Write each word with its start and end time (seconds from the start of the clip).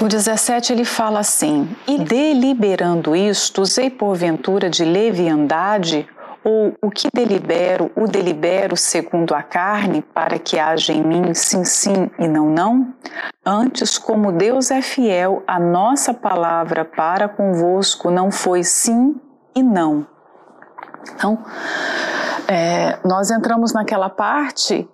O 0.00 0.08
17 0.08 0.72
ele 0.72 0.84
fala 0.86 1.20
assim: 1.20 1.68
E 1.86 1.98
deliberando 1.98 3.14
isto, 3.14 3.60
usei 3.60 3.90
porventura 3.90 4.70
de 4.70 4.82
leviandade, 4.82 6.08
ou 6.42 6.74
o 6.80 6.90
que 6.90 7.08
delibero, 7.12 7.90
o 7.94 8.06
delibero 8.06 8.78
segundo 8.78 9.34
a 9.34 9.42
carne, 9.42 10.00
para 10.00 10.38
que 10.38 10.58
haja 10.58 10.94
em 10.94 11.02
mim 11.02 11.34
sim, 11.34 11.64
sim 11.64 12.10
e 12.18 12.26
não, 12.26 12.46
não? 12.46 12.94
Antes, 13.44 13.98
como 13.98 14.32
Deus 14.32 14.70
é 14.70 14.80
fiel, 14.80 15.42
a 15.46 15.60
nossa 15.60 16.14
palavra 16.14 16.82
para 16.82 17.28
convosco 17.28 18.10
não 18.10 18.30
foi 18.30 18.64
sim 18.64 19.20
e 19.54 19.62
não. 19.62 20.06
Então, 21.14 21.44
é, 22.48 22.98
nós 23.04 23.30
entramos 23.30 23.74
naquela 23.74 24.08
parte 24.08 24.88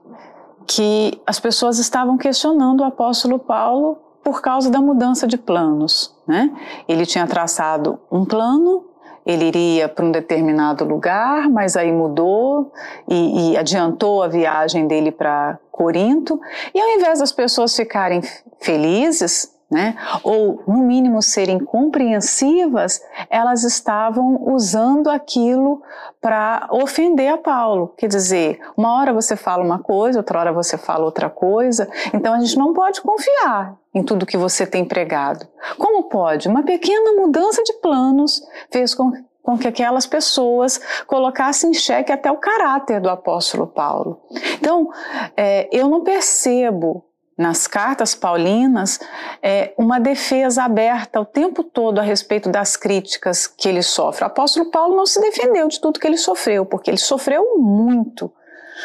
que 0.67 1.23
as 1.25 1.39
pessoas 1.39 1.79
estavam 1.79 2.19
questionando 2.19 2.81
o 2.81 2.85
apóstolo 2.85 3.39
Paulo 3.39 4.06
por 4.27 4.43
causa 4.43 4.69
da 4.69 4.81
mudança 4.81 5.25
de 5.25 5.39
planos. 5.39 6.13
Né? 6.27 6.51
Ele 6.89 7.07
tinha 7.07 7.29
traçado 7.29 7.97
um 8.11 8.25
plano, 8.25 8.85
ele 9.25 9.45
iria 9.45 9.89
para 9.89 10.05
um 10.05 10.11
determinado 10.11 10.85
lugar, 10.85 11.49
mas 11.49 11.77
aí 11.77 11.93
mudou 11.93 12.73
e, 13.09 13.53
e 13.53 13.57
adiantou 13.57 14.25
a 14.25 14.27
viagem 14.27 14.89
dele 14.89 15.13
para 15.13 15.61
Corinto. 15.71 16.41
E 16.75 16.81
ao 16.81 16.89
invés 16.89 17.21
das 17.21 17.31
pessoas 17.31 17.77
ficarem 17.77 18.21
felizes, 18.59 19.56
né? 19.71 19.97
ou 20.23 20.63
no 20.67 20.79
mínimo 20.79 21.21
serem 21.21 21.59
compreensivas, 21.59 23.01
elas 23.29 23.65
estavam 23.65 24.41
usando 24.53 25.09
aquilo 25.09 25.83
para 26.21 26.69
ofender 26.71 27.33
a 27.33 27.39
Paulo. 27.39 27.93
Quer 27.97 28.09
dizer, 28.09 28.61
uma 28.77 28.99
hora 28.99 29.13
você 29.13 29.37
fala 29.37 29.65
uma 29.65 29.79
coisa, 29.79 30.21
outra 30.21 30.39
hora 30.39 30.53
você 30.53 30.79
fala 30.79 31.05
outra 31.05 31.29
coisa, 31.29 31.89
então 32.15 32.33
a 32.33 32.41
gente 32.41 32.57
não 32.57 32.73
pode 32.73 33.01
confiar 33.01 33.77
em 33.95 34.03
tudo 34.03 34.27
que 34.27 34.37
você 34.37 34.67
tem 34.67 34.85
pregado. 34.85 35.47
Como 35.79 36.05
pode? 36.05 36.49
Uma 36.49 36.63
pequena 36.63 37.13
mudança 37.13 37.63
de 37.63 37.73
planos 37.75 38.43
fez 38.71 38.95
com 38.95 39.13
com 39.47 39.57
que 39.57 39.69
aquelas 39.69 40.09
pessoas 40.09 40.81
colocassem 41.07 41.71
em 41.71 41.73
xeque 41.73 42.11
até 42.11 42.29
o 42.33 42.37
caráter 42.37 43.01
do 43.01 43.09
apóstolo 43.09 43.69
Paulo. 43.69 44.21
Então, 44.59 44.91
é, 45.37 45.69
eu 45.71 45.89
não 45.89 46.03
percebo 46.03 47.05
nas 47.37 47.67
cartas 47.67 48.15
paulinas 48.15 48.99
é, 49.43 49.75
uma 49.77 50.01
defesa 50.01 50.63
aberta 50.65 51.21
o 51.21 51.25
tempo 51.25 51.63
todo 51.63 51.99
a 51.99 52.03
respeito 52.03 52.49
das 52.51 52.77
críticas 52.77 53.47
que 53.47 53.69
ele 53.69 53.83
sofre. 53.83 54.25
O 54.25 54.29
apóstolo 54.29 54.71
Paulo 54.71 54.97
não 54.97 55.05
se 55.05 55.21
defendeu 55.21 55.69
de 55.69 55.81
tudo 55.81 56.01
que 56.01 56.07
ele 56.07 56.17
sofreu, 56.17 56.65
porque 56.65 56.91
ele 56.91 56.99
sofreu 56.99 57.59
muito. 57.59 58.33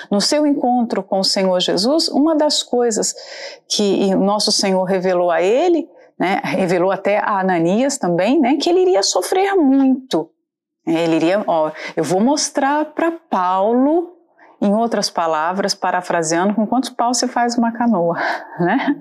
No 0.09 0.21
seu 0.21 0.45
encontro 0.45 1.03
com 1.03 1.19
o 1.19 1.23
Senhor 1.23 1.59
Jesus, 1.59 2.07
uma 2.09 2.35
das 2.35 2.63
coisas 2.63 3.13
que 3.67 4.13
o 4.13 4.19
nosso 4.19 4.51
Senhor 4.51 4.83
revelou 4.83 5.31
a 5.31 5.41
ele, 5.41 5.89
né, 6.19 6.41
revelou 6.43 6.91
até 6.91 7.17
a 7.17 7.39
Ananias 7.39 7.97
também, 7.97 8.39
né, 8.39 8.55
que 8.55 8.69
ele 8.69 8.81
iria 8.81 9.03
sofrer 9.03 9.55
muito. 9.55 10.29
Ele 10.85 11.15
iria, 11.15 11.43
ó, 11.45 11.71
eu 11.95 12.03
vou 12.03 12.19
mostrar 12.19 12.85
para 12.85 13.11
Paulo 13.11 14.10
em 14.61 14.73
outras 14.73 15.09
palavras, 15.09 15.73
parafraseando, 15.73 16.53
com 16.53 16.67
quantos 16.67 16.91
paus 16.91 17.17
se 17.17 17.27
faz 17.27 17.57
uma 17.57 17.71
canoa, 17.71 18.15
né? 18.59 18.95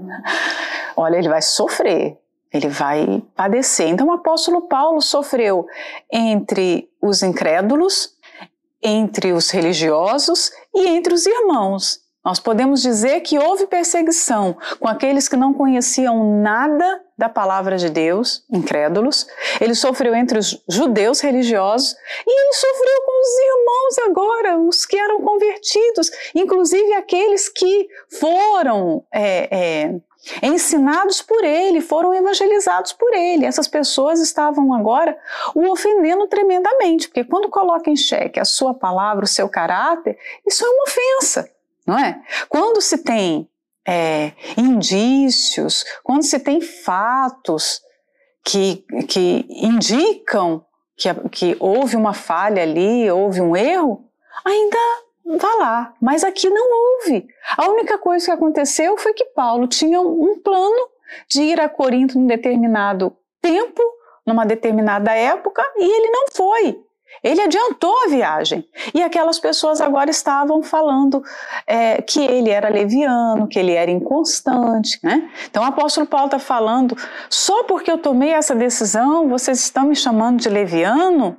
Olha, 0.96 1.16
ele 1.16 1.28
vai 1.28 1.42
sofrer, 1.42 2.18
ele 2.52 2.68
vai 2.68 3.22
padecer. 3.36 3.88
Então, 3.88 4.08
o 4.08 4.12
apóstolo 4.12 4.62
Paulo 4.62 5.02
sofreu 5.02 5.66
entre 6.10 6.88
os 7.00 7.22
incrédulos, 7.22 8.14
entre 8.82 9.32
os 9.32 9.50
religiosos 9.50 10.50
e 10.74 10.88
entre 10.88 11.12
os 11.12 11.26
irmãos. 11.26 12.00
Nós 12.24 12.38
podemos 12.38 12.82
dizer 12.82 13.20
que 13.20 13.38
houve 13.38 13.66
perseguição 13.66 14.56
com 14.78 14.86
aqueles 14.86 15.28
que 15.28 15.36
não 15.36 15.54
conheciam 15.54 16.42
nada 16.42 17.02
da 17.20 17.28
palavra 17.28 17.76
de 17.76 17.90
Deus, 17.90 18.42
incrédulos. 18.50 19.26
Ele 19.60 19.74
sofreu 19.74 20.14
entre 20.14 20.38
os 20.38 20.58
judeus 20.66 21.20
religiosos 21.20 21.94
e 22.26 22.30
ele 22.30 22.52
sofreu 22.54 23.02
com 23.04 23.20
os 23.20 23.38
irmãos 23.38 24.10
agora, 24.10 24.58
os 24.58 24.86
que 24.86 24.98
eram 24.98 25.20
convertidos, 25.20 26.10
inclusive 26.34 26.94
aqueles 26.94 27.50
que 27.50 27.88
foram 28.18 29.04
é, 29.12 29.48
é, 29.50 30.46
ensinados 30.46 31.20
por 31.20 31.44
ele, 31.44 31.82
foram 31.82 32.14
evangelizados 32.14 32.94
por 32.94 33.12
ele. 33.12 33.44
Essas 33.44 33.68
pessoas 33.68 34.18
estavam 34.18 34.72
agora 34.72 35.14
o 35.54 35.70
ofendendo 35.70 36.26
tremendamente, 36.26 37.06
porque 37.06 37.22
quando 37.22 37.50
coloca 37.50 37.90
em 37.90 37.96
xeque 37.96 38.40
a 38.40 38.46
sua 38.46 38.72
palavra, 38.72 39.26
o 39.26 39.28
seu 39.28 39.46
caráter, 39.46 40.18
isso 40.46 40.64
é 40.64 40.68
uma 40.68 40.84
ofensa 40.84 41.50
não 41.86 41.98
é? 41.98 42.20
Quando 42.48 42.80
se 42.80 42.98
tem 42.98 43.48
é, 43.90 44.34
indícios, 44.56 45.84
quando 46.04 46.22
se 46.22 46.38
tem 46.38 46.60
fatos 46.60 47.80
que, 48.44 48.84
que 49.08 49.44
indicam 49.48 50.64
que, 50.96 51.12
que 51.30 51.56
houve 51.58 51.96
uma 51.96 52.14
falha 52.14 52.62
ali, 52.62 53.10
houve 53.10 53.40
um 53.40 53.56
erro, 53.56 54.04
ainda 54.44 54.78
vá 55.38 55.54
lá. 55.56 55.94
Mas 56.00 56.22
aqui 56.22 56.48
não 56.48 56.64
houve. 56.70 57.26
A 57.56 57.68
única 57.68 57.98
coisa 57.98 58.26
que 58.26 58.30
aconteceu 58.30 58.96
foi 58.96 59.12
que 59.12 59.24
Paulo 59.24 59.66
tinha 59.66 60.00
um 60.00 60.38
plano 60.38 60.88
de 61.28 61.42
ir 61.42 61.60
a 61.60 61.68
Corinto 61.68 62.16
num 62.16 62.28
determinado 62.28 63.16
tempo, 63.42 63.82
numa 64.24 64.46
determinada 64.46 65.12
época, 65.12 65.64
e 65.76 65.82
ele 65.82 66.10
não 66.10 66.26
foi. 66.32 66.80
Ele 67.22 67.40
adiantou 67.40 67.94
a 68.04 68.08
viagem. 68.08 68.66
E 68.94 69.02
aquelas 69.02 69.38
pessoas 69.38 69.80
agora 69.80 70.10
estavam 70.10 70.62
falando 70.62 71.22
é, 71.66 72.00
que 72.00 72.20
ele 72.20 72.50
era 72.50 72.68
leviano, 72.68 73.46
que 73.46 73.58
ele 73.58 73.72
era 73.72 73.90
inconstante. 73.90 74.98
Né? 75.02 75.30
Então 75.50 75.62
o 75.62 75.66
apóstolo 75.66 76.06
Paulo 76.06 76.26
está 76.26 76.38
falando: 76.38 76.96
só 77.28 77.64
porque 77.64 77.90
eu 77.90 77.98
tomei 77.98 78.30
essa 78.30 78.54
decisão, 78.54 79.28
vocês 79.28 79.60
estão 79.60 79.84
me 79.84 79.96
chamando 79.96 80.40
de 80.40 80.48
leviano? 80.48 81.36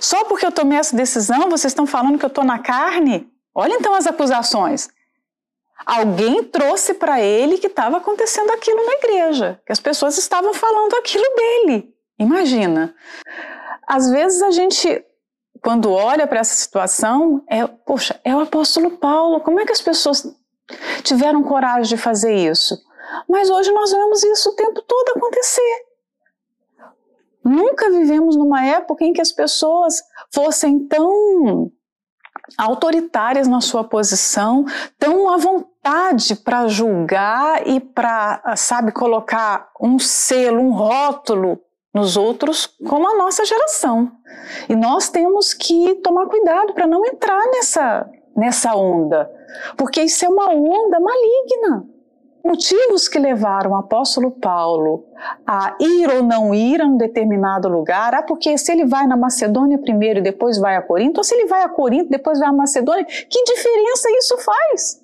Só 0.00 0.24
porque 0.24 0.46
eu 0.46 0.52
tomei 0.52 0.78
essa 0.78 0.96
decisão, 0.96 1.50
vocês 1.50 1.72
estão 1.72 1.86
falando 1.86 2.18
que 2.18 2.24
eu 2.24 2.28
estou 2.28 2.44
na 2.44 2.58
carne? 2.58 3.28
Olha 3.54 3.74
então 3.74 3.94
as 3.94 4.06
acusações. 4.06 4.88
Alguém 5.84 6.42
trouxe 6.44 6.94
para 6.94 7.20
ele 7.20 7.58
que 7.58 7.66
estava 7.66 7.98
acontecendo 7.98 8.50
aquilo 8.50 8.84
na 8.86 8.92
igreja, 8.92 9.60
que 9.66 9.72
as 9.72 9.80
pessoas 9.80 10.16
estavam 10.16 10.54
falando 10.54 10.94
aquilo 10.94 11.24
dele. 11.36 11.94
Imagina. 12.18 12.94
Às 13.86 14.10
vezes 14.10 14.42
a 14.42 14.50
gente, 14.50 15.04
quando 15.62 15.92
olha 15.92 16.26
para 16.26 16.40
essa 16.40 16.54
situação, 16.54 17.42
é, 17.48 17.66
poxa, 17.66 18.20
é 18.24 18.34
o 18.34 18.40
apóstolo 18.40 18.92
Paulo, 18.92 19.40
como 19.40 19.60
é 19.60 19.66
que 19.66 19.72
as 19.72 19.80
pessoas 19.80 20.26
tiveram 21.02 21.42
coragem 21.42 21.96
de 21.96 22.02
fazer 22.02 22.34
isso? 22.34 22.76
Mas 23.28 23.50
hoje 23.50 23.70
nós 23.72 23.90
vemos 23.90 24.22
isso 24.24 24.50
o 24.50 24.56
tempo 24.56 24.82
todo 24.82 25.16
acontecer. 25.16 25.84
Nunca 27.44 27.90
vivemos 27.90 28.36
numa 28.36 28.64
época 28.64 29.04
em 29.04 29.12
que 29.12 29.20
as 29.20 29.30
pessoas 29.30 30.02
fossem 30.32 30.86
tão 30.88 31.70
autoritárias 32.58 33.46
na 33.46 33.60
sua 33.60 33.84
posição, 33.84 34.64
tão 34.98 35.30
à 35.32 35.36
vontade 35.36 36.36
para 36.36 36.66
julgar 36.68 37.66
e 37.66 37.80
para, 37.80 38.56
sabe, 38.56 38.92
colocar 38.92 39.70
um 39.80 39.98
selo, 39.98 40.60
um 40.60 40.72
rótulo 40.72 41.60
nos 41.94 42.16
outros 42.16 42.66
como 42.88 43.08
a 43.08 43.16
nossa 43.16 43.44
geração. 43.44 44.10
E 44.68 44.74
nós 44.74 45.08
temos 45.08 45.54
que 45.54 45.94
tomar 46.02 46.26
cuidado 46.26 46.74
para 46.74 46.88
não 46.88 47.06
entrar 47.06 47.46
nessa, 47.52 48.10
nessa 48.36 48.74
onda, 48.74 49.30
porque 49.76 50.02
isso 50.02 50.24
é 50.24 50.28
uma 50.28 50.50
onda 50.50 50.98
maligna. 50.98 51.86
Motivos 52.44 53.08
que 53.08 53.18
levaram 53.18 53.70
o 53.70 53.76
apóstolo 53.76 54.30
Paulo 54.30 55.06
a 55.46 55.74
ir 55.80 56.10
ou 56.10 56.22
não 56.22 56.54
ir 56.54 56.82
a 56.82 56.84
um 56.84 56.98
determinado 56.98 57.70
lugar, 57.70 58.14
ah, 58.14 58.22
porque 58.22 58.58
se 58.58 58.70
ele 58.70 58.84
vai 58.84 59.06
na 59.06 59.16
Macedônia 59.16 59.78
primeiro 59.78 60.18
e 60.18 60.22
depois 60.22 60.58
vai 60.58 60.76
a 60.76 60.82
Corinto, 60.82 61.20
ou 61.20 61.24
se 61.24 61.34
ele 61.34 61.46
vai 61.46 61.62
a 61.62 61.70
Corinto 61.70 62.06
e 62.06 62.10
depois 62.10 62.38
vai 62.38 62.48
a 62.48 62.52
Macedônia, 62.52 63.06
que 63.06 63.44
diferença 63.44 64.10
isso 64.18 64.36
faz? 64.38 65.02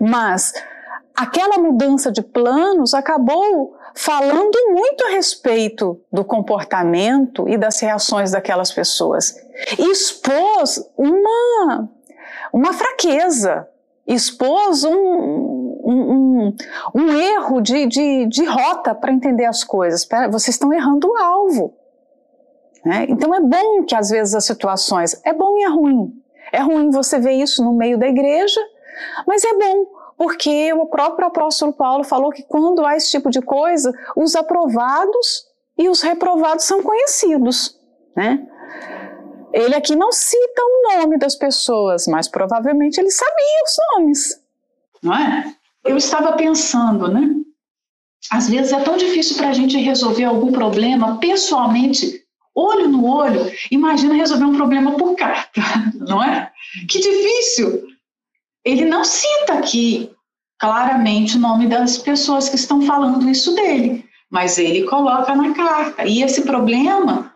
Mas 0.00 0.52
aquela 1.14 1.58
mudança 1.58 2.10
de 2.10 2.22
planos 2.22 2.92
acabou 2.92 3.76
falando 3.94 4.58
muito 4.70 5.04
a 5.04 5.10
respeito 5.10 6.00
do 6.12 6.24
comportamento 6.24 7.48
e 7.48 7.56
das 7.56 7.78
reações 7.80 8.32
daquelas 8.32 8.72
pessoas. 8.72 9.36
expôs 9.78 10.84
uma, 10.96 11.88
uma 12.52 12.72
fraqueza, 12.72 13.68
expôs 14.06 14.82
um, 14.82 14.92
um, 14.92 16.12
um, 16.12 16.56
um 16.94 17.10
erro 17.20 17.60
de, 17.60 17.86
de, 17.86 18.26
de 18.26 18.44
rota 18.44 18.94
para 18.94 19.12
entender 19.12 19.44
as 19.44 19.62
coisas. 19.62 20.06
Vocês 20.30 20.56
estão 20.56 20.72
errando 20.72 21.08
o 21.08 21.16
alvo. 21.16 21.74
Né? 22.84 23.06
Então 23.08 23.32
é 23.34 23.40
bom 23.40 23.84
que 23.84 23.94
às 23.94 24.10
vezes 24.10 24.34
as 24.34 24.44
situações, 24.44 25.18
é 25.24 25.32
bom 25.32 25.56
e 25.56 25.62
é 25.62 25.68
ruim. 25.68 26.12
É 26.52 26.60
ruim 26.60 26.90
você 26.90 27.18
ver 27.18 27.32
isso 27.32 27.64
no 27.64 27.72
meio 27.72 27.96
da 27.96 28.06
igreja, 28.06 28.60
mas 29.26 29.42
é 29.44 29.54
bom 29.54 29.86
porque 30.16 30.72
o 30.72 30.86
próprio 30.86 31.28
apóstolo 31.28 31.72
Paulo 31.72 32.04
falou 32.04 32.30
que 32.30 32.42
quando 32.42 32.84
há 32.84 32.96
esse 32.96 33.10
tipo 33.10 33.30
de 33.30 33.40
coisa, 33.40 33.92
os 34.16 34.34
aprovados 34.36 35.46
e 35.76 35.88
os 35.88 36.02
reprovados 36.02 36.64
são 36.64 36.82
conhecidos, 36.82 37.78
né? 38.16 38.46
Ele 39.52 39.74
aqui 39.74 39.94
não 39.94 40.10
cita 40.10 40.62
o 40.62 40.98
nome 40.98 41.16
das 41.16 41.36
pessoas, 41.36 42.06
mas 42.08 42.26
provavelmente 42.26 42.98
ele 42.98 43.10
sabia 43.10 43.62
os 43.64 43.76
nomes, 43.92 44.40
não 45.02 45.14
é? 45.14 45.54
Eu 45.84 45.96
estava 45.96 46.32
pensando, 46.32 47.08
né? 47.08 47.28
Às 48.30 48.48
vezes 48.48 48.72
é 48.72 48.80
tão 48.80 48.96
difícil 48.96 49.36
para 49.36 49.50
a 49.50 49.52
gente 49.52 49.76
resolver 49.76 50.24
algum 50.24 50.50
problema 50.50 51.18
pessoalmente, 51.18 52.24
olho 52.54 52.88
no 52.88 53.06
olho. 53.06 53.52
Imagina 53.70 54.14
resolver 54.14 54.44
um 54.44 54.56
problema 54.56 54.92
por 54.96 55.14
carta, 55.14 55.60
não 56.00 56.22
é? 56.22 56.50
Que 56.88 56.98
difícil! 56.98 57.93
Ele 58.64 58.84
não 58.84 59.04
cita 59.04 59.54
aqui 59.54 60.10
claramente 60.58 61.36
o 61.36 61.40
nome 61.40 61.66
das 61.66 61.98
pessoas 61.98 62.48
que 62.48 62.56
estão 62.56 62.80
falando 62.82 63.28
isso 63.28 63.54
dele, 63.54 64.04
mas 64.30 64.58
ele 64.58 64.84
coloca 64.84 65.34
na 65.34 65.52
carta. 65.54 66.06
E 66.06 66.22
esse 66.22 66.42
problema, 66.42 67.34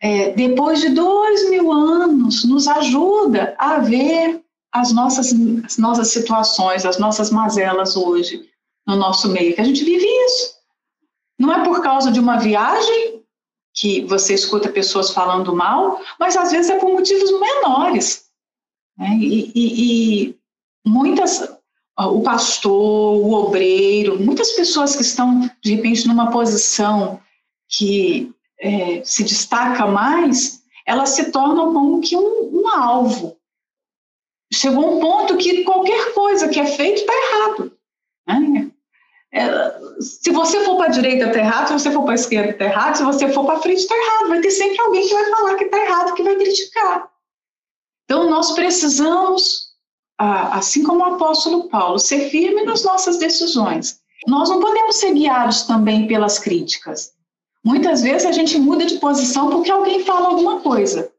é, 0.00 0.30
depois 0.32 0.80
de 0.80 0.90
dois 0.90 1.50
mil 1.50 1.72
anos, 1.72 2.44
nos 2.44 2.68
ajuda 2.68 3.54
a 3.58 3.78
ver 3.78 4.42
as 4.72 4.92
nossas, 4.92 5.32
as 5.64 5.78
nossas 5.78 6.08
situações, 6.12 6.86
as 6.86 6.98
nossas 6.98 7.30
mazelas 7.30 7.96
hoje 7.96 8.48
no 8.86 8.96
nosso 8.96 9.28
meio, 9.28 9.54
que 9.54 9.60
a 9.60 9.64
gente 9.64 9.84
vive 9.84 10.06
isso. 10.26 10.54
Não 11.38 11.52
é 11.52 11.64
por 11.64 11.82
causa 11.82 12.10
de 12.12 12.20
uma 12.20 12.38
viagem 12.38 13.22
que 13.74 14.04
você 14.04 14.34
escuta 14.34 14.68
pessoas 14.68 15.10
falando 15.10 15.54
mal, 15.54 16.00
mas 16.18 16.36
às 16.36 16.50
vezes 16.52 16.70
é 16.70 16.78
por 16.78 16.90
motivos 16.90 17.30
menores. 17.40 18.26
Né? 18.96 19.16
E, 19.20 19.52
e, 19.54 20.24
e 20.24 20.39
muitas, 20.86 21.48
o 21.98 22.22
pastor, 22.22 23.20
o 23.20 23.32
obreiro, 23.32 24.18
muitas 24.18 24.52
pessoas 24.52 24.96
que 24.96 25.02
estão, 25.02 25.50
de 25.62 25.74
repente, 25.74 26.06
numa 26.06 26.30
posição 26.30 27.20
que 27.68 28.32
é, 28.58 29.02
se 29.04 29.22
destaca 29.22 29.86
mais, 29.86 30.62
elas 30.86 31.10
se 31.10 31.30
tornam 31.30 31.72
como 31.72 32.00
que 32.00 32.16
um, 32.16 32.60
um 32.60 32.68
alvo. 32.68 33.36
Chegou 34.52 34.96
um 34.96 35.00
ponto 35.00 35.36
que 35.36 35.62
qualquer 35.64 36.12
coisa 36.12 36.48
que 36.48 36.58
é 36.58 36.66
feito 36.66 37.00
está 37.00 37.12
errado. 37.12 37.72
Né? 38.26 38.70
É, 39.32 39.80
se 40.00 40.30
você 40.32 40.64
for 40.64 40.76
para 40.76 40.86
a 40.86 40.90
direita, 40.90 41.26
está 41.26 41.38
errado. 41.38 41.68
Se 41.68 41.72
você 41.72 41.90
for 41.92 42.02
para 42.02 42.12
a 42.12 42.14
esquerda, 42.16 42.50
está 42.50 42.64
errado. 42.64 42.96
Se 42.96 43.04
você 43.04 43.32
for 43.32 43.46
para 43.46 43.60
frente, 43.60 43.78
está 43.78 43.94
errado. 43.94 44.28
Vai 44.28 44.40
ter 44.40 44.50
sempre 44.50 44.80
alguém 44.80 45.06
que 45.06 45.14
vai 45.14 45.30
falar 45.30 45.54
que 45.54 45.64
está 45.64 45.78
errado, 45.78 46.14
que 46.14 46.22
vai 46.22 46.36
criticar. 46.36 47.10
Então, 48.04 48.28
nós 48.28 48.52
precisamos, 48.52 49.69
assim 50.20 50.82
como 50.82 51.00
o 51.00 51.14
apóstolo 51.14 51.68
Paulo, 51.68 51.98
ser 51.98 52.28
firme 52.28 52.62
nas 52.64 52.84
nossas 52.84 53.18
decisões. 53.18 54.00
Nós 54.26 54.50
não 54.50 54.60
podemos 54.60 54.96
ser 54.96 55.14
guiados 55.14 55.62
também 55.62 56.06
pelas 56.06 56.38
críticas. 56.38 57.12
Muitas 57.64 58.02
vezes 58.02 58.26
a 58.26 58.32
gente 58.32 58.58
muda 58.58 58.84
de 58.84 58.98
posição 58.98 59.48
porque 59.48 59.70
alguém 59.70 60.04
fala 60.04 60.28
alguma 60.28 60.60
coisa. 60.60 61.10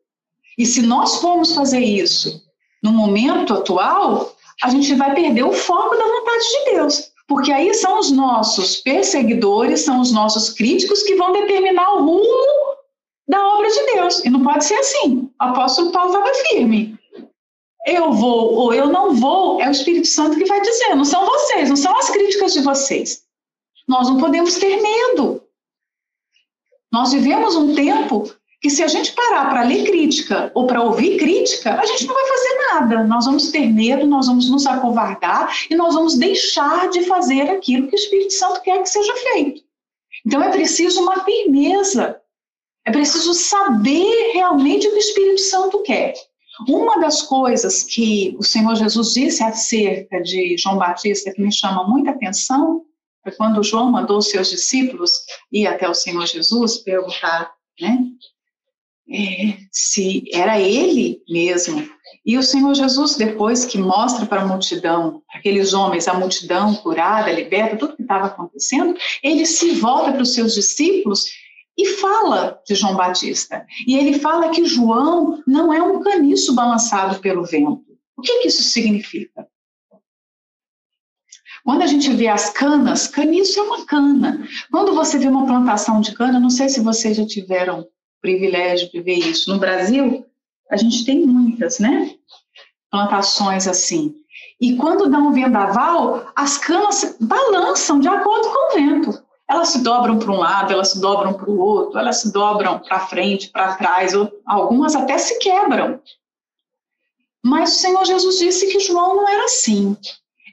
E 0.58 0.66
se 0.66 0.84
nós 0.84 1.18
formos 1.18 1.56
fazer 1.56 1.80
isso 1.80 2.44
no 2.84 2.92
momento 2.92 3.54
atual, 3.54 4.36
a 4.64 4.70
gente 4.70 4.94
vai 4.94 5.16
perder 5.16 5.44
o 5.44 5.54
foco 5.54 5.96
da 5.96 6.04
vontade 6.04 6.44
de 6.44 6.72
Deus. 6.74 7.12
Porque 7.28 7.52
aí 7.52 7.74
são 7.74 8.00
os 8.00 8.12
nossos 8.12 8.78
perseguidores, 8.78 9.82
são 9.82 10.02
os 10.02 10.12
nossos 10.12 10.52
críticos 10.52 11.02
que 11.02 11.16
vão 11.16 11.32
determinar 11.32 11.94
o 11.96 12.04
rumo 12.04 12.76
da 13.28 13.42
obra 13.56 13.70
de 13.70 13.86
Deus. 13.94 14.24
E 14.26 14.30
não 14.30 14.44
pode 14.44 14.66
ser 14.66 14.76
assim. 14.76 15.30
O 15.40 15.44
apóstolo 15.44 15.92
Paulo 15.92 16.10
estava 16.10 16.34
firme. 16.50 17.00
Eu 17.86 18.12
vou 18.12 18.54
ou 18.54 18.74
eu 18.74 18.88
não 18.88 19.16
vou, 19.16 19.62
é 19.62 19.68
o 19.68 19.72
Espírito 19.72 20.08
Santo 20.08 20.38
que 20.38 20.46
vai 20.46 20.62
dizer, 20.62 20.96
não 20.96 21.06
são 21.06 21.26
vocês, 21.26 21.70
não 21.70 21.76
são 21.76 21.98
as 21.98 22.10
críticas 22.10 22.54
de 22.54 22.62
vocês. 22.62 23.24
Nós 23.88 24.08
não 24.08 24.20
podemos 24.20 24.56
ter 24.56 24.82
medo. 24.82 25.44
Nós 26.92 27.12
vivemos 27.12 27.56
um 27.56 27.74
tempo 27.74 28.32
que 28.62 28.70
se 28.70 28.84
a 28.84 28.88
gente 28.88 29.14
parar 29.14 29.50
para 29.50 29.64
ler 29.64 29.84
crítica 29.86 30.52
ou 30.54 30.68
para 30.68 30.84
ouvir 30.84 31.18
crítica, 31.18 31.74
a 31.80 31.86
gente 31.86 32.06
não 32.06 32.14
vai 32.14 32.28
fazer 32.28 32.58
nada. 32.72 33.04
Nós 33.06 33.26
vamos 33.26 33.50
ter 33.50 33.66
medo, 33.66 34.06
nós 34.06 34.28
vamos 34.28 34.50
nos 34.50 34.68
acovardar 34.68 35.52
e 35.70 35.76
nós 35.76 35.96
vamos 35.96 36.16
deixar 36.16 36.90
de 36.90 37.04
fazer 37.06 37.50
aquilo 37.50 37.88
que 37.88 37.96
o 37.96 37.98
Espírito 37.98 38.34
Santo 38.34 38.62
quer 38.62 38.80
que 38.80 38.90
seja 38.90 39.14
feito. 39.16 39.64
Então 40.26 40.44
é 40.44 40.50
preciso 40.52 41.02
uma 41.02 41.24
firmeza. 41.24 42.22
É 42.86 42.92
preciso 42.92 43.34
saber 43.34 44.32
realmente 44.34 44.88
o 44.88 44.92
que 44.92 44.98
o 44.98 45.00
Espírito 45.00 45.42
Santo 45.42 45.80
quer. 45.80 46.14
Uma 46.68 47.00
das 47.00 47.22
coisas 47.22 47.84
que 47.84 48.36
o 48.38 48.44
Senhor 48.44 48.76
Jesus 48.76 49.14
disse 49.14 49.44
acerca 49.44 50.22
de 50.22 50.58
João 50.58 50.78
Batista 50.78 51.34
que 51.34 51.42
me 51.42 51.52
chama 51.52 51.88
muita 51.88 52.12
atenção 52.12 52.84
foi 53.24 53.32
quando 53.34 53.64
João 53.64 53.92
mandou 53.92 54.22
seus 54.22 54.50
discípulos 54.50 55.12
ir 55.52 55.68
até 55.68 55.88
o 55.88 55.94
Senhor 55.94 56.26
Jesus 56.26 56.78
perguntar, 56.78 57.52
né? 57.80 58.00
é, 59.12 59.58
se 59.72 60.24
era 60.34 60.60
ele 60.60 61.22
mesmo. 61.30 61.88
E 62.26 62.38
o 62.38 62.44
Senhor 62.44 62.74
Jesus, 62.74 63.16
depois 63.16 63.66
que 63.66 63.78
mostra 63.78 64.26
para 64.26 64.42
a 64.42 64.48
multidão, 64.48 65.22
aqueles 65.34 65.74
homens, 65.74 66.08
a 66.08 66.14
multidão 66.14 66.76
curada, 66.76 67.32
liberta, 67.32 67.78
tudo 67.78 67.96
que 67.96 68.04
estava 68.04 68.28
acontecendo, 68.28 68.96
ele 69.22 69.46
se 69.46 69.72
volta 69.72 70.14
para 70.14 70.22
os 70.22 70.34
seus 70.34 70.54
discípulos 70.54 71.26
e 71.82 71.86
fala 71.98 72.62
de 72.66 72.76
João 72.76 72.96
Batista. 72.96 73.66
E 73.88 73.98
ele 73.98 74.20
fala 74.20 74.50
que 74.50 74.66
João 74.66 75.42
não 75.48 75.74
é 75.74 75.82
um 75.82 76.02
caniço 76.02 76.54
balançado 76.54 77.20
pelo 77.20 77.44
vento. 77.44 77.86
O 78.16 78.22
que, 78.22 78.42
que 78.42 78.48
isso 78.48 78.64
significa? 78.64 79.48
Quando 81.64 81.84
a 81.84 81.88
gente 81.88 82.12
vê 82.14 82.28
as 82.28 82.50
canas, 82.50 83.08
caniço 83.08 83.60
é 83.60 83.64
uma 83.64 83.86
cana. 83.86 84.48
Quando 84.72 84.94
você 84.94 85.18
vê 85.18 85.28
uma 85.28 85.46
plantação 85.46 86.02
de 86.02 86.14
cana, 86.14 86.40
não 86.40 86.50
sei 86.50 86.70
se 86.70 86.82
vocês 86.82 87.18
já 87.18 87.26
tiveram 87.26 87.88
privilégio 88.22 88.92
de 88.92 89.02
ver 89.02 89.18
isso. 89.18 89.52
No 89.52 89.60
Brasil, 89.60 90.26
a 90.70 90.78
gente 90.78 91.06
tem 91.06 91.26
muitas, 91.26 91.80
né? 91.80 92.16
Plantações 92.90 93.68
assim. 93.68 94.16
E 94.60 94.76
quando 94.76 95.10
dá 95.10 95.18
um 95.18 95.32
vendaval, 95.32 96.32
as 96.36 96.58
canas 96.58 97.18
balançam 97.20 98.00
de 98.00 98.08
acordo 98.08 98.48
com 98.50 98.72
o 98.72 98.74
vento. 98.76 99.24
Elas 99.52 99.68
se 99.68 99.80
dobram 99.80 100.18
para 100.18 100.32
um 100.32 100.38
lado, 100.38 100.72
elas 100.72 100.92
se 100.92 101.02
dobram 101.02 101.34
para 101.34 101.50
o 101.50 101.60
outro, 101.60 102.00
elas 102.00 102.22
se 102.22 102.32
dobram 102.32 102.80
para 102.80 103.02
frente, 103.02 103.50
para 103.50 103.76
trás, 103.76 104.14
ou 104.14 104.32
algumas 104.46 104.96
até 104.96 105.18
se 105.18 105.38
quebram. 105.40 106.02
Mas 107.44 107.76
o 107.76 107.80
Senhor 107.80 108.06
Jesus 108.06 108.40
disse 108.40 108.72
que 108.72 108.80
João 108.80 109.18
não 109.18 109.28
era 109.28 109.44
assim. 109.44 109.98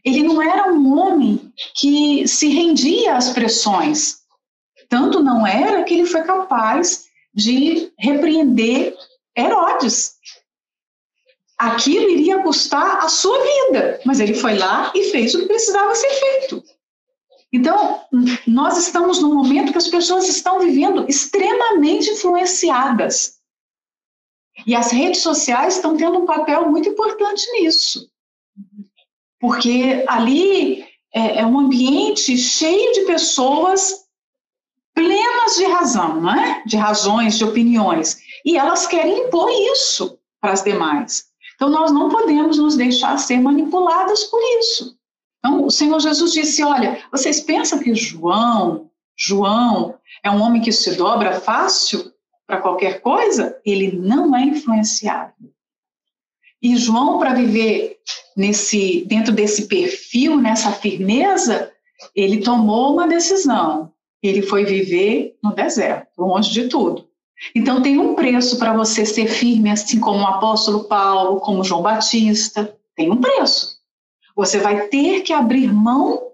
Ele 0.04 0.24
não 0.24 0.42
era 0.42 0.72
um 0.72 0.98
homem 0.98 1.52
que 1.76 2.26
se 2.26 2.48
rendia 2.48 3.16
às 3.16 3.30
pressões. 3.30 4.18
Tanto 4.88 5.22
não 5.22 5.46
era 5.46 5.84
que 5.84 5.94
ele 5.94 6.06
foi 6.06 6.22
capaz 6.24 7.06
de 7.32 7.92
repreender 7.96 8.96
Herodes. 9.36 10.16
Aquilo 11.56 12.10
iria 12.10 12.42
custar 12.42 12.98
a 12.98 13.08
sua 13.08 13.38
vida, 13.44 14.00
mas 14.04 14.18
ele 14.18 14.34
foi 14.34 14.58
lá 14.58 14.90
e 14.92 15.04
fez 15.12 15.36
o 15.36 15.40
que 15.40 15.46
precisava 15.46 15.94
ser 15.94 16.10
feito. 16.10 16.64
Então, 17.52 18.00
nós 18.46 18.76
estamos 18.76 19.22
num 19.22 19.34
momento 19.34 19.72
que 19.72 19.78
as 19.78 19.88
pessoas 19.88 20.28
estão 20.28 20.60
vivendo 20.60 21.06
extremamente 21.08 22.10
influenciadas. 22.10 23.38
E 24.66 24.74
as 24.74 24.90
redes 24.90 25.22
sociais 25.22 25.76
estão 25.76 25.96
tendo 25.96 26.18
um 26.18 26.26
papel 26.26 26.68
muito 26.68 26.88
importante 26.88 27.50
nisso. 27.52 28.10
Porque 29.40 30.04
ali 30.08 30.82
é, 31.14 31.38
é 31.38 31.46
um 31.46 31.58
ambiente 31.58 32.36
cheio 32.36 32.92
de 32.92 33.02
pessoas 33.02 34.04
plenas 34.94 35.56
de 35.56 35.64
razão, 35.66 36.20
não 36.20 36.34
é? 36.34 36.62
De 36.66 36.76
razões, 36.76 37.38
de 37.38 37.44
opiniões. 37.44 38.18
E 38.44 38.58
elas 38.58 38.86
querem 38.86 39.26
impor 39.26 39.48
isso 39.72 40.18
para 40.40 40.52
as 40.52 40.62
demais. 40.62 41.28
Então, 41.54 41.70
nós 41.70 41.92
não 41.92 42.08
podemos 42.08 42.58
nos 42.58 42.76
deixar 42.76 43.16
ser 43.18 43.40
manipuladas 43.40 44.24
por 44.24 44.40
isso. 44.60 44.97
Então, 45.38 45.64
o 45.64 45.70
Senhor 45.70 45.98
Jesus 46.00 46.32
disse: 46.32 46.62
Olha, 46.62 47.02
vocês 47.10 47.40
pensam 47.40 47.78
que 47.78 47.94
João, 47.94 48.90
João 49.16 49.94
é 50.22 50.30
um 50.30 50.40
homem 50.40 50.60
que 50.60 50.72
se 50.72 50.94
dobra 50.96 51.40
fácil 51.40 52.12
para 52.46 52.60
qualquer 52.60 53.00
coisa? 53.00 53.58
Ele 53.64 53.92
não 53.92 54.34
é 54.34 54.42
influenciado. 54.42 55.34
E 56.60 56.76
João, 56.76 57.18
para 57.18 57.34
viver 57.34 57.98
nesse, 58.36 59.04
dentro 59.06 59.32
desse 59.32 59.68
perfil, 59.68 60.40
nessa 60.40 60.72
firmeza, 60.72 61.72
ele 62.16 62.42
tomou 62.42 62.94
uma 62.94 63.06
decisão 63.06 63.92
ele 64.22 64.42
foi 64.42 64.64
viver 64.64 65.36
no 65.42 65.54
deserto, 65.54 66.08
longe 66.18 66.50
de 66.50 66.68
tudo. 66.68 67.06
Então 67.54 67.80
tem 67.80 67.98
um 67.98 68.14
preço 68.14 68.58
para 68.58 68.76
você 68.76 69.06
ser 69.06 69.28
firme, 69.28 69.70
assim 69.70 70.00
como 70.00 70.20
o 70.20 70.26
apóstolo 70.26 70.84
Paulo, 70.84 71.40
como 71.40 71.62
João 71.62 71.82
Batista, 71.82 72.76
tem 72.96 73.10
um 73.10 73.20
preço. 73.20 73.77
Você 74.38 74.60
vai 74.60 74.86
ter 74.86 75.22
que 75.22 75.32
abrir 75.32 75.72
mão 75.72 76.30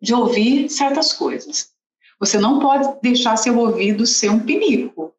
de 0.00 0.14
ouvir 0.14 0.68
certas 0.68 1.12
coisas. 1.12 1.72
Você 2.20 2.38
não 2.38 2.60
pode 2.60 3.00
deixar 3.02 3.36
seu 3.36 3.58
ouvido 3.58 4.06
ser 4.06 4.30
um 4.30 4.38
pinico. 4.38 5.12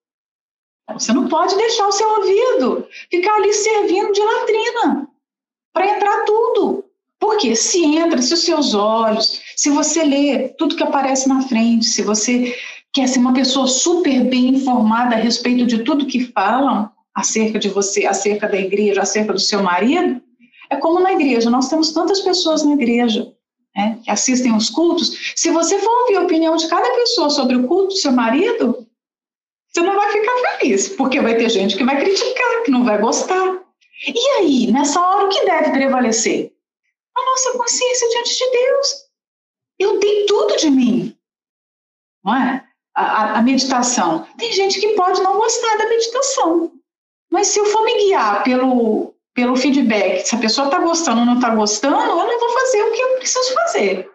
Você 0.93 1.11
não 1.11 1.27
pode 1.27 1.53
deixar 1.57 1.85
o 1.85 1.91
seu 1.91 2.07
ouvido 2.07 2.87
ficar 3.11 3.35
ali 3.35 3.51
servindo 3.51 4.13
de 4.13 4.21
latrina 4.21 5.09
para 5.73 5.97
entrar 5.97 6.23
tudo. 6.23 6.85
Porque 7.19 7.57
se 7.57 7.83
entra, 7.83 8.21
se 8.21 8.33
os 8.33 8.45
seus 8.45 8.73
olhos, 8.73 9.41
se 9.57 9.69
você 9.69 10.05
lê 10.05 10.47
tudo 10.57 10.77
que 10.77 10.83
aparece 10.83 11.27
na 11.27 11.41
frente, 11.41 11.87
se 11.87 12.03
você 12.03 12.57
quer 12.93 13.09
ser 13.09 13.19
uma 13.19 13.33
pessoa 13.33 13.67
super 13.67 14.23
bem 14.23 14.55
informada 14.55 15.15
a 15.15 15.19
respeito 15.19 15.65
de 15.65 15.83
tudo 15.83 16.07
que 16.07 16.31
falam 16.31 16.89
acerca 17.13 17.59
de 17.59 17.67
você, 17.67 18.05
acerca 18.05 18.47
da 18.47 18.57
igreja, 18.57 19.01
acerca 19.01 19.33
do 19.33 19.39
seu 19.39 19.61
marido, 19.61 20.22
é 20.73 20.77
como 20.77 20.99
na 20.99 21.13
igreja, 21.13 21.49
nós 21.49 21.69
temos 21.69 21.91
tantas 21.91 22.21
pessoas 22.21 22.63
na 22.63 22.73
igreja 22.73 23.33
né, 23.75 23.99
que 24.03 24.11
assistem 24.11 24.55
os 24.55 24.69
cultos, 24.69 25.33
se 25.35 25.49
você 25.51 25.79
for 25.79 26.01
ouvir 26.01 26.17
a 26.17 26.21
opinião 26.21 26.55
de 26.55 26.67
cada 26.67 26.89
pessoa 26.95 27.29
sobre 27.29 27.55
o 27.55 27.67
culto 27.67 27.87
do 27.87 27.97
seu 27.97 28.11
marido, 28.11 28.87
você 29.67 29.81
não 29.81 29.95
vai 29.95 30.11
ficar 30.11 30.57
feliz, 30.59 30.89
porque 30.89 31.19
vai 31.19 31.35
ter 31.35 31.49
gente 31.49 31.75
que 31.75 31.83
vai 31.83 31.99
criticar, 31.99 32.63
que 32.63 32.71
não 32.71 32.85
vai 32.85 32.99
gostar. 32.99 33.63
E 34.07 34.29
aí, 34.37 34.71
nessa 34.71 34.99
hora, 35.01 35.25
o 35.25 35.29
que 35.29 35.45
deve 35.45 35.71
prevalecer? 35.71 36.53
A 37.15 37.25
nossa 37.25 37.57
consciência 37.57 38.09
diante 38.09 38.37
de 38.37 38.51
Deus. 38.51 38.87
Eu 39.79 39.99
dei 39.99 40.25
tudo 40.25 40.57
de 40.57 40.69
mim. 40.69 41.17
Não 42.23 42.35
é? 42.35 42.63
A, 42.95 43.39
a, 43.39 43.41
meditação. 43.41 44.27
Tem 44.37 44.51
gente 44.51 44.79
que 44.79 44.89
pode 44.89 45.21
não 45.21 45.37
gostar 45.37 45.77
da 45.77 45.89
meditação. 45.89 46.71
Mas 47.31 47.47
se 47.47 47.59
eu 47.59 47.65
for 47.65 47.83
me 47.83 47.97
guiar 48.05 48.43
pelo, 48.43 49.12
pelo 49.33 49.55
feedback, 49.55 50.27
se 50.27 50.35
a 50.35 50.39
pessoa 50.39 50.67
está 50.67 50.79
gostando 50.79 51.21
ou 51.21 51.25
não 51.25 51.35
está 51.35 51.53
gostando, 51.55 51.95
eu 51.95 52.15
não 52.15 52.39
vou 52.39 52.49
fazer 52.49 52.83
o 52.83 52.91
que 52.91 53.01
eu 53.01 53.17
preciso 53.17 53.53
fazer. 53.53 54.11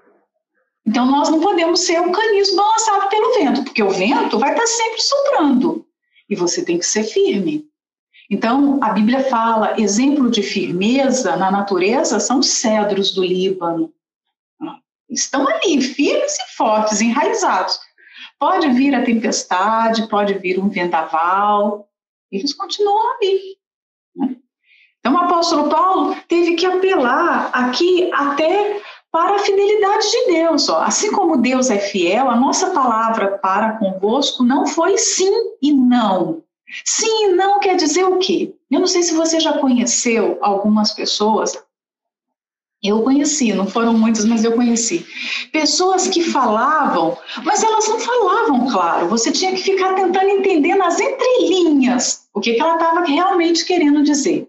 Então, 0.86 1.04
nós 1.04 1.28
não 1.28 1.40
podemos 1.40 1.80
ser 1.80 2.00
um 2.00 2.12
canismo 2.12 2.56
balançado 2.56 3.08
pelo 3.08 3.34
vento, 3.34 3.64
porque 3.64 3.82
o 3.82 3.90
vento 3.90 4.38
vai 4.38 4.52
estar 4.52 4.62
tá 4.62 4.66
sempre 4.66 5.00
soprando 5.02 5.86
e 6.30 6.36
você 6.36 6.64
tem 6.64 6.78
que 6.78 6.86
ser 6.86 7.04
firme. 7.04 7.68
Então, 8.30 8.78
a 8.82 8.90
Bíblia 8.90 9.24
fala, 9.24 9.80
exemplo 9.80 10.30
de 10.30 10.42
firmeza 10.42 11.36
na 11.36 11.50
natureza 11.50 12.20
são 12.20 12.38
os 12.38 12.48
cedros 12.48 13.12
do 13.12 13.22
Líbano. 13.22 13.92
Estão 15.08 15.48
ali, 15.48 15.80
firmes 15.80 16.36
e 16.36 16.56
fortes, 16.56 17.00
enraizados. 17.00 17.78
Pode 18.38 18.68
vir 18.70 18.94
a 18.94 19.04
tempestade, 19.04 20.06
pode 20.08 20.34
vir 20.34 20.58
um 20.58 20.68
vendaval, 20.68 21.88
eles 22.30 22.52
continuam 22.52 23.16
ali. 23.16 23.56
Né? 24.14 24.36
Então, 25.08 25.22
o 25.22 25.24
apóstolo 25.24 25.70
Paulo 25.70 26.14
teve 26.28 26.54
que 26.54 26.66
apelar 26.66 27.48
aqui 27.54 28.10
até 28.12 28.82
para 29.10 29.36
a 29.36 29.38
fidelidade 29.38 30.10
de 30.10 30.26
Deus. 30.32 30.68
Ó. 30.68 30.82
Assim 30.82 31.10
como 31.10 31.38
Deus 31.38 31.70
é 31.70 31.78
fiel, 31.78 32.28
a 32.28 32.36
nossa 32.36 32.70
palavra 32.72 33.38
para 33.38 33.78
convosco 33.78 34.44
não 34.44 34.66
foi 34.66 34.98
sim 34.98 35.32
e 35.62 35.72
não. 35.72 36.42
Sim 36.84 37.24
e 37.24 37.28
não 37.28 37.58
quer 37.58 37.76
dizer 37.76 38.04
o 38.04 38.18
quê? 38.18 38.52
Eu 38.70 38.80
não 38.80 38.86
sei 38.86 39.02
se 39.02 39.14
você 39.14 39.40
já 39.40 39.54
conheceu 39.54 40.36
algumas 40.42 40.92
pessoas. 40.92 41.56
Eu 42.82 43.02
conheci, 43.02 43.54
não 43.54 43.66
foram 43.66 43.94
muitas, 43.94 44.26
mas 44.26 44.44
eu 44.44 44.52
conheci. 44.52 45.06
Pessoas 45.50 46.06
que 46.06 46.22
falavam, 46.22 47.16
mas 47.44 47.62
elas 47.62 47.88
não 47.88 47.98
falavam 47.98 48.70
claro. 48.70 49.08
Você 49.08 49.32
tinha 49.32 49.52
que 49.52 49.62
ficar 49.62 49.94
tentando 49.94 50.28
entender 50.28 50.74
nas 50.74 51.00
entrelinhas 51.00 52.28
o 52.34 52.40
que, 52.40 52.52
que 52.52 52.60
ela 52.60 52.74
estava 52.74 53.06
realmente 53.06 53.64
querendo 53.64 54.02
dizer. 54.02 54.46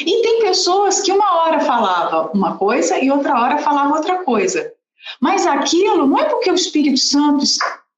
E 0.00 0.22
tem 0.22 0.40
pessoas 0.40 1.00
que 1.00 1.12
uma 1.12 1.42
hora 1.42 1.60
falava 1.60 2.30
uma 2.34 2.56
coisa 2.56 2.98
e 2.98 3.10
outra 3.10 3.40
hora 3.40 3.58
falava 3.58 3.96
outra 3.96 4.22
coisa. 4.24 4.72
Mas 5.20 5.46
aquilo 5.46 6.06
não 6.06 6.18
é 6.18 6.24
porque 6.24 6.50
o 6.50 6.54
Espírito 6.54 6.98
Santo 6.98 7.44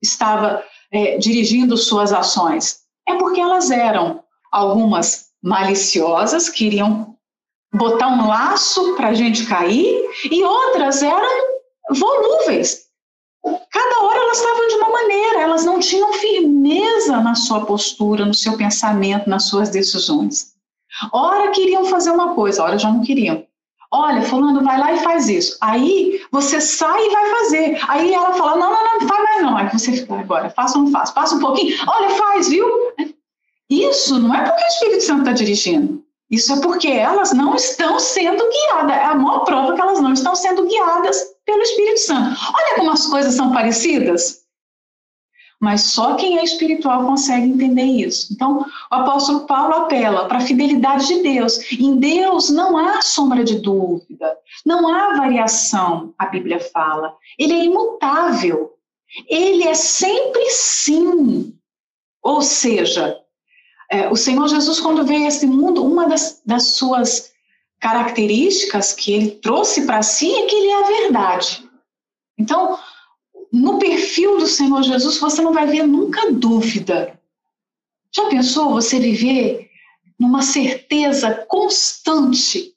estava 0.01 0.63
é, 0.93 1.19
dirigindo 1.19 1.77
suas 1.77 2.13
ações, 2.13 2.81
é 3.09 3.15
porque 3.17 3.41
elas 3.41 3.71
eram 3.71 4.23
algumas 4.51 5.31
maliciosas, 5.43 6.49
queriam 6.49 7.17
botar 7.75 8.09
um 8.09 8.29
laço 8.29 8.95
para 8.95 9.09
a 9.09 9.15
gente 9.15 9.47
cair, 9.47 10.05
e 10.31 10.45
outras 10.45 11.03
eram 11.03 11.29
volúveis. 11.91 12.83
Cada 13.43 14.05
hora 14.05 14.19
elas 14.19 14.39
estavam 14.39 14.69
de 14.69 14.75
uma 14.75 14.91
maneira, 14.91 15.41
elas 15.41 15.65
não 15.65 15.81
tinham 15.81 16.13
firmeza 16.13 17.21
na 17.21 17.35
sua 17.35 17.65
postura, 17.65 18.25
no 18.25 18.35
seu 18.35 18.57
pensamento, 18.57 19.29
nas 19.29 19.45
suas 19.49 19.71
decisões. 19.71 20.52
Ora 21.13 21.51
queriam 21.51 21.85
fazer 21.87 22.11
uma 22.11 22.35
coisa, 22.35 22.63
ora 22.63 22.79
já 22.79 22.91
não 22.91 23.03
queriam. 23.03 23.45
Olha, 23.95 24.23
fulano, 24.23 24.65
vai 24.65 24.79
lá 24.79 24.93
e 24.95 24.99
faz 25.01 25.29
isso. 25.29 25.59
Aí 25.61 26.23
você 26.31 26.61
sai 26.63 26.99
e 26.99 27.11
vai 27.11 27.31
fazer. 27.31 27.81
Aí 27.89 28.15
ela 28.15 28.33
fala, 28.33 28.57
não, 28.57 28.73
não, 28.73 28.85
não, 28.85 29.09
faz 29.09 29.23
mais 29.23 29.43
não. 29.43 29.57
Aí 29.57 29.69
você 29.69 29.93
fica, 29.93 30.15
agora, 30.19 30.49
faça 30.49 30.79
ou 30.79 30.85
não 30.85 30.91
faça? 30.91 31.13
Passa 31.13 31.35
um 31.35 31.41
pouquinho, 31.41 31.77
olha, 31.87 32.11
faz, 32.11 32.49
viu? 32.49 32.67
Isso 33.69 34.19
não 34.19 34.35
é 34.35 34.43
porque 34.45 34.63
o 34.63 34.67
Espírito 34.67 35.05
Santo 35.05 35.21
está 35.21 35.33
dirigindo. 35.33 36.03
Isso 36.31 36.51
é 36.55 36.61
porque 36.63 36.89
elas 36.89 37.35
não 37.35 37.55
estão 37.55 37.99
sendo 37.99 38.43
guiadas. 38.49 38.97
É 38.97 39.05
a 39.05 39.15
maior 39.15 39.41
prova 39.41 39.75
que 39.75 39.81
elas 39.83 40.01
não 40.01 40.15
estão 40.15 40.35
sendo 40.35 40.67
guiadas 40.67 41.23
pelo 41.45 41.61
Espírito 41.61 42.01
Santo. 42.01 42.41
Olha 42.55 42.75
como 42.77 42.91
as 42.91 43.07
coisas 43.07 43.35
são 43.35 43.53
parecidas. 43.53 44.42
Mas 45.63 45.83
só 45.83 46.17
quem 46.17 46.39
é 46.39 46.43
espiritual 46.43 47.07
consegue 47.07 47.47
entender 47.47 47.85
isso. 47.85 48.33
Então, 48.33 48.67
o 48.91 48.95
apóstolo 48.95 49.47
Paulo 49.47 49.75
apela 49.75 50.27
para 50.27 50.39
a 50.39 50.41
fidelidade 50.41 51.07
de 51.07 51.23
Deus. 51.23 51.71
Em 51.71 51.95
Deus 51.99 52.51
não 52.51 52.77
há 52.77 53.01
sombra 53.01 53.45
de 53.45 53.61
dúvida, 53.61 54.37
não 54.67 54.93
há 54.93 55.17
variação, 55.19 56.13
a 56.19 56.27
Bíblia 56.27 56.59
fala. 56.59 57.15
Ele 57.39 57.53
é 57.53 57.65
imutável. 57.65 58.73
Ele 59.29 59.69
é 59.69 59.75
sempre 59.75 60.51
sim. 60.51 61.55
Ou 62.21 62.43
seja, 62.43 63.17
é, 63.89 64.09
o 64.09 64.17
Senhor 64.17 64.49
Jesus, 64.49 64.81
quando 64.81 65.07
veio 65.07 65.27
a 65.27 65.29
esse 65.29 65.47
mundo, 65.47 65.87
uma 65.87 66.09
das, 66.09 66.43
das 66.45 66.75
suas 66.75 67.31
características 67.79 68.93
que 68.93 69.13
ele 69.13 69.31
trouxe 69.31 69.87
para 69.87 70.03
si 70.03 70.35
é 70.35 70.47
que 70.47 70.57
ele 70.57 70.69
é 70.71 70.81
a 70.81 71.03
verdade. 71.03 71.71
Então, 72.37 72.77
no 73.53 73.79
perfil 73.79 74.39
do 74.39 74.47
Senhor 74.47 74.83
Jesus, 74.83 75.19
você 75.19 75.43
não 75.43 75.53
vai 75.53 75.67
ver 75.67 75.87
nunca 75.87 76.33
dúvida. 76.33 77.21
Já 78.15 78.27
pensou 78.29 78.71
você 78.71 78.99
viver 78.99 79.71
numa 80.19 80.41
certeza 80.41 81.45
constante 81.49 82.75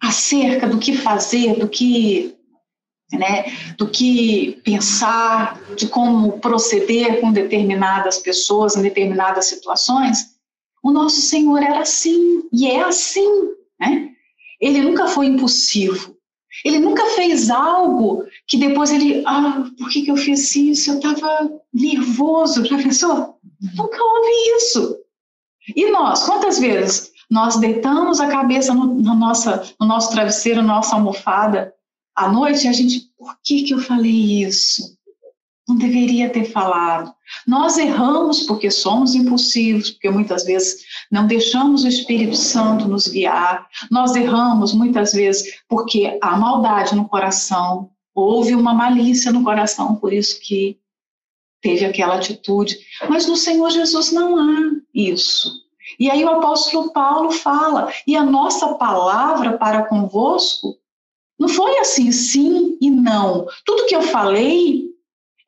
acerca 0.00 0.66
do 0.66 0.78
que 0.78 0.96
fazer, 0.96 1.58
do 1.58 1.68
que, 1.68 2.34
né, 3.12 3.44
do 3.76 3.88
que 3.88 4.60
pensar, 4.64 5.60
de 5.76 5.88
como 5.88 6.38
proceder 6.40 7.20
com 7.20 7.32
determinadas 7.32 8.18
pessoas 8.18 8.76
em 8.76 8.82
determinadas 8.82 9.46
situações? 9.46 10.34
O 10.82 10.90
nosso 10.90 11.20
Senhor 11.20 11.62
era 11.62 11.80
assim 11.80 12.42
e 12.52 12.66
é 12.66 12.82
assim, 12.82 13.28
né? 13.80 14.10
Ele 14.60 14.82
nunca 14.82 15.06
foi 15.06 15.26
impulsivo. 15.26 16.13
Ele 16.64 16.78
nunca 16.78 17.04
fez 17.10 17.50
algo 17.50 18.24
que 18.46 18.56
depois 18.56 18.92
ele, 18.92 19.22
ah, 19.26 19.64
por 19.78 19.88
que, 19.88 20.02
que 20.02 20.10
eu 20.10 20.16
fiz 20.16 20.54
isso? 20.54 20.90
Eu 20.90 20.96
estava 20.98 21.50
nervoso, 21.72 22.64
já 22.64 22.76
pensou? 22.76 23.38
Nunca 23.74 23.98
houve 24.02 24.56
isso. 24.56 24.98
E 25.74 25.90
nós, 25.90 26.24
quantas 26.24 26.58
vezes 26.58 27.10
nós 27.30 27.56
deitamos 27.56 28.20
a 28.20 28.28
cabeça 28.28 28.74
no, 28.74 29.00
na 29.00 29.14
nossa, 29.14 29.62
no 29.80 29.86
nosso 29.86 30.10
travesseiro, 30.10 30.62
na 30.62 30.74
nossa 30.74 30.94
almofada, 30.94 31.74
à 32.14 32.30
noite, 32.30 32.64
e 32.64 32.68
a 32.68 32.72
gente, 32.72 33.10
por 33.18 33.36
que, 33.42 33.64
que 33.64 33.74
eu 33.74 33.78
falei 33.78 34.44
isso? 34.44 34.96
Não 35.66 35.76
deveria 35.76 36.28
ter 36.28 36.44
falado. 36.44 37.14
Nós 37.46 37.78
erramos 37.78 38.42
porque 38.42 38.70
somos 38.70 39.14
impulsivos, 39.14 39.92
porque 39.92 40.10
muitas 40.10 40.44
vezes 40.44 40.84
não 41.10 41.26
deixamos 41.26 41.84
o 41.84 41.88
Espírito 41.88 42.36
Santo 42.36 42.86
nos 42.86 43.08
guiar. 43.08 43.66
Nós 43.90 44.14
erramos 44.14 44.74
muitas 44.74 45.12
vezes 45.12 45.62
porque 45.68 46.18
há 46.22 46.36
maldade 46.36 46.94
no 46.94 47.08
coração, 47.08 47.90
houve 48.14 48.54
uma 48.54 48.74
malícia 48.74 49.32
no 49.32 49.42
coração, 49.42 49.96
por 49.96 50.12
isso 50.12 50.38
que 50.40 50.78
teve 51.62 51.86
aquela 51.86 52.16
atitude. 52.16 52.78
Mas 53.08 53.26
no 53.26 53.36
Senhor 53.36 53.70
Jesus 53.70 54.12
não 54.12 54.36
há 54.36 54.70
isso. 54.94 55.64
E 55.98 56.10
aí 56.10 56.22
o 56.24 56.28
apóstolo 56.28 56.92
Paulo 56.92 57.30
fala, 57.30 57.90
e 58.06 58.14
a 58.14 58.22
nossa 58.22 58.74
palavra 58.74 59.56
para 59.56 59.86
convosco 59.86 60.76
não 61.38 61.48
foi 61.48 61.78
assim, 61.78 62.12
sim 62.12 62.76
e 62.80 62.90
não. 62.90 63.46
Tudo 63.64 63.86
que 63.86 63.96
eu 63.96 64.02
falei 64.02 64.93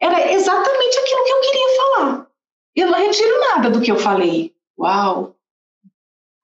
era 0.01 0.33
exatamente 0.33 0.99
aquilo 0.99 1.25
que 1.25 1.33
eu 1.33 1.41
queria 1.41 1.77
falar. 1.77 2.27
Eu 2.75 2.91
não 2.91 2.99
retiro 2.99 3.41
nada 3.41 3.71
do 3.71 3.81
que 3.81 3.91
eu 3.91 3.99
falei. 3.99 4.55
Uau! 4.79 5.35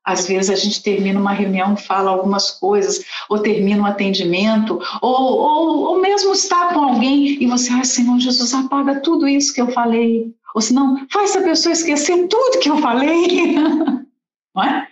Às 0.05 0.27
vezes 0.27 0.51
a 0.51 0.57
gente 0.57 0.83
termina 0.83 1.21
uma 1.21 1.33
reunião, 1.33 1.77
fala 1.77 2.11
algumas 2.11 2.51
coisas, 2.51 3.05
ou 3.29 3.39
termina 3.39 3.83
um 3.83 3.87
atendimento, 3.87 4.81
ou, 5.01 5.39
ou, 5.39 5.79
ou 5.85 6.01
mesmo 6.01 6.33
está 6.33 6.75
com 6.75 6.81
alguém 6.81 7.41
e 7.41 7.47
você, 7.47 7.73
ai 7.73 7.85
Senhor 7.85 8.19
Jesus, 8.19 8.53
apaga 8.53 9.01
tudo 9.01 9.29
isso 9.29 9.55
que 9.55 9.61
eu 9.61 9.71
falei. 9.71 10.35
Ou 10.55 10.61
senão, 10.61 11.07
faz 11.11 11.37
a 11.37 11.43
pessoa 11.43 11.73
esquecer 11.73 12.27
tudo 12.27 12.59
que 12.59 12.69
eu 12.69 12.79
falei. 12.79 13.55
Não 14.55 14.63
é? 14.63 14.89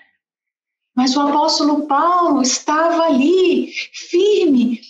Mas 0.94 1.16
o 1.16 1.20
apóstolo 1.20 1.86
Paulo 1.86 2.42
estava 2.42 3.04
ali, 3.04 3.72
firme, 3.92 4.80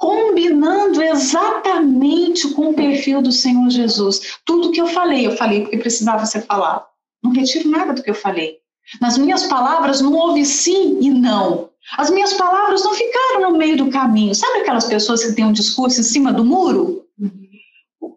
combinando 0.00 1.02
exatamente 1.02 2.48
com 2.54 2.70
o 2.70 2.74
perfil 2.74 3.20
do 3.20 3.30
Senhor 3.30 3.68
Jesus. 3.68 4.38
Tudo 4.46 4.72
que 4.72 4.80
eu 4.80 4.86
falei, 4.86 5.26
eu 5.26 5.36
falei 5.36 5.60
porque 5.60 5.76
precisava 5.76 6.24
ser 6.24 6.40
falado. 6.46 6.86
Não 7.22 7.32
retiro 7.32 7.68
nada 7.68 7.92
do 7.92 8.02
que 8.02 8.08
eu 8.08 8.14
falei. 8.14 8.56
Nas 8.98 9.18
minhas 9.18 9.46
palavras 9.46 10.00
não 10.00 10.14
houve 10.14 10.44
sim 10.46 10.98
e 11.02 11.10
não. 11.10 11.68
As 11.98 12.08
minhas 12.08 12.32
palavras 12.32 12.82
não 12.82 12.94
ficaram 12.94 13.42
no 13.42 13.58
meio 13.58 13.76
do 13.76 13.90
caminho. 13.90 14.34
Sabe 14.34 14.60
aquelas 14.60 14.86
pessoas 14.86 15.22
que 15.22 15.34
têm 15.34 15.44
um 15.44 15.52
discurso 15.52 16.00
em 16.00 16.04
cima 16.04 16.32
do 16.32 16.46
muro? 16.46 17.04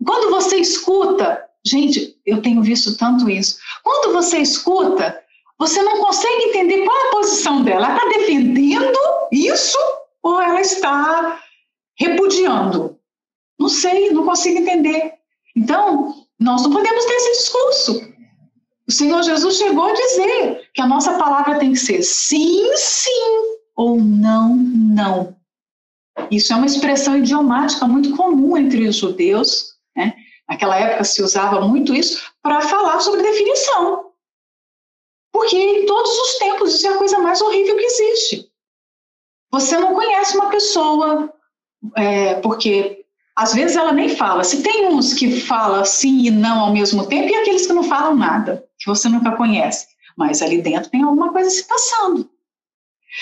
Quando 0.06 0.32
você 0.32 0.56
escuta, 0.56 1.44
gente, 1.66 2.16
eu 2.25 2.42
tenho 2.42 2.63
visto 2.63 2.98
tanto 2.98 3.30
isso. 3.30 3.58
Quando 3.84 4.13
você 4.13 4.38
escuta, 4.38 5.20
você 5.60 5.82
não 5.82 6.00
consegue 6.00 6.44
entender 6.46 6.86
qual 6.86 6.98
a 6.98 7.12
posição 7.12 7.62
dela. 7.62 7.88
Ela 7.88 7.96
está 7.96 8.20
defendendo 8.20 9.00
isso 9.34 9.78
ou 10.24 10.42
ela 10.42 10.62
está 10.62 11.42
repudiando. 11.97 13.00
sei, 13.69 14.12
não 14.12 14.25
consigo 14.25 14.59
entender. 14.59 15.13
Então, 15.55 16.25
nós 16.39 16.63
não 16.63 16.71
podemos 16.71 17.05
ter 17.05 17.13
esse 17.13 17.31
discurso. 17.43 18.13
O 18.88 18.91
Senhor 18.91 19.23
Jesus 19.23 19.57
chegou 19.57 19.85
a 19.85 19.93
dizer 19.93 20.69
que 20.73 20.81
a 20.81 20.88
nossa 20.88 21.17
palavra 21.17 21.57
tem 21.59 21.71
que 21.71 21.79
ser 21.79 22.03
sim, 22.03 22.75
sim 22.75 23.57
ou 23.75 24.00
não, 24.00 24.55
não. 24.55 25.35
Isso 26.29 26.53
é 26.53 26.55
uma 26.55 26.65
expressão 26.65 27.17
idiomática 27.17 27.88
muito 27.88 28.15
comum 28.15 28.57
entre 28.57 28.88
os 28.88 28.97
judeus. 28.97 29.75
Né? 29.95 30.13
Naquela 30.50 30.77
época 30.77 31.03
se 31.03 31.23
usava 31.23 31.62
muito 31.62 31.93
isso 31.93 32.21
para 32.41 32.62
falar 32.62 33.00
sobre 33.00 33.23
definição. 33.23 34.12
Porque 35.31 35.57
em 35.57 35.85
todos 35.85 36.12
os 36.12 36.38
tempos 36.38 36.75
isso 36.75 36.88
é 36.88 36.91
a 36.91 36.97
coisa 36.97 37.19
mais 37.19 37.41
horrível 37.41 37.75
que 37.77 37.85
existe. 37.85 38.51
Você 39.51 39.77
não 39.77 39.93
conhece 39.93 40.35
uma 40.35 40.50
pessoa, 40.50 41.33
é, 41.96 42.36
porque 42.36 43.04
às 43.36 43.54
vezes 43.54 43.75
ela 43.75 43.92
nem 43.92 44.10
fala. 44.10 44.44
Se 44.44 44.62
tem 44.62 44.88
uns 44.88 45.13
que 45.13 45.42
falam 45.42 45.84
sim 45.86 46.25
e 46.25 46.32
não 46.32 46.60
ao 46.60 46.74
mesmo 46.74 47.06
tempo, 47.08 47.30
e 47.30 47.36
aqueles 47.36 47.66
que 47.66 47.74
não 47.74 47.84
falam 47.84 48.16
nada, 48.16 48.63
que 48.78 48.86
você 48.86 49.10
nunca 49.10 49.32
conhece. 49.32 49.88
Mas 50.16 50.42
ali 50.42 50.62
dentro 50.62 50.90
tem 50.90 51.04
alguma 51.04 51.32
coisa 51.32 51.50
se 51.50 51.68
passando. 51.68 52.30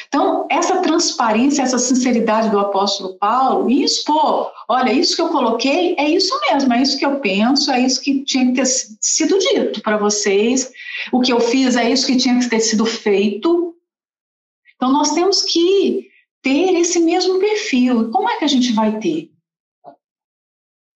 Então, 0.08 0.48
essa 0.50 0.78
transparência, 0.82 1.62
essa 1.62 1.78
sinceridade 1.78 2.50
do 2.50 2.60
apóstolo 2.60 3.18
Paulo 3.18 3.70
em 3.70 3.84
expor, 3.84 4.52
olha, 4.70 4.92
isso 4.92 5.16
que 5.16 5.22
eu 5.22 5.28
coloquei 5.30 5.96
é 5.98 6.10
isso 6.10 6.34
mesmo, 6.50 6.74
é 6.74 6.82
isso 6.82 6.98
que 6.98 7.06
eu 7.06 7.20
penso, 7.20 7.70
é 7.72 7.82
isso 7.82 8.02
que 8.02 8.24
tinha 8.24 8.46
que 8.48 8.54
ter 8.54 8.66
sido 8.66 9.38
dito 9.38 9.82
para 9.82 9.98
vocês, 9.98 10.72
o 11.12 11.20
que 11.20 11.34
eu 11.34 11.42
fiz 11.42 11.76
é 11.76 11.90
isso 11.90 12.08
que 12.08 12.16
tinha 12.16 12.40
que 12.40 12.50
ter 12.50 12.62
sido 12.62 12.86
feito. 12.86 13.76
Então, 14.76 14.92
nós 14.94 15.12
temos 15.12 15.44
que 15.44 16.11
ter 16.42 16.76
esse 16.80 17.00
mesmo 17.00 17.40
perfil. 17.40 18.12
Como 18.12 18.30
é 18.30 18.38
que 18.38 18.46
a 18.46 18.48
gente 18.48 18.74
vai 18.74 19.00
ter? 19.00 19.32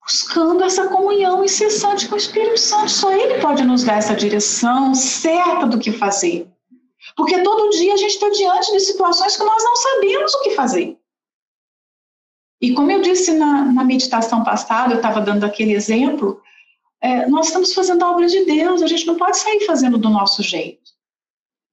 Buscando 0.03 0.63
essa 0.63 0.87
comunhão 0.87 1.43
incessante 1.43 2.07
com 2.07 2.15
o 2.15 2.17
Espírito 2.17 2.59
Santo. 2.59 2.89
Só 2.89 3.11
Ele 3.11 3.39
pode 3.39 3.63
nos 3.63 3.83
dar 3.83 3.97
essa 3.97 4.15
direção 4.15 4.93
certa 4.93 5.65
do 5.65 5.79
que 5.79 5.91
fazer. 5.91 6.47
Porque 7.15 7.41
todo 7.41 7.69
dia 7.71 7.93
a 7.93 7.97
gente 7.97 8.13
está 8.13 8.29
diante 8.29 8.71
de 8.71 8.79
situações 8.79 9.37
que 9.37 9.43
nós 9.43 9.63
não 9.63 9.75
sabemos 9.75 10.33
o 10.33 10.41
que 10.41 10.51
fazer. 10.51 10.97
E 12.61 12.73
como 12.73 12.89
eu 12.89 13.01
disse 13.01 13.31
na, 13.33 13.65
na 13.65 13.83
meditação 13.83 14.43
passada, 14.43 14.93
eu 14.93 14.97
estava 14.97 15.21
dando 15.21 15.43
aquele 15.43 15.73
exemplo, 15.73 16.41
é, 17.01 17.27
nós 17.27 17.47
estamos 17.47 17.73
fazendo 17.73 18.03
a 18.03 18.11
obra 18.11 18.27
de 18.27 18.45
Deus, 18.45 18.81
a 18.81 18.87
gente 18.87 19.05
não 19.05 19.15
pode 19.15 19.37
sair 19.37 19.65
fazendo 19.65 19.97
do 19.97 20.09
nosso 20.09 20.41
jeito. 20.41 20.84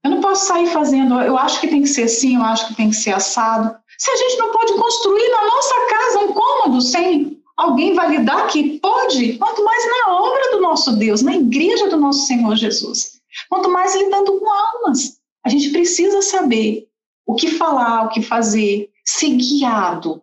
Eu 0.05 0.11
não 0.11 0.21
posso 0.21 0.47
sair 0.47 0.67
fazendo, 0.67 1.21
eu 1.21 1.39
acho 1.39 1.61
que 1.61 1.69
tem 1.69 1.83
que 1.83 1.89
ser 1.89 2.05
assim, 2.05 2.37
eu 2.37 2.43
acho 2.43 2.69
que 2.69 2.75
tem 2.75 2.91
que 2.91 2.97
ser 2.97 3.13
assado. 3.13 3.77
Se 3.99 4.11
a 4.11 4.17
gente 4.17 4.39
não 4.39 4.51
pode 4.51 4.73
construir 4.75 5.29
na 5.31 5.47
nossa 5.47 5.75
casa 5.89 6.19
um 6.21 6.33
cômodo 6.33 6.81
sem 6.81 7.41
alguém 7.57 7.95
validar 7.95 8.49
que 8.49 8.81
pode, 8.81 9.35
quanto 9.35 9.65
mais 9.65 9.85
na 9.87 10.15
obra 10.15 10.51
do 10.51 10.61
nosso 10.61 10.97
Deus, 10.97 11.23
na 11.23 11.37
igreja 11.37 11.89
do 11.89 11.97
nosso 11.97 12.27
Senhor 12.27 12.57
Jesus. 12.57 13.21
Quanto 13.49 13.71
mais 13.71 13.95
lidando 13.95 14.39
com 14.39 14.51
almas. 14.51 15.19
A 15.45 15.49
gente 15.49 15.71
precisa 15.71 16.21
saber 16.23 16.89
o 17.27 17.35
que 17.35 17.53
falar, 17.53 18.07
o 18.07 18.09
que 18.09 18.23
fazer, 18.23 18.91
ser 19.05 19.31
guiado 19.31 20.23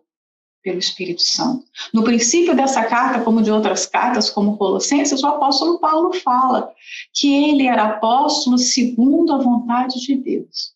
pelo 0.62 0.78
Espírito 0.78 1.22
Santo. 1.22 1.64
No 1.92 2.04
princípio 2.04 2.54
dessa 2.54 2.84
carta, 2.84 3.20
como 3.20 3.42
de 3.42 3.50
outras 3.50 3.86
cartas, 3.86 4.30
como 4.30 4.56
Colossenses, 4.56 5.22
o 5.22 5.26
apóstolo 5.26 5.78
Paulo 5.78 6.12
fala 6.12 6.72
que 7.14 7.50
ele 7.50 7.66
era 7.66 7.84
apóstolo 7.84 8.58
segundo 8.58 9.32
a 9.32 9.38
vontade 9.38 10.00
de 10.00 10.16
Deus. 10.16 10.74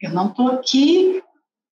Eu 0.00 0.10
não 0.10 0.28
estou 0.28 0.48
aqui 0.48 1.22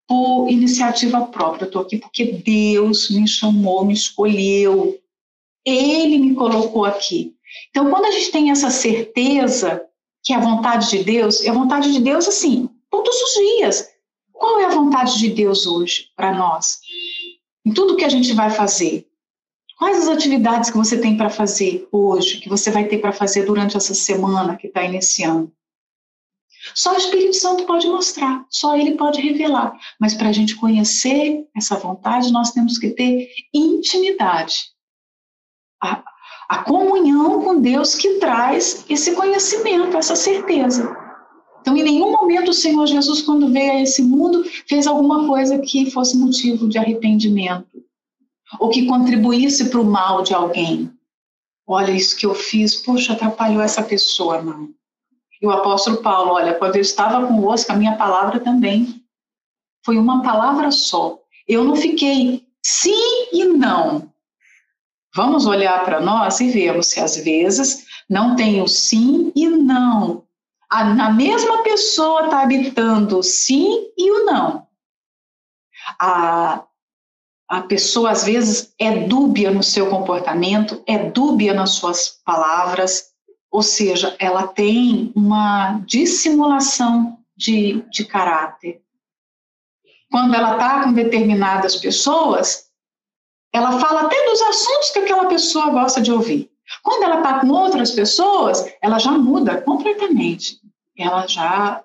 por 0.07 0.49
iniciativa 0.49 1.25
própria, 1.27 1.63
eu 1.63 1.67
estou 1.67 1.81
aqui 1.81 1.97
porque 1.97 2.25
Deus 2.25 3.09
me 3.09 3.27
chamou, 3.27 3.85
me 3.85 3.93
escolheu, 3.93 4.97
Ele 5.65 6.17
me 6.17 6.33
colocou 6.33 6.85
aqui. 6.85 7.35
Então, 7.69 7.89
quando 7.89 8.05
a 8.05 8.11
gente 8.11 8.31
tem 8.31 8.51
essa 8.51 8.69
certeza 8.69 9.81
que 10.23 10.33
é 10.33 10.35
a 10.35 10.41
vontade 10.41 10.89
de 10.89 11.03
Deus, 11.03 11.43
é 11.43 11.49
a 11.49 11.53
vontade 11.53 11.91
de 11.91 11.99
Deus 11.99 12.27
assim, 12.27 12.69
todos 12.89 13.15
os 13.15 13.33
dias. 13.33 13.89
Qual 14.31 14.59
é 14.59 14.65
a 14.65 14.69
vontade 14.75 15.17
de 15.17 15.29
Deus 15.29 15.65
hoje 15.65 16.09
para 16.15 16.33
nós? 16.33 16.79
Em 17.67 17.73
tudo 17.73 17.97
que 17.97 18.05
a 18.05 18.09
gente 18.09 18.31
vai 18.31 18.49
fazer. 18.49 19.05
Quais 19.77 19.97
as 19.97 20.07
atividades 20.07 20.69
que 20.69 20.77
você 20.77 20.97
tem 20.97 21.17
para 21.17 21.29
fazer 21.29 21.85
hoje, 21.91 22.39
que 22.39 22.47
você 22.47 22.71
vai 22.71 22.87
ter 22.87 22.99
para 22.99 23.11
fazer 23.11 23.43
durante 23.45 23.75
essa 23.75 23.93
semana 23.93 24.55
que 24.55 24.67
está 24.67 24.83
iniciando? 24.83 25.51
Só 26.73 26.93
o 26.93 26.97
Espírito 26.97 27.35
Santo 27.35 27.65
pode 27.65 27.85
mostrar, 27.87 28.45
só 28.49 28.77
ele 28.77 28.95
pode 28.95 29.19
revelar. 29.19 29.77
Mas 29.99 30.13
para 30.13 30.29
a 30.29 30.31
gente 30.31 30.55
conhecer 30.55 31.45
essa 31.57 31.75
vontade, 31.75 32.31
nós 32.31 32.51
temos 32.51 32.77
que 32.77 32.91
ter 32.91 33.27
intimidade. 33.53 34.69
A, 35.83 36.01
a 36.47 36.63
comunhão 36.63 37.43
com 37.43 37.59
Deus 37.59 37.95
que 37.95 38.13
traz 38.13 38.85
esse 38.87 39.13
conhecimento, 39.13 39.97
essa 39.97 40.15
certeza. 40.15 41.06
Então, 41.67 41.75
em 41.75 41.83
nenhum 41.83 42.13
momento 42.13 42.51
o 42.51 42.53
Senhor 42.53 42.87
Jesus, 42.87 43.23
quando 43.23 43.51
veio 43.51 43.73
a 43.73 43.81
esse 43.81 44.01
mundo, 44.01 44.41
fez 44.69 44.87
alguma 44.87 45.27
coisa 45.27 45.59
que 45.59 45.91
fosse 45.91 46.15
motivo 46.17 46.69
de 46.69 46.77
arrependimento 46.77 47.67
ou 48.57 48.69
que 48.69 48.85
contribuísse 48.85 49.69
para 49.69 49.81
o 49.81 49.83
mal 49.83 50.23
de 50.23 50.33
alguém. 50.33 50.89
Olha, 51.67 51.91
isso 51.91 52.15
que 52.15 52.25
eu 52.25 52.33
fiz, 52.33 52.73
poxa, 52.73 53.11
atrapalhou 53.11 53.61
essa 53.61 53.83
pessoa, 53.83 54.41
não. 54.41 54.69
E 55.41 55.45
o 55.45 55.51
apóstolo 55.51 55.97
Paulo, 55.97 56.35
olha, 56.35 56.53
quando 56.53 56.77
eu 56.77 56.81
estava 56.81 57.27
convosco, 57.27 57.69
a 57.73 57.75
minha 57.75 57.97
palavra 57.97 58.39
também 58.39 59.03
foi 59.83 59.97
uma 59.97 60.23
palavra 60.23 60.71
só. 60.71 61.19
Eu 61.45 61.65
não 61.65 61.75
fiquei 61.75 62.47
sim 62.63 63.27
e 63.33 63.43
não. 63.43 64.09
Vamos 65.13 65.45
olhar 65.45 65.83
para 65.83 65.99
nós 65.99 66.39
e 66.39 66.49
vemos 66.49 66.87
se 66.87 67.01
às 67.01 67.17
vezes 67.17 67.85
não 68.09 68.37
tem 68.37 68.61
o 68.61 68.69
sim 68.69 69.33
e 69.35 69.49
não. 69.49 70.25
A, 70.69 70.83
na 70.83 71.11
mesma 71.11 71.63
pessoa 71.63 72.25
está 72.25 72.41
habitando 72.41 73.19
o 73.19 73.23
sim 73.23 73.91
e 73.97 74.11
o 74.11 74.25
não. 74.25 74.67
A, 75.99 76.63
a 77.47 77.61
pessoa 77.61 78.11
às 78.11 78.25
vezes 78.25 78.73
é 78.77 79.07
dúbia 79.07 79.49
no 79.51 79.63
seu 79.63 79.89
comportamento, 79.89 80.83
é 80.85 81.09
dúbia 81.09 81.53
nas 81.53 81.71
suas 81.71 82.09
palavras, 82.25 83.13
ou 83.49 83.63
seja, 83.63 84.15
ela 84.19 84.47
tem 84.47 85.11
uma 85.15 85.79
dissimulação 85.85 87.17
de, 87.35 87.81
de 87.89 88.05
caráter. 88.05 88.81
Quando 90.11 90.35
ela 90.35 90.53
está 90.53 90.83
com 90.83 90.93
determinadas 90.93 91.75
pessoas, 91.77 92.69
ela 93.53 93.79
fala 93.79 94.01
até 94.01 94.25
dos 94.25 94.41
assuntos 94.41 94.91
que 94.91 94.99
aquela 94.99 95.25
pessoa 95.25 95.69
gosta 95.69 96.01
de 96.01 96.11
ouvir. 96.11 96.51
Quando 96.83 97.03
ela 97.03 97.17
está 97.17 97.39
com 97.39 97.47
outras 97.47 97.91
pessoas, 97.91 98.65
ela 98.81 98.99
já 98.99 99.11
muda 99.11 99.61
completamente. 99.61 100.59
Ela 100.97 101.27
já. 101.27 101.83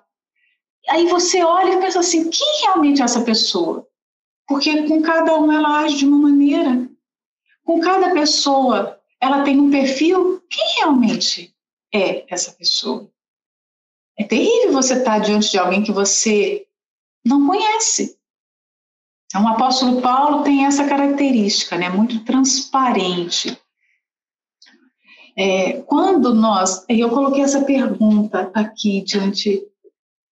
Aí 0.89 1.07
você 1.07 1.43
olha 1.43 1.73
e 1.73 1.79
pensa 1.79 1.99
assim: 1.99 2.29
quem 2.29 2.61
realmente 2.63 3.01
é 3.01 3.05
essa 3.05 3.21
pessoa? 3.21 3.87
Porque 4.47 4.87
com 4.87 5.01
cada 5.01 5.37
um 5.37 5.51
ela 5.51 5.79
age 5.79 5.97
de 5.97 6.05
uma 6.05 6.17
maneira. 6.17 6.89
Com 7.63 7.79
cada 7.79 8.11
pessoa 8.11 8.99
ela 9.19 9.43
tem 9.43 9.59
um 9.59 9.71
perfil. 9.71 10.43
Quem 10.49 10.79
realmente 10.79 11.55
é 11.93 12.25
essa 12.27 12.51
pessoa? 12.51 13.09
É 14.17 14.23
terrível 14.23 14.73
você 14.73 14.95
estar 14.95 15.19
diante 15.19 15.49
de 15.49 15.57
alguém 15.57 15.81
que 15.81 15.91
você 15.91 16.67
não 17.25 17.47
conhece. 17.47 18.17
Então, 19.25 19.45
o 19.45 19.47
apóstolo 19.47 20.01
Paulo 20.01 20.43
tem 20.43 20.65
essa 20.65 20.87
característica, 20.87 21.75
né, 21.75 21.89
muito 21.89 22.23
transparente. 22.23 23.57
É, 25.35 25.81
quando 25.81 26.33
nós, 26.33 26.85
eu 26.87 27.09
coloquei 27.09 27.41
essa 27.41 27.63
pergunta 27.63 28.51
aqui 28.53 29.01
diante 29.01 29.63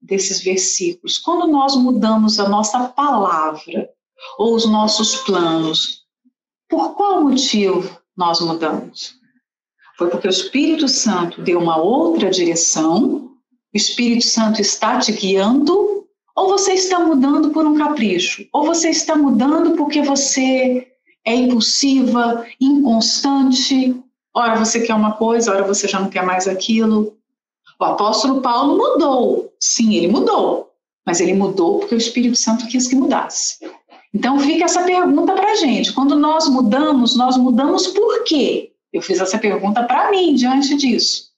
desses 0.02 0.42
versículos, 0.42 1.18
quando 1.18 1.48
nós 1.52 1.76
mudamos 1.76 2.40
a 2.40 2.48
nossa 2.48 2.88
palavra 2.90 3.90
ou 4.38 4.56
os 4.56 4.66
nossos 4.66 5.16
planos, 5.18 6.06
por 6.70 6.96
qual 6.96 7.24
motivo 7.24 8.00
nós 8.16 8.40
mudamos? 8.40 9.16
Foi 9.98 10.10
porque 10.10 10.28
o 10.28 10.30
Espírito 10.30 10.88
Santo 10.88 11.42
deu 11.42 11.60
uma 11.60 11.78
outra 11.78 12.30
direção, 12.30 13.32
o 13.74 13.78
Espírito 13.78 14.26
Santo 14.26 14.62
está 14.62 15.00
te 15.00 15.12
guiando 15.12 15.92
ou 16.36 16.48
você 16.48 16.74
está 16.74 17.00
mudando 17.00 17.52
por 17.52 17.66
um 17.66 17.78
capricho, 17.78 18.48
ou 18.54 18.66
você 18.66 18.90
está 18.90 19.16
mudando 19.16 19.76
porque 19.76 20.02
você 20.02 20.88
é 21.26 21.36
impulsiva, 21.36 22.46
inconstante. 22.60 23.96
Ora 24.34 24.56
você 24.56 24.82
quer 24.82 24.96
uma 24.96 25.14
coisa, 25.14 25.52
ora 25.52 25.64
você 25.64 25.88
já 25.88 26.00
não 26.00 26.10
quer 26.10 26.24
mais 26.24 26.48
aquilo. 26.48 27.18
O 27.80 27.84
apóstolo 27.84 28.42
Paulo 28.42 28.78
mudou. 28.78 29.54
Sim, 29.60 29.96
ele 29.96 30.08
mudou. 30.08 30.72
Mas 31.06 31.20
ele 31.20 31.34
mudou 31.34 31.80
porque 31.80 31.96
o 31.96 31.98
Espírito 31.98 32.38
Santo 32.38 32.68
quis 32.68 32.88
que 32.88 32.96
mudasse. 32.96 33.60
Então 34.14 34.40
fica 34.40 34.66
essa 34.66 34.84
pergunta 34.84 35.34
para 35.34 35.52
a 35.52 35.56
gente. 35.56 35.94
Quando 35.94 36.16
nós 36.16 36.48
mudamos, 36.48 37.16
nós 37.16 37.38
mudamos 37.38 37.88
por 37.88 38.24
quê? 38.24 38.74
Eu 38.92 39.02
fiz 39.02 39.20
essa 39.20 39.38
pergunta 39.38 39.84
para 39.84 40.12
mim 40.12 40.36
diante 40.36 40.76
disso. 40.76 41.32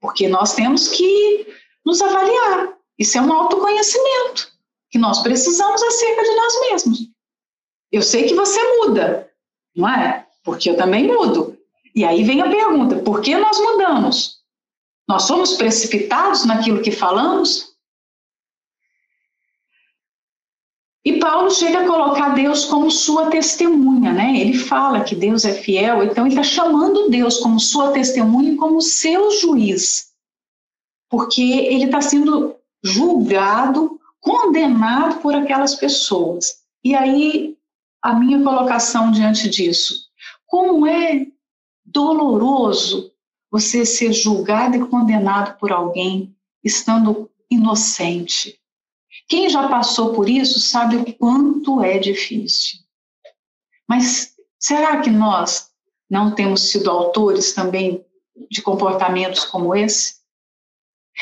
Porque 0.00 0.28
nós 0.28 0.54
temos 0.54 0.88
que 0.88 1.46
nos 1.84 2.02
avaliar. 2.02 2.74
Isso 2.98 3.16
é 3.16 3.20
um 3.20 3.32
autoconhecimento 3.32 4.52
que 4.90 4.98
nós 4.98 5.20
precisamos 5.22 5.82
acerca 5.82 6.22
de 6.22 6.34
nós 6.34 6.60
mesmos. 6.60 6.98
Eu 7.90 8.02
sei 8.02 8.24
que 8.24 8.34
você 8.34 8.60
muda, 8.78 9.30
Não 9.74 9.88
é? 9.88 10.26
Porque 10.44 10.70
eu 10.70 10.76
também 10.76 11.06
mudo. 11.06 11.51
E 11.94 12.04
aí 12.04 12.22
vem 12.24 12.40
a 12.40 12.48
pergunta: 12.48 12.96
por 12.96 13.20
que 13.20 13.36
nós 13.36 13.58
mudamos? 13.58 14.42
Nós 15.08 15.24
somos 15.24 15.54
precipitados 15.54 16.44
naquilo 16.44 16.82
que 16.82 16.90
falamos? 16.90 17.72
E 21.04 21.18
Paulo 21.18 21.50
chega 21.50 21.80
a 21.80 21.86
colocar 21.86 22.28
Deus 22.30 22.64
como 22.64 22.88
sua 22.88 23.28
testemunha, 23.28 24.12
né? 24.12 24.38
Ele 24.38 24.56
fala 24.56 25.02
que 25.02 25.16
Deus 25.16 25.44
é 25.44 25.52
fiel, 25.52 26.04
então 26.04 26.24
ele 26.24 26.34
está 26.34 26.44
chamando 26.44 27.10
Deus 27.10 27.38
como 27.38 27.58
sua 27.58 27.90
testemunha, 27.90 28.56
como 28.56 28.80
seu 28.80 29.32
juiz, 29.32 30.12
porque 31.10 31.42
ele 31.42 31.86
está 31.86 32.00
sendo 32.00 32.54
julgado, 32.84 34.00
condenado 34.20 35.20
por 35.20 35.34
aquelas 35.34 35.74
pessoas. 35.74 36.62
E 36.84 36.94
aí 36.94 37.56
a 38.00 38.14
minha 38.14 38.40
colocação 38.40 39.10
diante 39.10 39.50
disso, 39.50 40.06
como 40.46 40.86
é 40.86 41.26
doloroso 41.92 43.12
você 43.50 43.84
ser 43.84 44.12
julgado 44.12 44.76
e 44.76 44.86
condenado 44.86 45.58
por 45.58 45.72
alguém 45.72 46.34
estando 46.64 47.30
inocente. 47.50 48.58
Quem 49.28 49.48
já 49.48 49.68
passou 49.68 50.14
por 50.14 50.28
isso 50.28 50.58
sabe 50.58 50.96
o 50.96 51.12
quanto 51.14 51.82
é 51.82 51.98
difícil. 51.98 52.80
Mas 53.86 54.34
será 54.58 55.00
que 55.00 55.10
nós 55.10 55.70
não 56.08 56.34
temos 56.34 56.70
sido 56.70 56.90
autores 56.90 57.52
também 57.52 58.04
de 58.50 58.62
comportamentos 58.62 59.44
como 59.44 59.74
esse? 59.74 60.16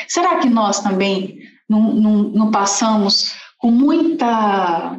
Será 0.06 0.38
que 0.38 0.48
nós 0.48 0.80
também 0.80 1.40
não, 1.68 1.94
não, 1.94 2.12
não 2.22 2.50
passamos 2.50 3.34
com 3.58 3.70
muita. 3.70 4.98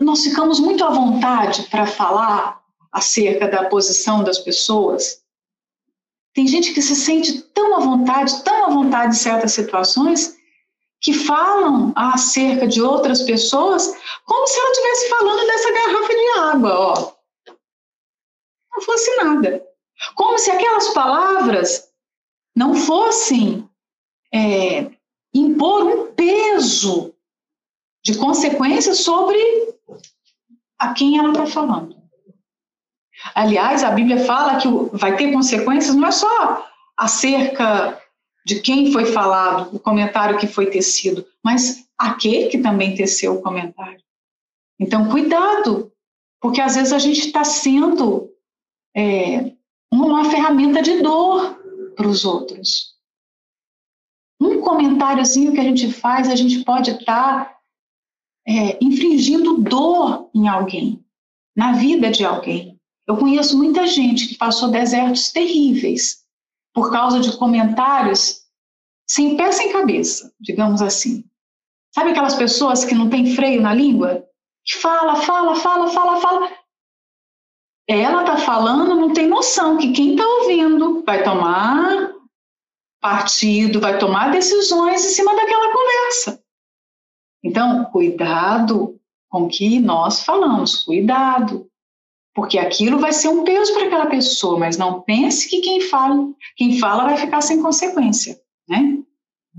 Nós 0.00 0.22
ficamos 0.22 0.60
muito 0.60 0.84
à 0.84 0.90
vontade 0.90 1.64
para 1.64 1.86
falar 1.86 2.57
acerca 2.98 3.48
da 3.48 3.68
posição 3.68 4.22
das 4.22 4.38
pessoas? 4.38 5.22
Tem 6.34 6.46
gente 6.46 6.72
que 6.72 6.82
se 6.82 6.94
sente 6.94 7.42
tão 7.54 7.76
à 7.76 7.80
vontade, 7.80 8.44
tão 8.44 8.66
à 8.66 8.68
vontade 8.68 9.16
em 9.16 9.18
certas 9.18 9.52
situações, 9.52 10.36
que 11.00 11.12
falam 11.12 11.92
acerca 11.96 12.66
de 12.66 12.82
outras 12.82 13.22
pessoas 13.22 13.86
como 14.24 14.46
se 14.46 14.58
ela 14.58 14.70
estivesse 14.70 15.08
falando 15.08 15.46
dessa 15.46 15.72
garrafa 15.72 16.14
de 16.14 16.38
água, 16.40 16.78
ó. 16.78 17.12
Não 18.72 18.82
fosse 18.82 19.16
nada. 19.16 19.66
Como 20.14 20.38
se 20.38 20.50
aquelas 20.50 20.88
palavras 20.90 21.88
não 22.54 22.74
fossem 22.74 23.68
é, 24.32 24.90
impor 25.34 25.84
um 25.84 26.12
peso 26.12 27.14
de 28.04 28.16
consequência 28.16 28.94
sobre 28.94 29.38
a 30.78 30.94
quem 30.94 31.18
ela 31.18 31.30
está 31.30 31.46
falando. 31.46 31.97
Aliás, 33.34 33.82
a 33.82 33.90
Bíblia 33.90 34.24
fala 34.24 34.56
que 34.56 34.68
vai 34.92 35.16
ter 35.16 35.32
consequências 35.32 35.94
não 35.94 36.08
é 36.08 36.10
só 36.10 36.66
acerca 36.96 38.00
de 38.44 38.60
quem 38.60 38.92
foi 38.92 39.04
falado, 39.06 39.76
o 39.76 39.78
comentário 39.78 40.38
que 40.38 40.46
foi 40.46 40.66
tecido, 40.70 41.26
mas 41.44 41.86
aquele 41.98 42.48
que 42.48 42.58
também 42.58 42.94
teceu 42.94 43.34
o 43.34 43.42
comentário. 43.42 44.00
Então, 44.80 45.10
cuidado, 45.10 45.92
porque 46.40 46.60
às 46.60 46.76
vezes 46.76 46.92
a 46.92 46.98
gente 46.98 47.20
está 47.20 47.44
sendo 47.44 48.30
é, 48.96 49.52
uma 49.92 50.30
ferramenta 50.30 50.80
de 50.80 51.02
dor 51.02 51.58
para 51.94 52.08
os 52.08 52.24
outros. 52.24 52.96
Um 54.40 54.60
comentáriozinho 54.60 55.52
que 55.52 55.60
a 55.60 55.64
gente 55.64 55.92
faz, 55.92 56.28
a 56.28 56.36
gente 56.36 56.64
pode 56.64 56.92
estar 56.92 57.44
tá, 57.44 57.58
é, 58.46 58.78
infringindo 58.82 59.58
dor 59.58 60.30
em 60.34 60.48
alguém, 60.48 61.04
na 61.56 61.72
vida 61.72 62.10
de 62.10 62.24
alguém. 62.24 62.77
Eu 63.08 63.16
conheço 63.16 63.56
muita 63.56 63.86
gente 63.86 64.28
que 64.28 64.36
passou 64.36 64.70
desertos 64.70 65.32
terríveis 65.32 66.26
por 66.74 66.92
causa 66.92 67.20
de 67.20 67.34
comentários 67.38 68.42
sem 69.08 69.34
pé 69.34 69.50
sem 69.50 69.72
cabeça, 69.72 70.30
digamos 70.38 70.82
assim. 70.82 71.24
Sabe 71.94 72.10
aquelas 72.10 72.34
pessoas 72.34 72.84
que 72.84 72.94
não 72.94 73.08
têm 73.08 73.34
freio 73.34 73.62
na 73.62 73.72
língua? 73.72 74.26
Que 74.62 74.76
fala, 74.76 75.16
fala, 75.16 75.56
fala, 75.56 75.88
fala, 75.88 76.20
fala. 76.20 76.52
Ela 77.88 78.20
está 78.20 78.36
falando, 78.36 78.94
não 78.94 79.14
tem 79.14 79.26
noção 79.26 79.78
que 79.78 79.92
quem 79.92 80.10
está 80.12 80.26
ouvindo 80.26 81.02
vai 81.06 81.24
tomar 81.24 82.12
partido, 83.00 83.80
vai 83.80 83.98
tomar 83.98 84.30
decisões 84.30 85.06
em 85.06 85.08
cima 85.08 85.34
daquela 85.34 85.72
conversa. 85.72 86.44
Então, 87.42 87.86
cuidado 87.86 89.00
com 89.30 89.44
o 89.44 89.48
que 89.48 89.80
nós 89.80 90.22
falamos, 90.22 90.84
cuidado. 90.84 91.67
Porque 92.38 92.56
aquilo 92.56 93.00
vai 93.00 93.12
ser 93.12 93.26
um 93.26 93.42
peso 93.42 93.74
para 93.74 93.86
aquela 93.86 94.06
pessoa, 94.06 94.60
mas 94.60 94.78
não 94.78 95.00
pense 95.00 95.48
que 95.48 95.60
quem 95.60 95.80
fala, 95.80 96.28
quem 96.56 96.78
fala 96.78 97.02
vai 97.02 97.16
ficar 97.16 97.40
sem 97.40 97.60
consequência 97.60 98.38
né? 98.68 98.98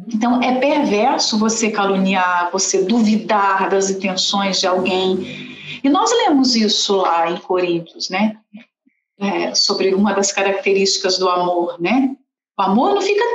Então, 0.08 0.42
é 0.42 0.58
perverso 0.60 1.38
você 1.38 1.72
caluniar, 1.72 2.50
você 2.52 2.86
duvidar 2.86 3.70
das 3.70 3.90
intenções 3.90 4.60
de 4.60 4.68
alguém. 4.68 5.58
E 5.84 5.90
nós 5.90 6.10
lemos 6.12 6.56
isso 6.56 6.96
lá 6.96 7.30
em 7.30 7.38
Coríntios, 7.38 8.10
né? 8.10 8.40
É, 9.20 9.54
sobre 9.54 9.94
uma 9.94 10.14
das 10.14 10.32
características 10.32 11.18
do 11.18 11.28
amor, 11.28 11.82
né? 11.82 12.16
O 12.58 12.62
amor 12.62 12.96
não 12.96 13.02
fica 13.02 13.26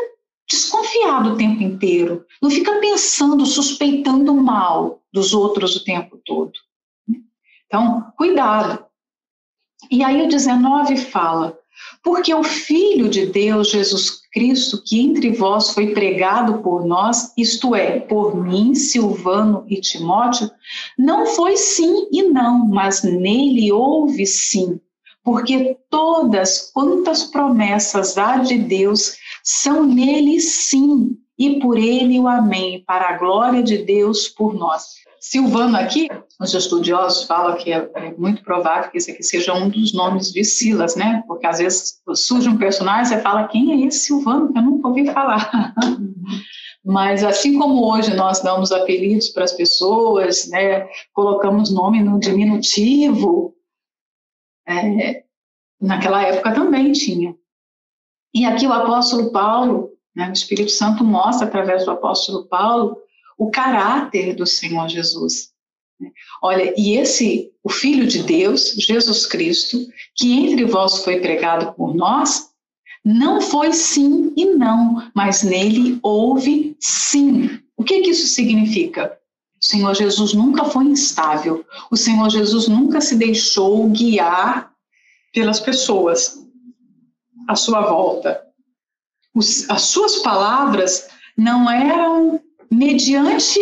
desconfiado 0.49 1.33
o 1.33 1.37
tempo 1.37 1.63
inteiro, 1.63 2.25
não 2.41 2.51
fica 2.51 2.79
pensando, 2.79 3.45
suspeitando 3.45 4.33
o 4.33 4.43
mal 4.43 5.03
dos 5.13 5.35
outros 5.35 5.77
o 5.77 5.85
tempo 5.85 6.19
todo. 6.25 6.53
Então, 7.67 8.11
cuidado. 8.17 8.87
E 9.91 10.03
aí 10.03 10.23
o 10.23 10.29
19 10.29 10.97
fala: 10.97 11.59
porque 12.03 12.35
o 12.35 12.43
Filho 12.43 13.09
de 13.09 13.27
Deus, 13.27 13.71
Jesus 13.71 14.23
Cristo, 14.33 14.83
que 14.85 15.01
entre 15.01 15.31
vós 15.33 15.71
foi 15.71 15.95
pregado 15.95 16.59
por 16.59 16.85
nós, 16.85 17.33
isto 17.37 17.75
é, 17.75 18.01
por 18.01 18.37
mim, 18.37 18.75
Silvano 18.75 19.65
e 19.69 19.81
Timóteo, 19.81 20.51
não 20.99 21.27
foi 21.27 21.57
sim 21.57 22.09
e 22.13 22.23
não, 22.25 22.67
mas 22.67 23.03
nele 23.03 23.73
houve 23.73 24.27
sim, 24.27 24.81
porque 25.23 25.79
todas 25.89 26.71
quantas 26.73 27.25
promessas 27.25 28.19
há 28.19 28.37
de 28.37 28.59
Deus 28.59 29.17
são 29.43 29.85
nele 29.85 30.41
sim, 30.41 31.17
e 31.39 31.59
por 31.59 31.79
ele 31.79 32.19
o 32.21 32.29
amém, 32.29 32.85
para 32.87 33.09
a 33.09 33.19
glória 33.19 33.63
de 33.63 33.79
Deus 33.79 34.29
por 34.29 34.55
nós. 34.55 34.85
Silvano 35.27 35.79
aqui, 35.79 36.07
os 36.39 36.53
estudiosos 36.53 37.25
falam 37.25 37.57
que 37.57 37.73
é, 37.73 37.91
é, 37.95 38.13
muito 38.13 38.45
provável 38.45 38.91
que 38.91 38.99
esse 38.99 39.11
aqui 39.11 39.23
seja 39.23 39.55
um 39.55 39.71
dos 39.71 39.95
nomes 39.95 40.31
de 40.31 40.45
Silas, 40.45 40.97
né? 40.97 41.25
Porque 41.27 41.47
às 41.47 41.61
vezes 41.61 42.03
surge 42.15 42.47
um 42.47 42.59
personagem 42.59 43.05
e 43.05 43.17
você 43.17 43.23
fala, 43.23 43.49
quem 43.49 43.73
é 43.73 43.87
esse 43.87 44.01
Silvano? 44.01 44.53
Eu 44.55 44.61
nunca 44.61 44.89
ouvi 44.89 45.11
falar. 45.11 45.75
Mas 46.85 47.25
assim 47.25 47.59
como 47.59 47.91
hoje 47.91 48.15
nós 48.15 48.43
damos 48.43 48.71
apelidos 48.71 49.31
para 49.31 49.45
as 49.45 49.55
pessoas, 49.55 50.47
né? 50.51 50.87
Colocamos 51.15 51.73
nome 51.73 52.03
no 52.03 52.21
diminutivo, 52.21 53.55
é, 54.69 55.25
naquela 55.81 56.23
época 56.23 56.53
também 56.53 56.93
tinha. 56.93 57.35
E 58.35 58.45
aqui 58.45 58.67
o 58.67 58.73
apóstolo 58.75 59.33
Paulo, 59.33 59.91
né, 60.15 60.29
o 60.29 60.33
Espírito 60.35 60.71
Santo 60.71 61.03
mostra 61.03 61.49
através 61.49 61.87
do 61.87 61.93
apóstolo 61.93 62.47
Paulo 62.47 62.99
o 63.39 63.51
caráter 63.51 64.35
do 64.35 64.47
Senhor 64.47 64.89
Jesus. 64.89 65.53
Olha, 66.43 66.75
e 66.77 66.97
esse, 66.97 67.53
o 67.63 67.71
Filho 67.71 68.07
de 68.07 68.23
Deus, 68.23 68.75
Jesus 68.79 69.27
Cristo, 69.27 69.79
que 70.15 70.33
entre 70.33 70.65
vós 70.65 71.05
foi 71.05 71.21
pregado 71.21 71.73
por 71.75 71.95
nós, 71.95 72.51
não 73.05 73.41
foi 73.41 73.73
sim 73.73 74.33
e 74.37 74.47
não, 74.47 75.11
mas 75.15 75.43
nele 75.43 75.99
houve 76.03 76.77
sim. 76.81 77.61
O 77.77 77.85
que, 77.85 78.01
que 78.01 78.11
isso 78.11 78.27
significa? 78.27 79.19
O 79.61 79.65
Senhor 79.65 79.95
Jesus 79.95 80.35
nunca 80.35 80.65
foi 80.65 80.85
instável, 80.85 81.65
o 81.91 81.97
Senhor 81.97 82.29
Jesus 82.29 82.69
nunca 82.69 83.01
se 83.01 83.17
deixou 83.17 83.89
guiar 83.89 84.73
pelas 85.33 85.61
pessoas 85.61 86.39
à 87.49 87.57
sua 87.57 87.83
volta. 87.83 88.43
Os, 89.35 89.69
as 89.69 89.83
suas 89.83 90.19
palavras 90.19 91.09
não 91.37 91.69
eram 91.71 92.41
mediante 92.75 93.61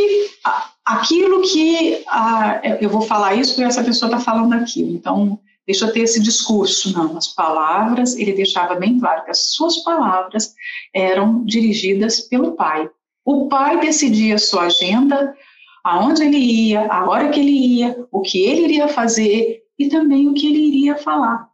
aquilo 0.85 1.43
que 1.43 2.03
a, 2.09 2.61
eu 2.81 2.89
vou 2.89 3.03
falar 3.03 3.35
isso 3.35 3.55
porque 3.55 3.69
essa 3.69 3.85
pessoa 3.85 4.11
está 4.11 4.21
falando 4.23 4.55
aquilo. 4.55 4.91
Então, 4.91 5.39
deixa 5.67 5.87
eu 5.87 5.93
ter 5.93 6.01
esse 6.01 6.21
discurso. 6.21 6.93
Não, 6.93 7.17
as 7.17 7.29
palavras, 7.29 8.17
ele 8.17 8.33
deixava 8.33 8.75
bem 8.75 8.99
claro 8.99 9.25
que 9.25 9.31
as 9.31 9.53
suas 9.53 9.79
palavras 9.85 10.55
eram 10.95 11.45
dirigidas 11.45 12.21
pelo 12.21 12.53
pai. 12.53 12.89
O 13.25 13.49
pai 13.49 13.79
decidia 13.81 14.35
a 14.35 14.39
sua 14.39 14.65
agenda, 14.65 15.37
aonde 15.85 16.25
ele 16.25 16.39
ia, 16.39 16.91
a 16.91 17.09
hora 17.09 17.29
que 17.29 17.39
ele 17.39 17.79
ia, 17.79 18.07
o 18.11 18.21
que 18.21 18.45
ele 18.45 18.63
iria 18.63 18.89
fazer 18.89 19.63
e 19.79 19.89
também 19.89 20.29
o 20.29 20.35
que 20.35 20.47
ele 20.47 20.69
iria 20.69 20.97
falar. 20.97 21.49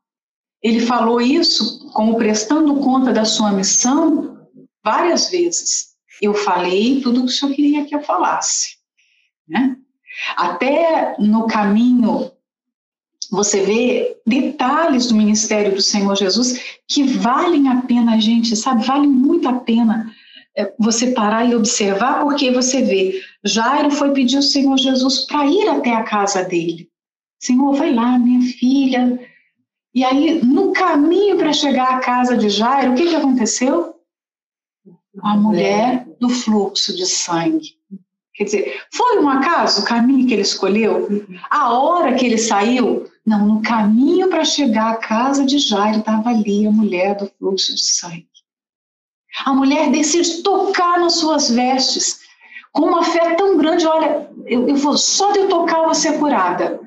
Ele 0.63 0.81
falou 0.81 1.21
isso 1.21 1.91
como 1.93 2.17
prestando 2.17 2.77
conta 2.77 3.13
da 3.13 3.25
sua 3.25 3.53
missão 3.53 4.39
várias 4.83 5.31
vezes 5.31 5.88
eu 6.21 6.35
falei 6.35 7.01
tudo 7.01 7.21
o 7.21 7.27
que 7.27 7.33
o 7.33 7.35
senhor 7.35 7.55
queria 7.55 7.85
que 7.85 7.95
eu 7.95 8.03
falasse. 8.03 8.77
Né? 9.49 9.77
Até 10.37 11.17
no 11.19 11.47
caminho 11.47 12.31
você 13.31 13.63
vê 13.63 14.17
detalhes 14.27 15.09
do 15.09 15.15
ministério 15.15 15.75
do 15.75 15.83
Senhor 15.83 16.17
Jesus 16.17 16.79
que 16.89 17.03
valem 17.03 17.69
a 17.69 17.83
pena, 17.83 18.19
gente, 18.19 18.57
sabe? 18.57 18.85
Vale 18.85 19.07
muito 19.07 19.49
a 19.49 19.55
pena 19.55 20.11
é, 20.57 20.73
você 20.79 21.13
parar 21.13 21.45
e 21.45 21.55
observar, 21.55 22.21
porque 22.23 22.51
você 22.51 22.83
vê, 22.83 23.21
Jairo 23.45 23.91
foi 23.91 24.13
pedir 24.13 24.37
ao 24.37 24.43
Senhor 24.43 24.77
Jesus 24.79 25.27
para 25.27 25.47
ir 25.47 25.69
até 25.69 25.93
a 25.93 26.03
casa 26.03 26.43
dele. 26.43 26.89
Senhor, 27.39 27.75
vai 27.75 27.95
lá, 27.95 28.19
minha 28.19 28.41
filha. 28.55 29.21
E 29.95 30.05
aí, 30.05 30.43
no 30.45 30.73
caminho 30.73 31.37
para 31.37 31.53
chegar 31.53 31.97
à 31.97 32.01
casa 32.01 32.37
de 32.37 32.49
Jairo, 32.49 32.93
o 32.93 32.95
que, 32.95 33.09
que 33.09 33.17
aconteceu? 33.17 33.95
A 35.23 35.37
mulher 35.37 36.08
do 36.21 36.29
fluxo 36.29 36.95
de 36.95 37.07
sangue. 37.07 37.77
Quer 38.35 38.45
dizer, 38.45 38.83
foi 38.93 39.19
um 39.19 39.29
acaso 39.29 39.83
o 39.83 39.85
caminho 39.85 40.27
que 40.27 40.33
ele 40.33 40.43
escolheu? 40.43 41.09
A 41.51 41.73
hora 41.73 42.15
que 42.15 42.25
ele 42.25 42.39
saiu? 42.39 43.11
Não, 43.27 43.47
no 43.47 43.63
caminho 43.63 44.29
para 44.29 44.45
chegar 44.45 44.93
à 44.93 44.97
casa 44.97 45.45
de 45.45 45.59
Jairo 45.59 45.99
estava 45.99 46.31
ali 46.31 46.67
a 46.67 46.71
mulher 46.71 47.17
do 47.17 47.31
fluxo 47.39 47.75
de 47.75 47.85
sangue. 47.85 48.29
A 49.45 49.53
mulher 49.53 49.91
decide 49.91 50.43
tocar 50.43 50.99
nas 50.99 51.15
suas 51.15 51.51
vestes 51.51 52.21
com 52.73 52.83
uma 52.83 53.03
fé 53.03 53.35
tão 53.35 53.57
grande, 53.57 53.87
olha, 53.87 54.31
eu, 54.47 54.69
eu 54.69 54.77
vou 54.77 54.97
só 54.97 55.33
de 55.33 55.41
eu 55.41 55.49
tocar 55.49 55.87
você 55.87 56.09
é 56.09 56.19
curada. 56.19 56.81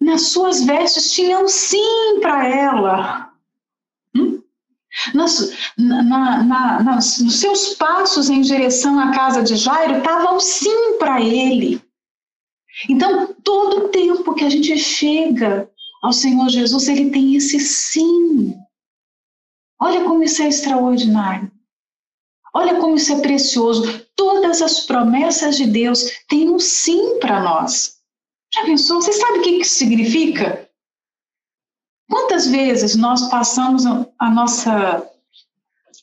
Nas 0.00 0.28
suas 0.28 0.62
vestes 0.62 1.12
tinha 1.12 1.38
um 1.38 1.48
sim 1.48 2.20
para 2.20 2.46
ela. 2.46 3.31
Nas, 5.14 5.52
na, 5.76 6.42
na, 6.42 6.94
nos 6.94 7.40
seus 7.40 7.74
passos 7.74 8.28
em 8.28 8.40
direção 8.40 8.98
à 8.98 9.12
casa 9.12 9.42
de 9.42 9.56
Jairo, 9.56 9.98
estava 9.98 10.34
um 10.34 10.40
sim 10.40 10.98
para 10.98 11.20
ele. 11.20 11.82
Então, 12.88 13.34
todo 13.42 13.88
tempo 13.88 14.34
que 14.34 14.44
a 14.44 14.50
gente 14.50 14.76
chega 14.78 15.70
ao 16.02 16.12
Senhor 16.12 16.48
Jesus, 16.48 16.88
ele 16.88 17.10
tem 17.10 17.36
esse 17.36 17.60
sim. 17.60 18.54
Olha 19.80 20.04
como 20.04 20.22
isso 20.22 20.42
é 20.42 20.48
extraordinário. 20.48 21.50
Olha 22.54 22.78
como 22.80 22.96
isso 22.96 23.12
é 23.12 23.20
precioso. 23.20 24.06
Todas 24.14 24.60
as 24.60 24.80
promessas 24.80 25.56
de 25.56 25.66
Deus 25.66 26.04
têm 26.28 26.50
um 26.50 26.58
sim 26.58 27.18
para 27.18 27.40
nós. 27.40 27.98
Já 28.54 28.64
pensou? 28.64 29.00
Você 29.00 29.12
sabe 29.12 29.38
o 29.38 29.42
que 29.42 29.50
isso 29.50 29.74
significa? 29.74 30.68
Quantas 32.12 32.46
vezes 32.46 32.94
nós 32.94 33.30
passamos 33.30 33.86
a 34.18 34.30
nossa, 34.30 35.02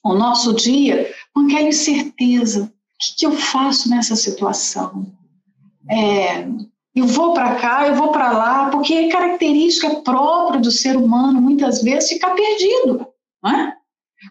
o 0.04 0.16
nosso 0.16 0.56
dia 0.56 1.14
com 1.32 1.42
aquela 1.42 1.68
incerteza? 1.68 2.64
O 2.64 3.16
que, 3.16 3.28
eu 3.28 3.32
faço 3.34 3.88
nessa 3.92 4.16
situação? 4.16 5.06
É, 5.88 6.48
eu 6.96 7.06
vou 7.06 7.36
para 7.36 7.54
cá, 7.58 7.88
eu 7.88 7.94
vou 7.94 8.12
para 8.12 8.32
lá, 8.32 8.72
porque 8.72 8.92
é 8.92 9.10
característica 9.10 9.98
própria 9.98 10.60
do 10.60 10.72
ser 10.72 10.98
humano, 10.98 11.40
muitas 11.40 11.84
vezes, 11.84 12.10
ficar 12.10 12.32
perdido. 12.32 13.06
Não 13.44 13.52
é? 13.52 13.78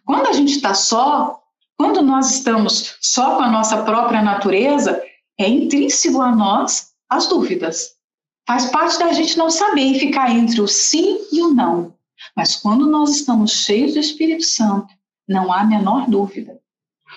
Quando 0.05 0.27
a 0.27 0.33
gente 0.33 0.57
está 0.57 0.75
só, 0.75 1.41
quando 1.77 2.03
nós 2.03 2.33
estamos 2.33 2.97
só 3.01 3.37
com 3.37 3.43
a 3.43 3.51
nossa 3.51 3.85
própria 3.85 4.21
natureza, 4.21 5.01
é 5.39 5.49
intrínseco 5.49 6.21
a 6.21 6.35
nós 6.35 6.89
as 7.09 7.29
dúvidas. 7.29 7.98
Faz 8.49 8.65
parte 8.71 8.99
da 8.99 9.13
gente 9.13 9.37
não 9.37 9.51
saber 9.51 9.83
e 9.83 10.01
ficar 10.01 10.31
entre 10.31 10.59
o 10.63 10.67
sim 10.67 11.19
e 11.31 11.43
o 11.43 11.53
não. 11.53 11.95
Mas 12.35 12.57
quando 12.57 12.87
nós 12.87 13.11
estamos 13.11 13.53
cheios 13.53 13.93
do 13.93 14.01
Espírito 14.01 14.43
Santo, 14.43 14.89
não 15.29 15.53
há 15.53 15.61
a 15.61 15.67
menor 15.67 16.09
dúvida. 16.09 16.59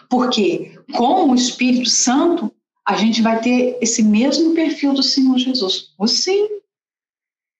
Porque 0.10 0.78
com 0.94 1.30
o 1.30 1.34
Espírito 1.34 1.90
Santo, 1.90 2.54
a 2.86 2.98
gente 2.98 3.22
vai 3.22 3.40
ter 3.40 3.78
esse 3.82 4.04
mesmo 4.04 4.54
perfil 4.54 4.94
do 4.94 5.02
Senhor 5.02 5.38
Jesus. 5.38 5.94
O 5.98 6.06
sim. 6.06 6.50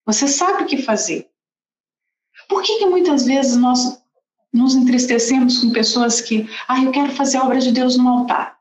Você 0.04 0.28
sabe 0.28 0.64
o 0.64 0.66
que 0.66 0.82
fazer. 0.82 1.30
Por 2.50 2.62
que, 2.62 2.78
que 2.78 2.84
muitas 2.84 3.24
vezes 3.24 3.56
nós 3.56 3.98
nos 4.52 4.74
entristecemos 4.74 5.58
com 5.58 5.70
pessoas 5.70 6.20
que, 6.20 6.46
ah, 6.68 6.82
eu 6.82 6.92
quero 6.92 7.14
fazer 7.14 7.38
a 7.38 7.44
obra 7.44 7.58
de 7.58 7.72
Deus 7.72 7.96
no 7.96 8.06
altar. 8.06 8.58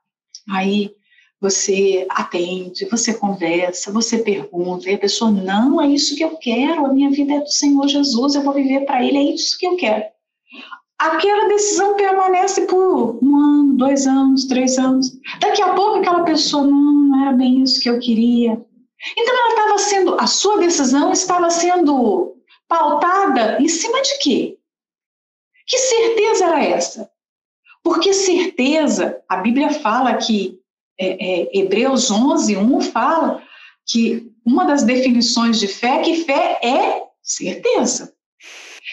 Aí 0.50 0.95
você 1.41 2.06
atende, 2.08 2.86
você 2.86 3.15
conversa, 3.15 3.91
você 3.91 4.19
pergunta, 4.19 4.88
e 4.88 4.93
a 4.93 4.99
pessoa, 4.99 5.32
não, 5.32 5.82
é 5.82 5.88
isso 5.88 6.15
que 6.15 6.23
eu 6.23 6.38
quero, 6.38 6.86
a 6.86 6.93
minha 6.93 7.10
vida 7.10 7.34
é 7.34 7.39
do 7.39 7.49
Senhor 7.49 7.88
Jesus, 7.88 8.36
eu 8.36 8.43
vou 8.43 8.54
viver 8.54 8.86
para 8.86 9.04
Ele, 9.04 9.17
é 9.17 9.34
isso 9.34 9.58
que 9.58 9.65
eu 9.65 9.75
quero. 9.75 10.06
Aquela 10.99 11.47
decisão 11.47 11.95
permanece 11.95 12.67
por 12.67 13.17
um 13.23 13.36
ano, 13.36 13.73
dois 13.73 14.06
anos, 14.06 14.45
três 14.45 14.77
anos. 14.77 15.12
Daqui 15.39 15.60
a 15.63 15.73
pouco 15.73 15.97
aquela 15.97 16.23
pessoa, 16.23 16.63
não, 16.63 16.93
não 16.93 17.21
era 17.23 17.36
bem 17.36 17.63
isso 17.63 17.82
que 17.82 17.89
eu 17.89 17.99
queria. 17.99 18.63
Então 19.17 19.36
ela 19.36 19.49
estava 19.49 19.77
sendo, 19.80 20.21
a 20.21 20.27
sua 20.27 20.60
decisão 20.60 21.12
estava 21.12 21.49
sendo 21.49 22.36
pautada 22.67 23.60
em 23.60 23.67
cima 23.67 23.99
de 24.04 24.19
quê? 24.19 24.58
Que 25.65 25.77
certeza 25.80 26.45
era 26.45 26.63
essa? 26.63 27.10
Porque 27.84 28.13
certeza, 28.13 29.19
a 29.27 29.38
Bíblia 29.38 29.71
fala 29.71 30.15
que, 30.17 30.61
é, 31.01 31.41
é, 31.41 31.59
Hebreus 31.59 32.11
11, 32.11 32.55
1 32.57 32.81
fala 32.81 33.41
que 33.87 34.31
uma 34.45 34.65
das 34.65 34.83
definições 34.83 35.59
de 35.59 35.67
fé 35.67 35.99
é 35.99 36.01
que 36.03 36.23
fé 36.23 36.59
é 36.63 37.03
certeza. 37.23 38.13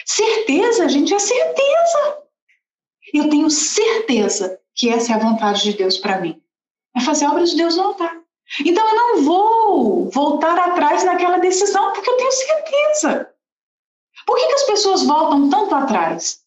Certeza, 0.05 0.89
gente, 0.89 1.13
é 1.13 1.19
certeza. 1.19 2.17
Eu 3.13 3.29
tenho 3.29 3.49
certeza 3.49 4.59
que 4.75 4.89
essa 4.89 5.13
é 5.13 5.15
a 5.15 5.19
vontade 5.19 5.61
de 5.63 5.73
Deus 5.73 5.97
para 5.97 6.19
mim. 6.19 6.41
É 6.95 7.01
fazer 7.01 7.25
a 7.25 7.31
obra 7.31 7.43
de 7.43 7.55
Deus 7.55 7.75
no 7.75 7.83
altar. 7.83 8.19
Então 8.65 8.87
eu 8.89 8.95
não 8.95 9.23
vou 9.23 10.09
voltar 10.09 10.57
atrás 10.57 11.03
naquela 11.03 11.37
decisão, 11.37 11.93
porque 11.93 12.09
eu 12.09 12.17
tenho 12.17 12.31
certeza. 12.31 13.29
Por 14.25 14.35
que, 14.35 14.47
que 14.47 14.53
as 14.53 14.63
pessoas 14.63 15.03
voltam 15.03 15.49
tanto 15.49 15.75
atrás? 15.75 16.41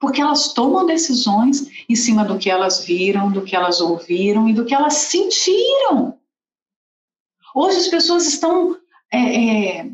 Porque 0.00 0.20
elas 0.20 0.52
tomam 0.52 0.86
decisões 0.86 1.66
em 1.88 1.94
cima 1.94 2.24
do 2.24 2.38
que 2.38 2.50
elas 2.50 2.84
viram, 2.84 3.32
do 3.32 3.42
que 3.42 3.56
elas 3.56 3.80
ouviram 3.80 4.48
e 4.48 4.52
do 4.52 4.64
que 4.64 4.74
elas 4.74 4.94
sentiram. 4.94 6.18
Hoje 7.54 7.78
as 7.78 7.88
pessoas 7.88 8.26
estão 8.26 8.76
é, 9.12 9.78
é, 9.78 9.90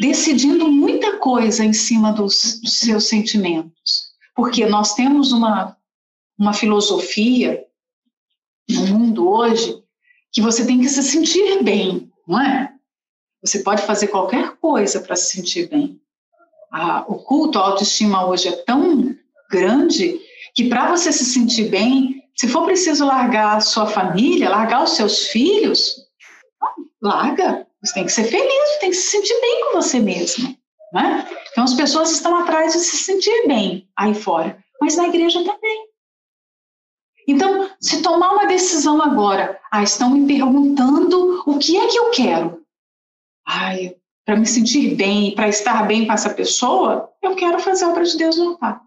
decidindo 0.00 0.70
muita 0.70 1.18
coisa 1.18 1.64
em 1.64 1.72
cima 1.72 2.12
dos, 2.12 2.60
dos, 2.60 2.78
seus 2.78 3.08
sentimentos, 3.08 4.12
porque 4.34 4.64
nós 4.66 4.94
temos 4.94 5.32
uma, 5.32 5.76
uma 6.38 6.54
filosofia 6.54 7.64
no 8.68 8.86
mundo 8.86 9.28
hoje 9.28 9.82
que 10.30 10.40
você 10.40 10.64
tem 10.66 10.80
que 10.80 10.88
se 10.88 11.02
sentir 11.02 11.62
bem, 11.62 12.10
não 12.26 12.40
é? 12.40 12.72
Você 13.42 13.60
pode 13.60 13.82
fazer 13.82 14.08
qualquer 14.08 14.56
coisa 14.56 15.00
para 15.00 15.16
se 15.16 15.36
sentir 15.36 15.68
bem 15.68 16.00
a, 16.72 17.04
o 17.08 17.16
culto, 17.16 17.58
a 17.58 17.62
autoestima 17.62 18.26
hoje 18.26 18.48
é 18.48 18.52
tão 18.52 19.14
grande 19.50 20.20
que 20.54 20.68
para 20.68 20.88
você 20.88 21.12
se 21.12 21.24
sentir 21.24 21.68
bem, 21.68 22.22
se 22.36 22.48
for 22.48 22.64
preciso 22.64 23.04
largar 23.04 23.56
a 23.56 23.60
sua 23.60 23.86
família, 23.86 24.50
largar 24.50 24.84
os 24.84 24.96
seus 24.96 25.26
filhos, 25.28 25.96
larga. 27.00 27.66
Você 27.82 27.94
tem 27.94 28.04
que 28.04 28.12
ser 28.12 28.24
feliz, 28.24 28.78
tem 28.80 28.90
que 28.90 28.96
se 28.96 29.10
sentir 29.10 29.40
bem 29.40 29.64
com 29.64 29.80
você 29.80 30.00
mesmo. 30.00 30.56
Né? 30.92 31.28
Então 31.52 31.64
as 31.64 31.74
pessoas 31.74 32.10
estão 32.10 32.36
atrás 32.36 32.72
de 32.72 32.78
se 32.78 32.96
sentir 32.96 33.46
bem 33.46 33.88
aí 33.96 34.14
fora, 34.14 34.58
mas 34.80 34.96
na 34.96 35.08
igreja 35.08 35.44
também. 35.44 35.88
Então, 37.26 37.70
se 37.78 38.00
tomar 38.00 38.32
uma 38.32 38.46
decisão 38.46 39.02
agora, 39.02 39.60
ah, 39.70 39.82
estão 39.82 40.10
me 40.10 40.26
perguntando 40.26 41.42
o 41.46 41.58
que 41.58 41.76
é 41.76 41.86
que 41.86 41.98
eu 41.98 42.10
quero. 42.10 42.62
Ai, 43.46 43.97
para 44.28 44.36
me 44.36 44.44
sentir 44.44 44.94
bem, 44.94 45.34
para 45.34 45.48
estar 45.48 45.86
bem 45.86 46.06
com 46.06 46.12
essa 46.12 46.28
pessoa, 46.28 47.10
eu 47.22 47.34
quero 47.34 47.58
fazer 47.60 47.86
a 47.86 47.88
obra 47.88 48.04
de 48.04 48.18
Deus 48.18 48.36
no 48.36 48.50
altar. 48.50 48.82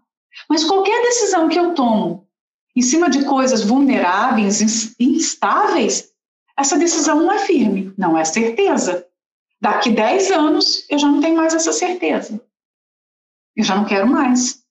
Mas 0.48 0.62
qualquer 0.62 1.02
decisão 1.02 1.48
que 1.48 1.58
eu 1.58 1.74
tomo 1.74 2.28
em 2.76 2.80
cima 2.80 3.10
de 3.10 3.24
coisas 3.24 3.64
vulneráveis, 3.64 4.94
instáveis, 5.00 6.12
essa 6.56 6.78
decisão 6.78 7.24
não 7.24 7.32
é 7.32 7.40
firme, 7.40 7.92
não 7.98 8.16
é 8.16 8.24
certeza. 8.24 9.04
Daqui 9.60 9.90
10 9.90 10.30
anos 10.30 10.86
eu 10.88 10.96
já 10.96 11.08
não 11.08 11.20
tenho 11.20 11.38
mais 11.38 11.52
essa 11.54 11.72
certeza. 11.72 12.40
Eu 13.56 13.64
já 13.64 13.74
não 13.74 13.84
quero 13.84 14.06
mais. 14.06 14.62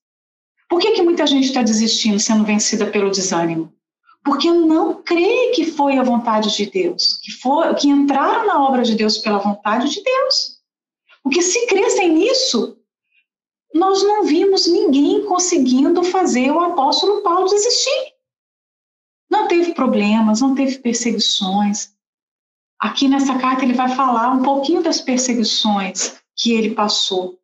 Por 0.70 0.80
que, 0.80 0.92
que 0.92 1.02
muita 1.02 1.28
gente 1.28 1.48
está 1.48 1.64
desistindo, 1.64 2.18
sendo 2.18 2.46
vencida 2.46 2.86
pelo 2.86 3.12
desânimo? 3.12 3.74
Porque 4.24 4.50
não 4.50 5.04
crê 5.04 5.52
que 5.54 5.66
foi 5.66 5.98
a 5.98 6.04
vontade 6.04 6.56
de 6.56 6.66
Deus, 6.66 7.20
que, 7.22 7.32
for, 7.34 7.76
que 7.76 7.90
entraram 7.90 8.48
na 8.48 8.64
obra 8.66 8.84
de 8.84 8.96
Deus 8.96 9.18
pela 9.18 9.38
vontade 9.38 9.90
de 9.90 10.02
Deus. 10.02 10.61
Porque 11.24 11.42
se 11.42 11.68
crescem 11.68 12.14
nisso, 12.14 12.78
nós 13.74 14.04
não 14.04 14.24
vimos 14.24 14.68
ninguém 14.68 15.26
conseguindo 15.26 16.04
fazer 16.04 16.52
o 16.52 16.60
apóstolo 16.60 17.22
Paulo 17.22 17.48
desistir. 17.48 18.14
Não 19.30 19.48
teve 19.48 19.74
problemas, 19.74 20.42
não 20.42 20.54
teve 20.54 20.80
perseguições. 20.80 21.94
Aqui 22.80 23.08
nessa 23.08 23.38
carta 23.40 23.64
ele 23.64 23.74
vai 23.74 23.96
falar 23.96 24.32
um 24.32 24.44
pouquinho 24.44 24.84
das 24.84 25.00
perseguições 25.00 26.20
que 26.36 26.52
ele 26.52 26.74
passou. 26.76 27.40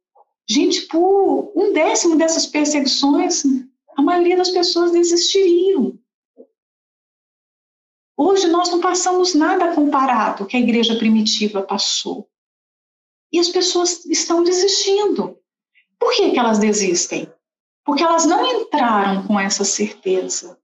Gente, 0.49 0.81
por 0.87 1.51
um 1.55 1.71
décimo 1.71 2.17
dessas 2.17 2.45
perseguições, 2.45 3.43
a 3.95 4.01
maioria 4.01 4.35
das 4.35 4.49
pessoas 4.49 4.91
desistiriam. 4.91 5.97
Hoje 8.17 8.47
nós 8.47 8.69
não 8.69 8.81
passamos 8.81 9.35
nada 9.35 9.75
comparado 9.75 10.45
que 10.45 10.57
a 10.57 10.59
igreja 10.59 10.97
primitiva 10.97 11.61
passou. 11.61 12.27
E 13.31 13.39
as 13.39 13.49
pessoas 13.49 14.05
estão 14.05 14.43
desistindo. 14.43 15.37
Por 15.99 16.15
que, 16.15 16.31
que 16.31 16.39
elas 16.39 16.59
desistem? 16.59 17.31
Porque 17.83 18.03
elas 18.03 18.25
não 18.25 18.45
entraram 18.45 19.25
com 19.25 19.39
essa 19.39 19.63
certeza. 19.63 20.57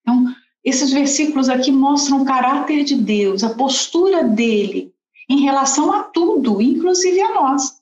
Então, 0.00 0.34
esses 0.64 0.90
versículos 0.90 1.48
aqui 1.48 1.70
mostram 1.70 2.22
o 2.22 2.24
caráter 2.24 2.84
de 2.84 2.96
Deus, 2.96 3.44
a 3.44 3.54
postura 3.54 4.24
dele 4.24 4.94
em 5.28 5.40
relação 5.40 5.92
a 5.92 6.04
tudo, 6.04 6.60
inclusive 6.60 7.20
a 7.20 7.34
nós. 7.34 7.80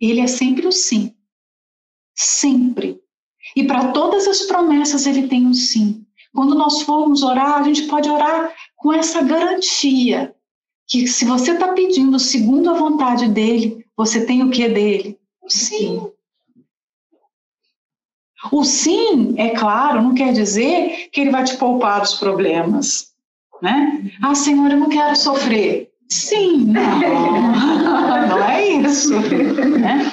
Ele 0.00 0.20
é 0.20 0.26
sempre 0.26 0.66
o 0.66 0.72
sim. 0.72 1.14
Sempre. 2.14 3.00
E 3.54 3.64
para 3.64 3.92
todas 3.92 4.26
as 4.26 4.42
promessas 4.42 5.06
ele 5.06 5.28
tem 5.28 5.46
um 5.46 5.54
sim. 5.54 6.04
Quando 6.32 6.54
nós 6.54 6.82
formos 6.82 7.22
orar, 7.22 7.60
a 7.60 7.62
gente 7.62 7.82
pode 7.84 8.08
orar 8.08 8.52
com 8.76 8.92
essa 8.92 9.22
garantia 9.22 10.34
que 10.94 11.08
se 11.08 11.24
você 11.24 11.50
está 11.50 11.72
pedindo 11.72 12.20
segundo 12.20 12.70
a 12.70 12.74
vontade 12.74 13.28
dele, 13.28 13.84
você 13.96 14.24
tem 14.24 14.44
o 14.44 14.50
que 14.50 14.68
dele? 14.68 15.18
O 15.42 15.50
sim. 15.50 16.08
O 18.52 18.62
sim, 18.62 19.34
é 19.36 19.50
claro, 19.50 20.00
não 20.00 20.14
quer 20.14 20.32
dizer 20.32 21.08
que 21.10 21.20
ele 21.20 21.30
vai 21.32 21.42
te 21.42 21.56
poupar 21.56 22.00
dos 22.00 22.14
problemas. 22.14 23.12
Né? 23.60 24.08
Ah, 24.22 24.36
Senhor, 24.36 24.70
eu 24.70 24.76
não 24.76 24.88
quero 24.88 25.16
sofrer. 25.16 25.90
Sim, 26.08 26.58
não, 26.58 27.00
não 28.28 28.44
é 28.44 28.64
isso. 28.64 29.18
Né? 29.18 30.12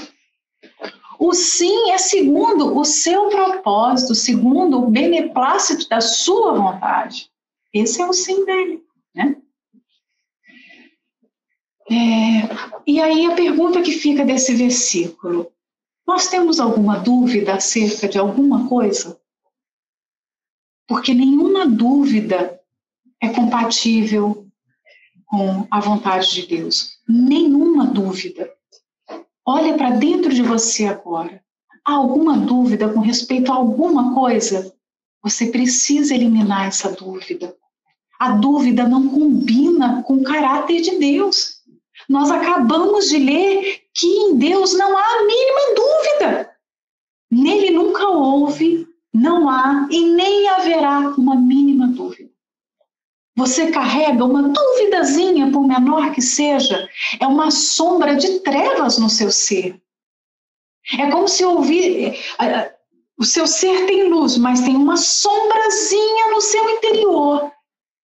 O 1.19 1.31
sim 1.31 1.91
é 1.91 1.99
segundo 1.99 2.75
o 2.75 2.83
seu 2.83 3.29
propósito, 3.29 4.15
segundo 4.15 4.79
o 4.79 4.89
beneplácito 4.89 5.87
da 5.87 6.01
sua 6.01 6.53
vontade. 6.55 7.29
Esse 7.71 8.01
é 8.01 8.05
o 8.07 8.13
sim 8.13 8.43
dele. 8.45 8.81
Né? 9.13 9.35
E 12.85 12.99
aí 12.99 13.25
a 13.25 13.35
pergunta 13.35 13.81
que 13.81 13.91
fica 13.91 14.25
desse 14.25 14.53
versículo: 14.55 15.51
nós 16.07 16.27
temos 16.27 16.59
alguma 16.59 16.97
dúvida 16.97 17.55
acerca 17.55 18.07
de 18.07 18.17
alguma 18.17 18.67
coisa? 18.67 19.19
Porque 20.87 21.13
nenhuma 21.13 21.65
dúvida 21.65 22.59
é 23.21 23.29
compatível 23.29 24.47
com 25.25 25.65
a 25.71 25.79
vontade 25.79 26.33
de 26.33 26.47
Deus. 26.47 26.97
Nenhuma 27.07 27.85
dúvida. 27.87 28.51
Olha 29.45 29.75
para 29.77 29.91
dentro 29.91 30.33
de 30.33 30.41
você 30.41 30.85
agora. 30.85 31.41
Há 31.85 31.93
alguma 31.93 32.37
dúvida 32.37 32.89
com 32.89 32.99
respeito 32.99 33.51
a 33.51 33.55
alguma 33.55 34.13
coisa? 34.13 34.73
Você 35.23 35.47
precisa 35.47 36.13
eliminar 36.13 36.67
essa 36.67 36.91
dúvida. 36.91 37.55
A 38.19 38.31
dúvida 38.31 38.87
não 38.87 39.07
combina 39.07 40.03
com 40.03 40.15
o 40.15 40.23
caráter 40.23 40.81
de 40.81 40.99
Deus. 40.99 41.60
Nós 42.09 42.31
acabamos 42.31 43.09
de 43.09 43.17
ler 43.17 43.83
que 43.93 44.07
em 44.07 44.35
Deus 44.37 44.73
não 44.73 44.97
há 44.97 45.01
a 45.01 45.23
mínima 45.23 45.75
dúvida. 45.75 46.51
Nele 47.29 47.71
nunca 47.71 48.07
houve, 48.09 48.87
não 49.13 49.49
há 49.49 49.87
e 49.89 50.05
nem 50.05 50.49
haverá 50.49 51.13
uma 51.17 51.35
mínima 51.35 51.87
dúvida. 51.87 52.29
Você 53.35 53.71
carrega 53.71 54.25
uma 54.25 54.43
duvidazinha, 54.43 55.51
por 55.51 55.65
menor 55.65 56.11
que 56.11 56.21
seja, 56.21 56.89
é 57.19 57.25
uma 57.25 57.49
sombra 57.49 58.15
de 58.15 58.41
trevas 58.41 58.97
no 58.97 59.09
seu 59.09 59.31
ser. 59.31 59.81
É 60.99 61.09
como 61.09 61.27
se 61.27 61.45
ouvir. 61.45 62.19
O 63.17 63.23
seu 63.23 63.47
ser 63.47 63.85
tem 63.85 64.09
luz, 64.09 64.37
mas 64.37 64.61
tem 64.61 64.75
uma 64.75 64.97
sombrazinha 64.97 66.31
no 66.31 66.41
seu 66.41 66.69
interior. 66.71 67.51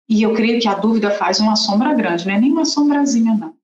E 0.08 0.22
eu 0.22 0.34
creio 0.34 0.60
que 0.60 0.68
a 0.68 0.74
dúvida 0.74 1.10
faz 1.10 1.40
uma 1.40 1.56
sombra 1.56 1.92
grande, 1.94 2.26
não 2.26 2.34
é 2.34 2.40
nem 2.40 2.52
uma 2.52 2.64
sombrazinha, 2.64 3.34
não. 3.34 3.55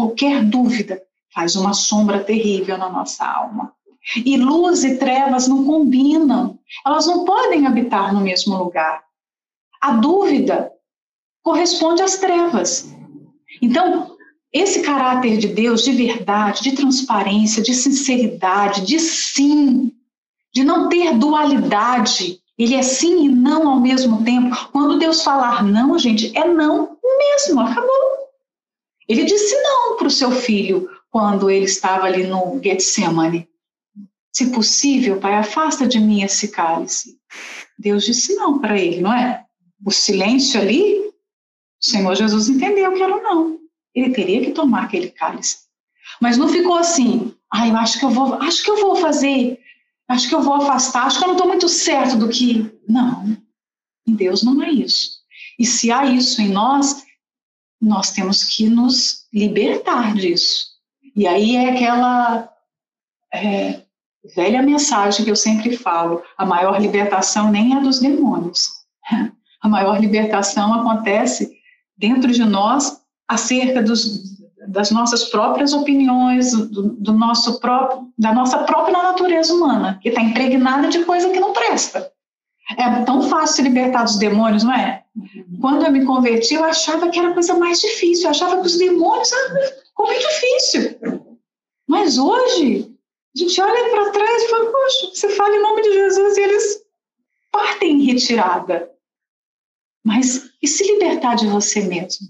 Qualquer 0.00 0.42
dúvida 0.42 1.02
faz 1.34 1.56
uma 1.56 1.74
sombra 1.74 2.24
terrível 2.24 2.78
na 2.78 2.88
nossa 2.88 3.22
alma. 3.22 3.74
E 4.24 4.34
luz 4.38 4.82
e 4.82 4.96
trevas 4.96 5.46
não 5.46 5.62
combinam, 5.62 6.58
elas 6.86 7.06
não 7.06 7.26
podem 7.26 7.66
habitar 7.66 8.14
no 8.14 8.22
mesmo 8.22 8.56
lugar. 8.56 9.02
A 9.78 9.92
dúvida 9.92 10.72
corresponde 11.42 12.00
às 12.00 12.16
trevas. 12.16 12.96
Então, 13.60 14.16
esse 14.50 14.80
caráter 14.80 15.36
de 15.36 15.48
Deus 15.48 15.84
de 15.84 15.92
verdade, 15.92 16.62
de 16.62 16.72
transparência, 16.72 17.62
de 17.62 17.74
sinceridade, 17.74 18.86
de 18.86 18.98
sim, 18.98 19.92
de 20.50 20.64
não 20.64 20.88
ter 20.88 21.14
dualidade, 21.18 22.40
ele 22.58 22.74
é 22.74 22.82
sim 22.82 23.26
e 23.26 23.28
não 23.28 23.68
ao 23.68 23.78
mesmo 23.78 24.24
tempo. 24.24 24.70
Quando 24.72 24.98
Deus 24.98 25.22
falar 25.22 25.62
não, 25.62 25.98
gente, 25.98 26.34
é 26.34 26.48
não 26.48 26.96
mesmo, 27.18 27.60
acabou. 27.60 28.09
Ele 29.10 29.24
disse 29.24 29.60
não 29.60 29.96
para 29.96 30.06
o 30.06 30.10
seu 30.10 30.30
filho 30.30 30.88
quando 31.10 31.50
ele 31.50 31.64
estava 31.64 32.06
ali 32.06 32.28
no 32.28 32.60
Getsemane. 32.62 33.48
Se 34.32 34.52
possível, 34.52 35.18
pai, 35.18 35.34
afasta 35.34 35.84
de 35.84 35.98
mim 35.98 36.22
esse 36.22 36.46
cálice. 36.46 37.18
Deus 37.76 38.04
disse 38.04 38.36
não 38.36 38.60
para 38.60 38.78
ele, 38.78 39.00
não 39.00 39.12
é? 39.12 39.44
O 39.84 39.90
silêncio 39.90 40.60
ali, 40.60 40.94
o 41.00 41.12
Senhor 41.80 42.14
Jesus 42.14 42.48
entendeu 42.48 42.94
que 42.94 43.02
era 43.02 43.20
não. 43.20 43.58
Ele 43.92 44.10
teria 44.10 44.44
que 44.44 44.52
tomar 44.52 44.84
aquele 44.84 45.10
cálice. 45.10 45.58
Mas 46.20 46.36
não 46.36 46.48
ficou 46.48 46.76
assim, 46.76 47.34
ah, 47.52 47.66
eu 47.66 47.76
acho 47.78 47.98
que 47.98 48.04
eu 48.04 48.10
vou, 48.10 48.34
acho 48.34 48.62
que 48.62 48.70
eu 48.70 48.76
vou 48.76 48.94
fazer, 48.94 49.58
acho 50.06 50.28
que 50.28 50.34
eu 50.36 50.42
vou 50.42 50.54
afastar, 50.54 51.06
acho 51.06 51.18
que 51.18 51.24
eu 51.24 51.28
não 51.28 51.34
estou 51.34 51.48
muito 51.48 51.68
certo 51.68 52.16
do 52.16 52.28
que. 52.28 52.70
Não, 52.88 53.36
em 54.06 54.14
Deus 54.14 54.44
não 54.44 54.62
é 54.62 54.70
isso. 54.70 55.18
E 55.58 55.66
se 55.66 55.90
há 55.90 56.06
isso 56.06 56.40
em 56.40 56.50
nós, 56.50 57.09
nós 57.80 58.10
temos 58.10 58.44
que 58.44 58.68
nos 58.68 59.26
libertar 59.32 60.14
disso. 60.14 60.66
E 61.16 61.26
aí 61.26 61.56
é 61.56 61.70
aquela 61.70 62.48
é, 63.32 63.80
velha 64.34 64.62
mensagem 64.62 65.24
que 65.24 65.30
eu 65.30 65.36
sempre 65.36 65.76
falo: 65.76 66.22
a 66.36 66.44
maior 66.44 66.80
libertação 66.80 67.50
nem 67.50 67.76
é 67.76 67.80
dos 67.80 68.00
demônios. 68.00 68.68
A 69.62 69.68
maior 69.68 70.00
libertação 70.00 70.72
acontece 70.72 71.52
dentro 71.94 72.32
de 72.32 72.42
nós 72.42 72.98
acerca 73.28 73.82
dos, 73.82 74.40
das 74.68 74.90
nossas 74.90 75.24
próprias 75.24 75.74
opiniões, 75.74 76.52
do, 76.52 76.94
do, 76.94 77.12
nosso 77.12 77.60
próprio, 77.60 78.10
da 78.18 78.32
nossa 78.32 78.60
própria 78.60 79.02
natureza 79.02 79.52
humana, 79.52 79.98
que 80.00 80.08
está 80.08 80.22
impregnada 80.22 80.88
de 80.88 81.04
coisa 81.04 81.28
que 81.28 81.38
não 81.38 81.52
presta. 81.52 82.10
É 82.78 83.02
tão 83.02 83.22
fácil 83.22 83.64
libertar 83.64 84.04
dos 84.04 84.16
demônios, 84.16 84.64
não 84.64 84.72
é? 84.72 84.99
Uhum. 85.16 85.58
Quando 85.60 85.84
eu 85.84 85.92
me 85.92 86.04
converti, 86.04 86.54
eu 86.54 86.64
achava 86.64 87.10
que 87.10 87.18
era 87.18 87.30
a 87.30 87.34
coisa 87.34 87.54
mais 87.54 87.80
difícil, 87.80 88.24
eu 88.24 88.30
achava 88.30 88.60
que 88.60 88.66
os 88.66 88.78
demônios 88.78 89.32
eram 89.32 89.54
muito 89.98 90.20
difícil. 90.20 90.98
Mas 91.88 92.18
hoje, 92.18 92.94
a 93.34 93.38
gente 93.38 93.60
olha 93.60 93.90
para 93.90 94.10
trás 94.10 94.42
e 94.42 94.48
fala, 94.48 94.70
poxa, 94.70 95.06
você 95.14 95.28
fala 95.30 95.56
em 95.56 95.62
nome 95.62 95.82
de 95.82 95.92
Jesus 95.92 96.36
e 96.36 96.40
eles 96.40 96.84
partem 97.50 98.00
em 98.00 98.04
retirada. 98.04 98.90
Mas 100.04 100.50
e 100.62 100.68
se 100.68 100.84
libertar 100.84 101.34
de 101.34 101.46
você 101.46 101.82
mesmo? 101.82 102.28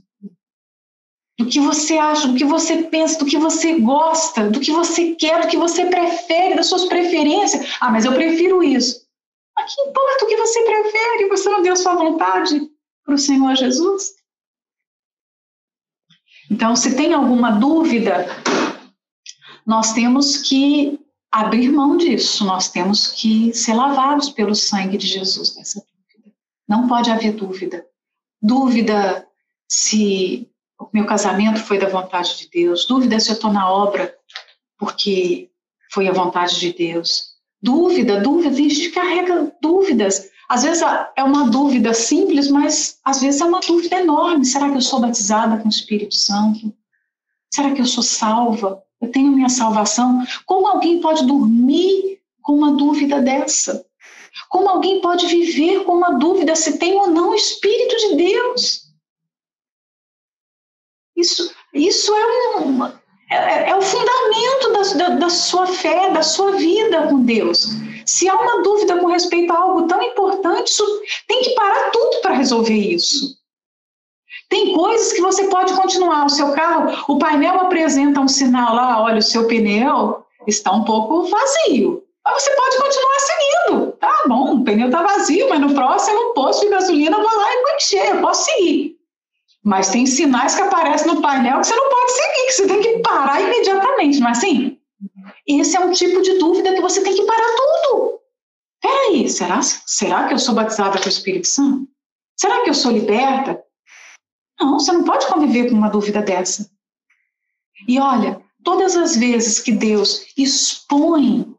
Do 1.39 1.47
que 1.47 1.61
você 1.61 1.97
acha, 1.97 2.29
do 2.29 2.35
que 2.35 2.45
você 2.45 2.83
pensa, 2.85 3.19
do 3.19 3.25
que 3.25 3.39
você 3.39 3.79
gosta, 3.81 4.51
do 4.51 4.61
que 4.61 4.71
você 4.71 5.15
quer, 5.15 5.41
do 5.41 5.49
que 5.49 5.57
você 5.57 5.87
prefere, 5.87 6.57
das 6.57 6.67
suas 6.67 6.85
preferências. 6.85 7.77
Ah, 7.81 7.91
mas 7.91 8.05
eu 8.05 8.13
prefiro 8.13 8.63
isso. 8.63 9.00
Mas 9.61 9.75
que 9.75 9.83
importa 9.83 10.25
o 10.25 10.29
que 10.29 10.37
você 10.37 10.65
prefere? 10.65 11.29
Você 11.29 11.51
não 11.51 11.63
deu 11.63 11.77
sua 11.77 11.95
vontade 11.95 12.71
para 13.05 13.15
o 13.15 13.19
Senhor 13.19 13.55
Jesus? 13.55 14.15
Então, 16.51 16.75
se 16.75 16.97
tem 16.97 17.13
alguma 17.13 17.53
dúvida, 17.53 18.27
nós 19.67 19.93
temos 19.93 20.39
que 20.39 20.99
abrir 21.31 21.71
mão 21.71 21.97
disso, 21.97 22.45
nós 22.45 22.71
temos 22.71 23.09
que 23.09 23.53
ser 23.53 23.75
lavados 23.75 24.31
pelo 24.31 24.55
sangue 24.55 24.97
de 24.97 25.07
Jesus 25.07 25.55
dessa 25.55 25.79
dúvida. 25.81 26.35
Não 26.67 26.89
pode 26.89 27.11
haver 27.11 27.35
dúvida. 27.35 27.87
Dúvida 28.43 29.29
se 29.69 30.51
o 30.79 30.89
meu 30.93 31.05
casamento 31.07 31.63
foi 31.63 31.79
da 31.79 31.89
vontade 31.89 32.39
de 32.39 32.49
Deus, 32.49 32.87
dúvida 32.87 33.21
se 33.21 33.29
eu 33.29 33.35
estou 33.35 33.53
na 33.53 33.71
obra 33.71 34.17
porque 34.79 35.51
foi 35.93 36.09
a 36.09 36.13
vontade 36.13 36.59
de 36.59 36.73
Deus, 36.73 37.30
dúvida, 37.63 38.21
dúvida, 38.21 38.51
a 38.51 38.59
gente 38.59 38.91
carrega 38.91 39.55
dúvidas. 39.61 40.31
Às 40.49 40.65
vezes 40.65 40.83
é 41.17 41.23
uma 41.23 41.49
dúvida 41.49 41.95
simples, 41.95 42.49
mas 42.49 42.99
às 43.05 43.21
vezes 43.21 43.41
é 43.41 43.45
uma 43.45 43.61
dúvida 43.61 43.97
enorme. 44.01 44.45
Será 44.45 44.69
que 44.71 44.77
eu 44.77 44.81
sou 44.81 45.01
batizada 45.01 45.59
com 45.59 45.67
o 45.67 45.71
Espírito 45.71 46.15
Santo? 46.15 46.73
Será 47.53 47.73
que 47.73 47.81
eu 47.81 47.87
sou 47.87 48.03
salva? 48.03 48.83
Eu 49.01 49.11
tenho 49.11 49.33
minha 49.33 49.49
salvação? 49.49 50.25
Como 50.47 50.67
alguém 50.67 51.01
pode 51.01 51.25
dormir 51.27 52.21
com 52.43 52.55
uma 52.55 52.73
dúvida 52.73 53.21
dessa? 53.21 53.85
Como 54.49 54.69
alguém 54.69 55.01
pode 55.01 55.27
viver 55.27 55.85
com 55.85 55.93
uma 55.93 56.19
dúvida 56.19 56.55
se 56.57 56.79
tem 56.79 56.95
ou 56.95 57.09
não 57.09 57.31
o 57.31 57.35
Espírito 57.35 57.97
de 57.97 58.17
Deus? 58.17 58.91
Isso, 61.17 61.55
isso 61.75 62.15
é 62.15 62.57
uma, 62.57 63.00
é, 63.31 63.71
é 63.71 63.77
o 63.77 63.81
fundamento 63.81 64.73
da, 64.73 65.09
da, 65.09 65.15
da 65.17 65.29
sua 65.29 65.67
fé, 65.67 66.11
da 66.11 66.23
sua 66.23 66.53
vida 66.53 67.07
com 67.07 67.23
Deus. 67.23 67.69
Se 68.05 68.29
há 68.29 68.35
uma 68.35 68.63
dúvida 68.63 68.99
com 68.99 69.07
respeito 69.07 69.53
a 69.53 69.59
algo 69.59 69.87
tão 69.87 70.03
importante, 70.03 70.73
tem 71.29 71.43
que 71.43 71.51
parar 71.51 71.91
tudo 71.91 72.21
para 72.23 72.35
resolver 72.35 72.75
isso. 72.75 73.39
Tem 74.49 74.75
coisas 74.75 75.13
que 75.13 75.21
você 75.21 75.45
pode 75.45 75.73
continuar. 75.75 76.27
O 76.27 76.31
seu 76.31 76.53
carro 76.53 77.05
o 77.07 77.19
painel 77.19 77.55
apresenta 77.61 78.21
um 78.21 78.27
sinal 78.27 78.75
lá, 78.75 79.01
olha, 79.01 79.19
o 79.19 79.23
seu 79.23 79.47
pneu 79.47 80.25
está 80.49 80.73
um 80.73 80.83
pouco 80.83 81.23
vazio. 81.23 82.03
Mas 82.25 82.43
você 82.43 82.51
pode 82.51 82.77
continuar 82.79 83.19
seguindo. 83.21 83.93
Tá 83.93 84.23
bom, 84.27 84.57
o 84.57 84.65
pneu 84.65 84.87
está 84.87 85.03
vazio, 85.03 85.49
mas 85.49 85.61
no 85.61 85.73
próximo 85.73 86.35
posto 86.35 86.63
de 86.63 86.69
gasolina 86.69 87.17
eu 87.17 87.23
vou 87.23 87.39
lá 87.39 87.53
e 87.53 87.63
vou 87.63 87.77
encher, 87.77 88.17
eu 88.17 88.21
posso 88.21 88.45
seguir. 88.45 89.00
Mas 89.63 89.91
tem 89.91 90.07
sinais 90.07 90.55
que 90.55 90.63
aparecem 90.63 91.13
no 91.13 91.21
painel 91.21 91.61
que 91.61 91.67
você 91.67 91.77
não 91.77 91.91
pode 91.91 92.13
seguir, 92.13 92.47
que 92.47 92.53
você 92.53 92.67
tem 92.67 92.81
que 92.81 92.99
parar 93.01 93.41
imediatamente, 93.41 94.21
não 94.21 94.29
é 94.29 94.31
assim? 94.31 94.79
Esse 95.47 95.77
é 95.77 95.81
um 95.81 95.93
tipo 95.93 96.23
de 96.23 96.39
dúvida 96.39 96.75
que 96.75 96.81
você 96.81 97.03
tem 97.03 97.15
que 97.15 97.25
parar 97.25 97.57
tudo. 97.57 98.21
Peraí, 98.81 99.29
será, 99.29 99.61
será 99.63 100.27
que 100.27 100.35
eu 100.35 100.39
sou 100.39 100.55
batizada 100.55 100.99
com 100.99 101.07
o 101.07 101.09
Espírito 101.09 101.47
Santo? 101.47 101.87
Será 102.39 102.63
que 102.65 102.71
eu 102.71 102.75
sou 102.75 102.91
liberta? 102.91 103.63
Não, 104.59 104.79
você 104.79 104.93
não 104.93 105.05
pode 105.05 105.27
conviver 105.27 105.69
com 105.69 105.77
uma 105.77 105.91
dúvida 105.91 106.23
dessa. 106.23 106.71
E 107.87 107.99
olha, 107.99 108.41
todas 108.65 108.97
as 108.97 109.17
vezes 109.17 109.59
que 109.59 109.73
Deus 109.73 110.27
expõe 110.37 111.55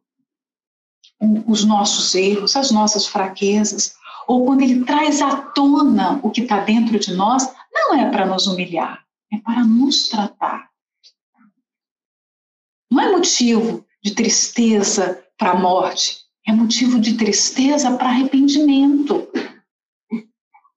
os 1.48 1.64
nossos 1.64 2.16
erros, 2.16 2.56
as 2.56 2.72
nossas 2.72 3.06
fraquezas, 3.06 3.94
ou 4.28 4.46
quando 4.46 4.62
Ele 4.62 4.84
traz 4.86 5.22
à 5.22 5.36
tona 5.36 6.20
o 6.24 6.32
que 6.32 6.42
está 6.42 6.62
dentro 6.62 6.98
de 6.98 7.14
nós, 7.14 7.48
não 7.74 7.96
é 7.96 8.10
para 8.12 8.26
nos 8.26 8.48
humilhar, 8.48 9.06
é 9.32 9.38
para 9.38 9.64
nos 9.64 10.10
tratar. 10.10 10.70
Não 12.90 13.02
é 13.02 13.12
motivo 13.12 13.86
de 14.04 14.14
tristeza 14.14 15.24
para 15.38 15.52
a 15.52 15.60
morte, 15.60 16.18
é 16.46 16.52
motivo 16.52 17.00
de 17.00 17.14
tristeza 17.14 17.96
para 17.96 18.10
arrependimento. 18.10 19.28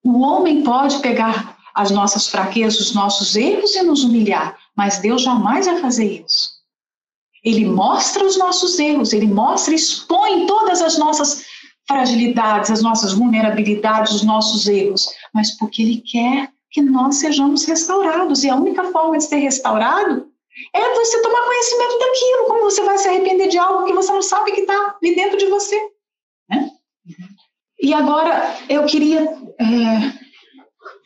O 0.05 0.21
homem 0.21 0.63
pode 0.63 1.01
pegar 1.01 1.59
as 1.75 1.91
nossas 1.91 2.29
fraquezas, 2.29 2.81
os 2.81 2.95
nossos 2.95 3.35
erros 3.35 3.75
e 3.75 3.83
nos 3.83 4.05
humilhar, 4.05 4.57
mas 4.77 4.99
Deus 4.99 5.23
jamais 5.23 5.67
vai 5.67 5.81
fazer 5.81 6.25
isso. 6.25 6.55
Ele 7.43 7.65
mostra 7.67 8.25
os 8.25 8.39
nossos 8.39 8.79
erros, 8.79 9.13
ele 9.13 9.27
mostra, 9.27 9.75
expõe 9.75 10.47
todas 10.47 10.81
as 10.81 10.97
nossas 10.97 11.45
fragilidades, 11.87 12.71
as 12.71 12.83
nossas 12.83 13.13
vulnerabilidades, 13.13 14.13
os 14.13 14.23
nossos 14.23 14.67
erros, 14.67 15.09
mas 15.35 15.57
porque 15.59 15.83
ele 15.83 16.01
quer 16.01 16.51
que 16.75 16.83
nós 16.83 17.19
sejamos 17.19 17.65
restaurados. 17.65 18.43
E 18.43 18.51
a 18.51 18.57
única 18.57 18.83
forma 18.91 19.17
de 19.17 19.25
ser 19.25 19.37
restaurado 19.37 20.27
é 20.75 20.95
você 20.95 21.23
tomar 21.23 21.47
conhecimento 21.47 21.99
daquilo. 22.01 22.47
Como 22.49 22.63
você 22.63 22.83
vai 22.83 22.99
se 22.99 23.09
arrepender 23.09 23.49
de 23.49 23.57
algo 23.57 23.85
que 23.85 23.93
você 23.93 24.13
não 24.13 24.23
sabe 24.23 24.51
que 24.51 24.63
está 24.63 24.97
ali 25.01 25.15
dentro 25.15 25.39
de 25.39 25.47
você? 25.47 25.81
Né? 26.51 26.69
E 27.81 27.95
agora 27.95 28.57
eu 28.69 28.85
queria 28.87 29.23
é, 29.23 29.65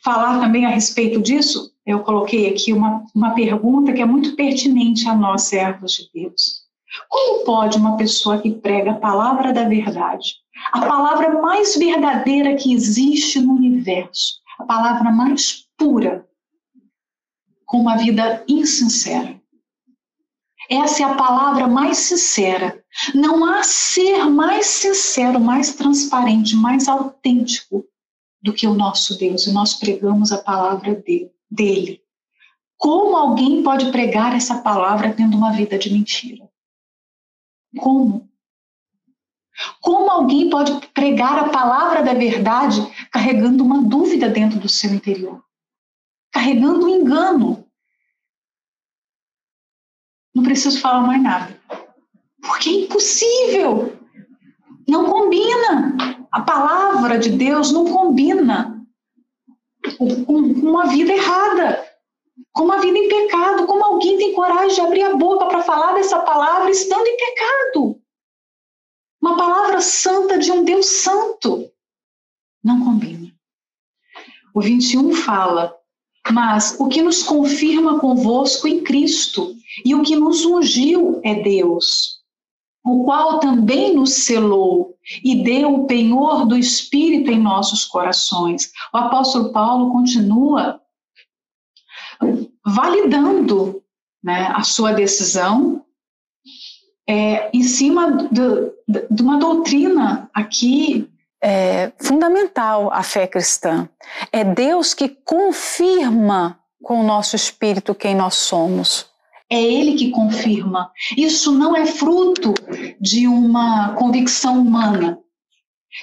falar 0.03 0.41
também 0.41 0.65
a 0.65 0.71
respeito 0.71 1.21
disso. 1.21 1.71
Eu 1.85 2.01
coloquei 2.01 2.49
aqui 2.49 2.73
uma, 2.73 3.05
uma 3.15 3.35
pergunta 3.35 3.93
que 3.93 4.01
é 4.01 4.07
muito 4.07 4.35
pertinente 4.37 5.07
a 5.07 5.15
nós, 5.15 5.43
servos 5.43 5.93
de 5.93 6.23
Deus. 6.23 6.67
Como 7.11 7.45
pode 7.45 7.77
uma 7.77 7.99
pessoa 7.99 8.39
que 8.39 8.51
prega 8.51 8.93
a 8.93 8.99
palavra 8.99 9.53
da 9.53 9.69
verdade, 9.69 10.37
a 10.73 10.81
palavra 10.81 11.43
mais 11.43 11.77
verdadeira 11.77 12.57
que 12.57 12.73
existe 12.73 13.39
no 13.39 13.53
universo, 13.53 14.39
a 14.59 14.65
palavra 14.65 15.11
mais 15.11 15.69
pura, 15.77 16.29
com 17.65 17.81
uma 17.81 17.97
vida 17.97 18.45
insincera? 18.49 19.41
Essa 20.69 21.03
é 21.03 21.07
a 21.07 21.15
palavra 21.15 21.67
mais 21.67 21.99
sincera. 21.99 22.85
Não 23.15 23.45
há 23.45 23.63
ser 23.63 24.25
mais 24.27 24.67
sincero, 24.67 25.41
mais 25.41 25.75
transparente, 25.75 26.55
mais 26.55 26.89
autêntico 26.89 27.87
do 28.43 28.53
que 28.53 28.67
o 28.67 28.75
nosso 28.75 29.19
Deus. 29.19 29.47
E 29.47 29.53
nós 29.53 29.75
pregamos 29.75 30.31
a 30.31 30.39
palavra 30.39 31.03
dele. 31.51 32.03
Como 32.77 33.17
alguém 33.17 33.63
pode 33.63 33.91
pregar 33.91 34.37
essa 34.37 34.59
palavra 34.59 35.13
tendo 35.13 35.37
uma 35.37 35.53
vida 35.53 35.79
de 35.79 35.91
mentira? 35.91 36.49
Como? 37.79 38.29
Como 39.81 40.11
alguém 40.11 40.51
pode 40.51 40.87
pregar 40.89 41.39
a 41.39 41.49
palavra 41.49 42.03
da 42.03 42.15
verdade 42.15 42.81
carregando 43.11 43.65
uma 43.65 43.83
dúvida 43.83 44.29
dentro 44.29 44.59
do 44.59 44.69
seu 44.69 44.93
interior? 44.95 45.43
Carregando 46.33 46.87
um 46.87 46.89
engano, 46.89 47.65
não 50.35 50.45
preciso 50.45 50.81
falar 50.81 51.01
mais 51.01 51.23
nada. 51.23 51.61
Porque 52.41 52.69
é 52.69 52.73
impossível. 52.73 53.97
Não 54.87 55.07
combina. 55.07 55.97
A 56.31 56.41
palavra 56.41 57.19
de 57.19 57.31
Deus 57.31 57.73
não 57.73 57.87
combina 57.87 58.81
com, 59.97 60.37
uma 60.37 60.87
vida 60.87 61.13
errada, 61.13 61.85
com 62.53 62.65
uma 62.65 62.79
vida 62.79 62.97
em 62.97 63.09
pecado. 63.09 63.67
Como 63.67 63.85
alguém 63.85 64.17
tem 64.19 64.35
coragem 64.35 64.75
de 64.75 64.81
abrir 64.81 65.03
a 65.03 65.17
boca 65.17 65.47
para 65.47 65.63
falar 65.63 65.95
dessa 65.95 66.21
palavra 66.21 66.71
estando 66.71 67.07
em 67.07 67.17
pecado? 67.17 68.01
Uma 69.21 69.37
palavra 69.37 69.81
santa 69.81 70.39
de 70.39 70.51
um 70.53 70.65
Deus 70.65 70.87
santo. 70.87 71.71
Não 72.63 72.85
combina. 72.85 73.33
O 74.55 74.61
21 74.61 75.15
fala: 75.15 75.75
Mas 76.31 76.77
o 76.79 76.89
que 76.89 77.03
nos 77.03 77.23
confirma 77.23 77.99
convosco 78.01 78.67
em 78.69 78.83
Cristo 78.83 79.55
e 79.85 79.95
o 79.95 80.03
que 80.03 80.17
nos 80.17 80.45
ungiu 80.45 81.21
é 81.25 81.35
Deus, 81.43 82.23
o 82.85 83.05
qual 83.05 83.39
também 83.39 83.95
nos 83.95 84.25
selou 84.25 84.97
e 85.25 85.43
deu 85.43 85.75
o 85.75 85.87
penhor 85.87 86.47
do 86.47 86.57
Espírito 86.57 87.31
em 87.31 87.41
nossos 87.41 87.85
corações. 87.85 88.71
O 88.93 88.99
apóstolo 88.99 89.53
Paulo 89.53 89.93
continua 89.93 90.81
validando 92.65 93.83
né, 94.23 94.53
a 94.55 94.63
sua 94.63 94.93
decisão 94.93 95.85
é, 97.09 97.51
em 97.55 97.63
cima 97.63 98.29
de, 98.31 99.23
uma 99.23 99.39
doutrina 99.39 100.29
aqui 100.35 101.11
é 101.41 101.93
fundamental 101.99 102.93
a 102.93 103.03
fé 103.03 103.27
cristã. 103.27 103.89
É 104.33 104.43
Deus 104.43 104.93
que 104.93 105.09
confirma 105.09 106.59
com 106.83 107.01
o 107.01 107.07
nosso 107.07 107.37
espírito 107.37 107.95
quem 107.95 108.15
nós 108.15 108.35
somos. 108.35 109.07
É 109.49 109.63
Ele 109.63 109.95
que 109.95 110.11
confirma. 110.11 110.91
Isso 111.17 111.53
não 111.53 111.77
é 111.77 111.87
fruto 111.87 112.55
de 113.01 113.29
uma 113.29 113.95
convicção 113.95 114.61
humana. 114.61 115.19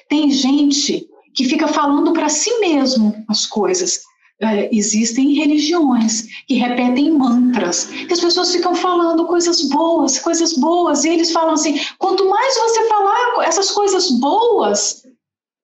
Tem 0.09 0.31
gente 0.31 1.05
que 1.35 1.43
fica 1.43 1.67
falando 1.67 2.13
para 2.13 2.29
si 2.29 2.59
mesmo 2.59 3.23
as 3.27 3.45
coisas. 3.45 4.01
É, 4.41 4.75
existem 4.75 5.33
religiões 5.33 6.27
que 6.45 6.55
repetem 6.55 7.09
mantras, 7.11 7.85
que 7.85 8.11
as 8.11 8.19
pessoas 8.19 8.51
ficam 8.51 8.75
falando 8.75 9.25
coisas 9.27 9.61
boas, 9.69 10.19
coisas 10.19 10.53
boas, 10.57 11.05
e 11.05 11.09
eles 11.09 11.31
falam 11.31 11.53
assim: 11.53 11.79
quanto 11.97 12.29
mais 12.29 12.53
você 12.57 12.85
falar 12.89 13.45
essas 13.45 13.71
coisas 13.71 14.11
boas, 14.11 15.03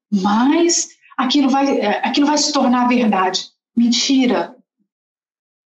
mais 0.10 0.88
aquilo 1.18 1.50
vai, 1.50 1.80
é, 1.80 2.08
aquilo 2.08 2.28
vai 2.28 2.38
se 2.38 2.54
tornar 2.54 2.88
verdade. 2.88 3.50
Mentira. 3.76 4.56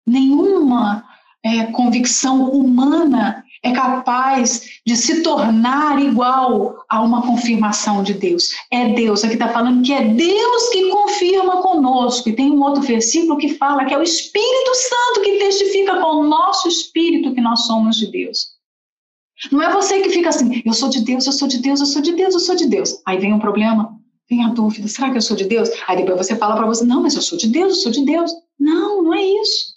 Nenhuma 0.05 1.05
é, 1.43 1.67
convicção 1.67 2.49
humana 2.49 3.43
é 3.63 3.71
capaz 3.71 4.79
de 4.85 4.95
se 4.95 5.21
tornar 5.21 6.01
igual 6.01 6.75
a 6.89 7.01
uma 7.01 7.21
confirmação 7.21 8.03
de 8.03 8.13
Deus. 8.13 8.51
É 8.71 8.93
Deus, 8.93 9.23
aqui 9.23 9.33
está 9.33 9.49
falando 9.49 9.83
que 9.83 9.93
é 9.93 10.03
Deus 10.03 10.69
que 10.69 10.89
confirma 10.89 11.61
conosco. 11.61 12.29
E 12.29 12.35
tem 12.35 12.51
um 12.51 12.61
outro 12.61 12.81
versículo 12.81 13.37
que 13.37 13.55
fala 13.55 13.85
que 13.85 13.93
é 13.93 13.97
o 13.97 14.03
Espírito 14.03 14.75
Santo 14.75 15.21
que 15.21 15.39
testifica 15.39 15.99
com 15.99 16.17
o 16.17 16.27
nosso 16.27 16.67
espírito 16.67 17.33
que 17.33 17.41
nós 17.41 17.65
somos 17.65 17.97
de 17.97 18.11
Deus. 18.11 18.57
Não 19.51 19.61
é 19.61 19.71
você 19.71 20.01
que 20.01 20.09
fica 20.09 20.29
assim, 20.29 20.63
eu 20.65 20.73
sou 20.73 20.89
de 20.89 21.01
Deus, 21.01 21.27
eu 21.27 21.33
sou 21.33 21.47
de 21.47 21.59
Deus, 21.59 21.79
eu 21.79 21.85
sou 21.85 22.01
de 22.01 22.13
Deus, 22.13 22.33
eu 22.33 22.39
sou 22.39 22.55
de 22.55 22.65
Deus. 22.65 23.01
Aí 23.05 23.19
vem 23.19 23.33
um 23.33 23.39
problema, 23.39 23.95
vem 24.27 24.43
a 24.43 24.49
dúvida, 24.49 24.87
será 24.87 25.11
que 25.11 25.17
eu 25.17 25.21
sou 25.21 25.37
de 25.37 25.45
Deus? 25.45 25.69
Aí 25.87 25.95
depois 25.97 26.17
você 26.17 26.35
fala 26.35 26.55
para 26.55 26.65
você, 26.65 26.83
não, 26.83 27.03
mas 27.03 27.15
eu 27.15 27.21
sou 27.21 27.37
de 27.37 27.47
Deus, 27.47 27.75
eu 27.75 27.81
sou 27.83 27.91
de 27.91 28.03
Deus. 28.03 28.31
Não, 28.59 29.03
não 29.03 29.13
é 29.13 29.21
isso. 29.21 29.76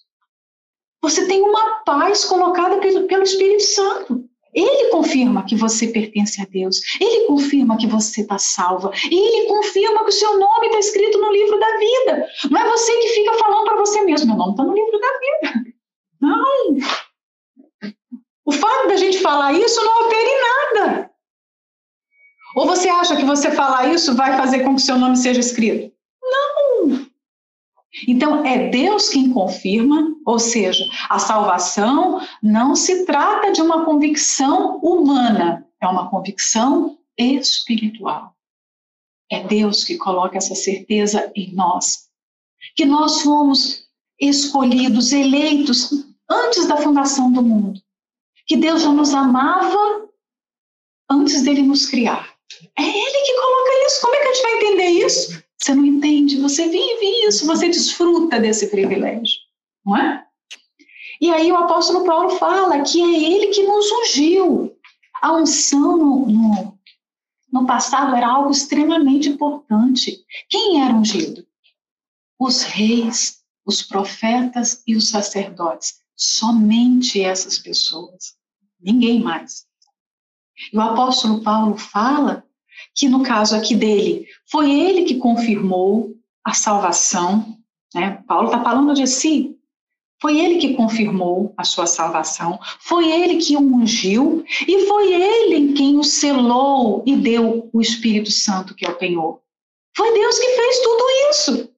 Você 1.02 1.26
tem 1.26 1.42
uma 1.42 1.80
paz 1.84 2.24
colocada 2.24 2.78
pelo 2.78 3.22
Espírito 3.22 3.62
Santo. 3.62 4.24
Ele 4.52 4.90
confirma 4.90 5.44
que 5.44 5.54
você 5.54 5.88
pertence 5.88 6.40
a 6.42 6.44
Deus. 6.44 6.80
Ele 7.00 7.26
confirma 7.26 7.76
que 7.76 7.86
você 7.86 8.22
está 8.22 8.36
salva. 8.36 8.90
Ele 9.04 9.46
confirma 9.46 10.02
que 10.02 10.10
o 10.10 10.12
seu 10.12 10.38
nome 10.38 10.66
está 10.66 10.78
escrito 10.78 11.18
no 11.18 11.32
livro 11.32 11.58
da 11.58 11.78
vida. 11.78 12.26
Não 12.50 12.60
é 12.60 12.68
você 12.68 12.92
que 12.98 13.08
fica 13.08 13.32
falando 13.34 13.64
para 13.64 13.76
você 13.76 14.02
mesmo: 14.02 14.26
meu 14.26 14.36
nome 14.36 14.52
está 14.52 14.64
no 14.64 14.74
livro 14.74 14.98
da 14.98 15.08
vida. 15.18 15.64
Não. 16.20 16.76
O 18.44 18.52
fato 18.52 18.88
da 18.88 18.96
gente 18.96 19.20
falar 19.20 19.52
isso 19.52 19.82
não 19.82 20.02
altera 20.02 20.28
em 20.28 20.40
nada. 20.40 21.10
Ou 22.56 22.66
você 22.66 22.88
acha 22.88 23.16
que 23.16 23.24
você 23.24 23.52
falar 23.52 23.92
isso 23.94 24.16
vai 24.16 24.36
fazer 24.36 24.64
com 24.64 24.74
que 24.74 24.82
o 24.82 24.84
seu 24.84 24.98
nome 24.98 25.16
seja 25.16 25.38
escrito? 25.38 25.89
Então, 28.06 28.44
é 28.44 28.68
Deus 28.68 29.08
quem 29.08 29.30
confirma, 29.30 30.14
ou 30.24 30.38
seja, 30.38 30.84
a 31.08 31.18
salvação 31.18 32.20
não 32.42 32.74
se 32.74 33.04
trata 33.04 33.52
de 33.52 33.60
uma 33.62 33.84
convicção 33.84 34.78
humana, 34.78 35.66
é 35.80 35.86
uma 35.86 36.08
convicção 36.08 36.98
espiritual. 37.18 38.34
É 39.30 39.44
Deus 39.44 39.84
que 39.84 39.96
coloca 39.96 40.38
essa 40.38 40.54
certeza 40.54 41.30
em 41.36 41.52
nós, 41.54 42.08
que 42.74 42.84
nós 42.84 43.22
fomos 43.22 43.88
escolhidos, 44.20 45.12
eleitos 45.12 45.90
antes 46.28 46.66
da 46.66 46.76
fundação 46.76 47.32
do 47.32 47.42
mundo. 47.42 47.80
Que 48.46 48.56
Deus 48.56 48.82
já 48.82 48.90
nos 48.90 49.14
amava 49.14 50.08
antes 51.08 51.42
dele 51.42 51.62
nos 51.62 51.86
criar. 51.86 52.34
É 52.76 52.82
Ele 52.82 53.24
que 53.24 53.34
coloca 53.34 53.86
isso. 53.86 54.00
Como 54.00 54.14
é 54.14 54.18
que 54.18 54.28
a 54.28 54.32
gente 54.32 54.42
vai 54.42 54.54
entender 54.54 54.88
isso? 55.06 55.49
Você 55.60 55.74
não 55.74 55.84
entende, 55.84 56.40
você 56.40 56.68
vive 56.68 57.26
isso, 57.26 57.46
você 57.46 57.68
desfruta 57.68 58.40
desse 58.40 58.68
privilégio, 58.68 59.38
não 59.84 59.96
é? 59.96 60.26
E 61.20 61.30
aí 61.30 61.52
o 61.52 61.56
apóstolo 61.56 62.04
Paulo 62.04 62.30
fala 62.30 62.82
que 62.82 63.00
é 63.00 63.32
ele 63.32 63.48
que 63.48 63.62
nos 63.62 63.86
ungiu. 63.92 64.74
A 65.20 65.34
unção 65.34 65.98
no, 65.98 66.26
no, 66.26 66.78
no 67.52 67.66
passado 67.66 68.16
era 68.16 68.26
algo 68.26 68.50
extremamente 68.50 69.28
importante. 69.28 70.24
Quem 70.48 70.82
era 70.82 70.94
ungido? 70.94 71.46
Os 72.38 72.62
reis, 72.62 73.42
os 73.66 73.82
profetas 73.82 74.82
e 74.86 74.96
os 74.96 75.10
sacerdotes. 75.10 76.00
Somente 76.16 77.20
essas 77.20 77.58
pessoas. 77.58 78.34
Ninguém 78.80 79.20
mais. 79.20 79.66
E 80.72 80.76
o 80.76 80.80
apóstolo 80.80 81.42
Paulo 81.42 81.76
fala 81.76 82.46
que 82.94 83.08
no 83.08 83.22
caso 83.22 83.56
aqui 83.56 83.74
dele, 83.74 84.26
foi 84.50 84.70
ele 84.70 85.04
que 85.04 85.16
confirmou 85.16 86.14
a 86.44 86.52
salvação. 86.52 87.56
Né? 87.94 88.22
Paulo 88.26 88.46
está 88.46 88.62
falando 88.62 88.94
de 88.94 89.06
si. 89.06 89.56
Foi 90.20 90.38
ele 90.38 90.58
que 90.58 90.74
confirmou 90.74 91.54
a 91.56 91.64
sua 91.64 91.86
salvação, 91.86 92.58
foi 92.80 93.10
ele 93.10 93.36
que 93.38 93.56
o 93.56 93.60
ungiu 93.60 94.44
e 94.68 94.86
foi 94.86 95.14
ele 95.14 95.72
quem 95.72 95.96
o 95.96 96.04
selou 96.04 97.02
e 97.06 97.16
deu 97.16 97.70
o 97.72 97.80
Espírito 97.80 98.30
Santo 98.30 98.74
que 98.74 98.84
é 98.84 98.90
o 98.90 98.98
penhor. 98.98 99.40
Foi 99.96 100.12
Deus 100.12 100.38
que 100.38 100.56
fez 100.56 100.78
tudo 100.80 101.04
isso. 101.30 101.70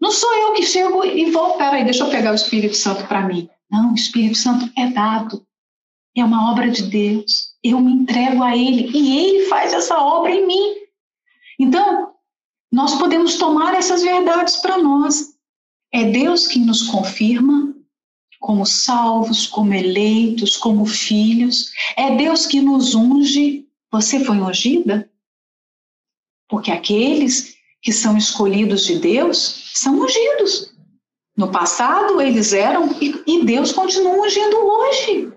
Não 0.00 0.10
sou 0.10 0.34
eu 0.36 0.52
que 0.54 0.62
chego 0.62 1.04
e 1.04 1.30
vou, 1.30 1.58
peraí, 1.58 1.84
deixa 1.84 2.02
eu 2.04 2.10
pegar 2.10 2.32
o 2.32 2.34
Espírito 2.34 2.76
Santo 2.76 3.06
para 3.06 3.26
mim. 3.26 3.48
Não, 3.70 3.92
o 3.92 3.94
Espírito 3.94 4.38
Santo 4.38 4.70
é 4.76 4.86
dado. 4.86 5.46
É 6.16 6.24
uma 6.24 6.50
obra 6.50 6.70
de 6.70 6.82
Deus 6.82 7.55
eu 7.70 7.80
me 7.80 7.92
entrego 7.92 8.42
a 8.42 8.56
Ele 8.56 8.90
e 8.94 9.18
Ele 9.18 9.44
faz 9.46 9.72
essa 9.72 9.98
obra 9.98 10.30
em 10.30 10.46
mim. 10.46 10.74
Então, 11.58 12.14
nós 12.70 12.94
podemos 12.96 13.36
tomar 13.36 13.74
essas 13.74 14.02
verdades 14.02 14.56
para 14.56 14.78
nós. 14.78 15.34
É 15.92 16.04
Deus 16.04 16.46
quem 16.46 16.64
nos 16.64 16.82
confirma 16.88 17.74
como 18.40 18.66
salvos, 18.66 19.46
como 19.46 19.72
eleitos, 19.72 20.56
como 20.56 20.84
filhos. 20.86 21.72
É 21.96 22.14
Deus 22.16 22.46
que 22.46 22.60
nos 22.60 22.94
unge. 22.94 23.66
Você 23.90 24.24
foi 24.24 24.38
ungida? 24.38 25.10
Porque 26.48 26.70
aqueles 26.70 27.56
que 27.80 27.92
são 27.92 28.16
escolhidos 28.16 28.84
de 28.84 28.98
Deus 28.98 29.70
são 29.74 30.00
ungidos. 30.00 30.74
No 31.36 31.50
passado 31.50 32.20
eles 32.20 32.52
eram 32.52 32.96
e 33.00 33.44
Deus 33.44 33.72
continua 33.72 34.20
ungindo 34.20 34.56
hoje. 34.56 35.32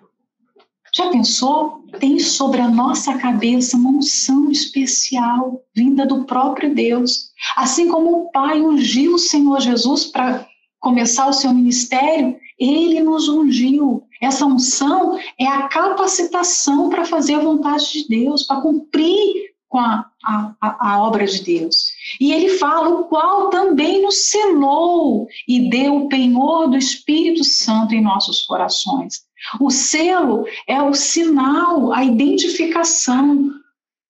Já 0.94 1.10
pensou? 1.10 1.84
Tem 2.00 2.20
sobre 2.20 2.62
a 2.62 2.68
nossa 2.68 3.18
cabeça 3.18 3.78
uma 3.78 3.90
unção 3.90 4.50
especial 4.52 5.62
vinda 5.76 6.06
do 6.06 6.26
próprio 6.26 6.74
Deus. 6.74 7.32
Assim 7.56 7.88
como 7.88 8.12
o 8.12 8.32
Pai 8.32 8.62
ungiu 8.62 9.16
o 9.16 9.20
Senhor 9.20 9.60
Jesus 9.60 10.06
para 10.06 10.48
começar 10.80 11.28
o 11.28 11.34
seu 11.34 11.54
ministério, 11.54 12.38
ele 12.58 13.02
nos 13.02 13.28
ungiu. 13.28 14.04
Essa 14.22 14.46
unção 14.46 15.18
é 15.40 15.48
a 15.48 15.68
capacitação 15.68 16.90
para 16.90 17.06
fazer 17.06 17.36
a 17.36 17.40
vontade 17.40 17.92
de 17.92 18.08
Deus, 18.08 18.44
para 18.44 18.62
cumprir 18.62 19.50
com 19.68 19.78
a, 19.78 20.09
a, 20.24 20.53
a, 20.59 21.01
obra 21.01 21.26
de 21.26 21.43
Deus. 21.43 21.91
E 22.20 22.34
ele 22.34 22.57
fala, 22.57 22.89
o 22.89 23.03
qual 23.05 23.49
também 23.49 24.01
nos 24.01 24.30
selou 24.30 25.28
e 25.47 25.70
deu 25.70 25.95
o 25.95 26.09
penhor 26.09 26.70
do 26.70 26.78
Espírito 26.78 27.43
Santo 27.43 27.95
em 27.95 28.01
nossos 28.01 28.41
corações. 28.41 29.24
O 29.59 29.70
selo 29.70 30.45
é 30.67 30.82
o 30.82 30.93
sinal, 30.93 31.93
a 31.93 32.03
identificação. 32.03 33.49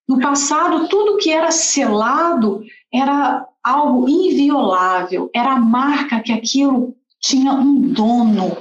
No 0.07 0.19
passado, 0.19 0.87
tudo 0.87 1.17
que 1.17 1.29
era 1.29 1.51
selado 1.51 2.63
era 2.91 3.45
algo 3.63 4.09
inviolável, 4.09 5.29
era 5.33 5.53
a 5.53 5.59
marca 5.59 6.19
que 6.21 6.31
aquilo 6.31 6.95
tinha 7.21 7.53
um 7.53 7.79
dono, 7.79 8.57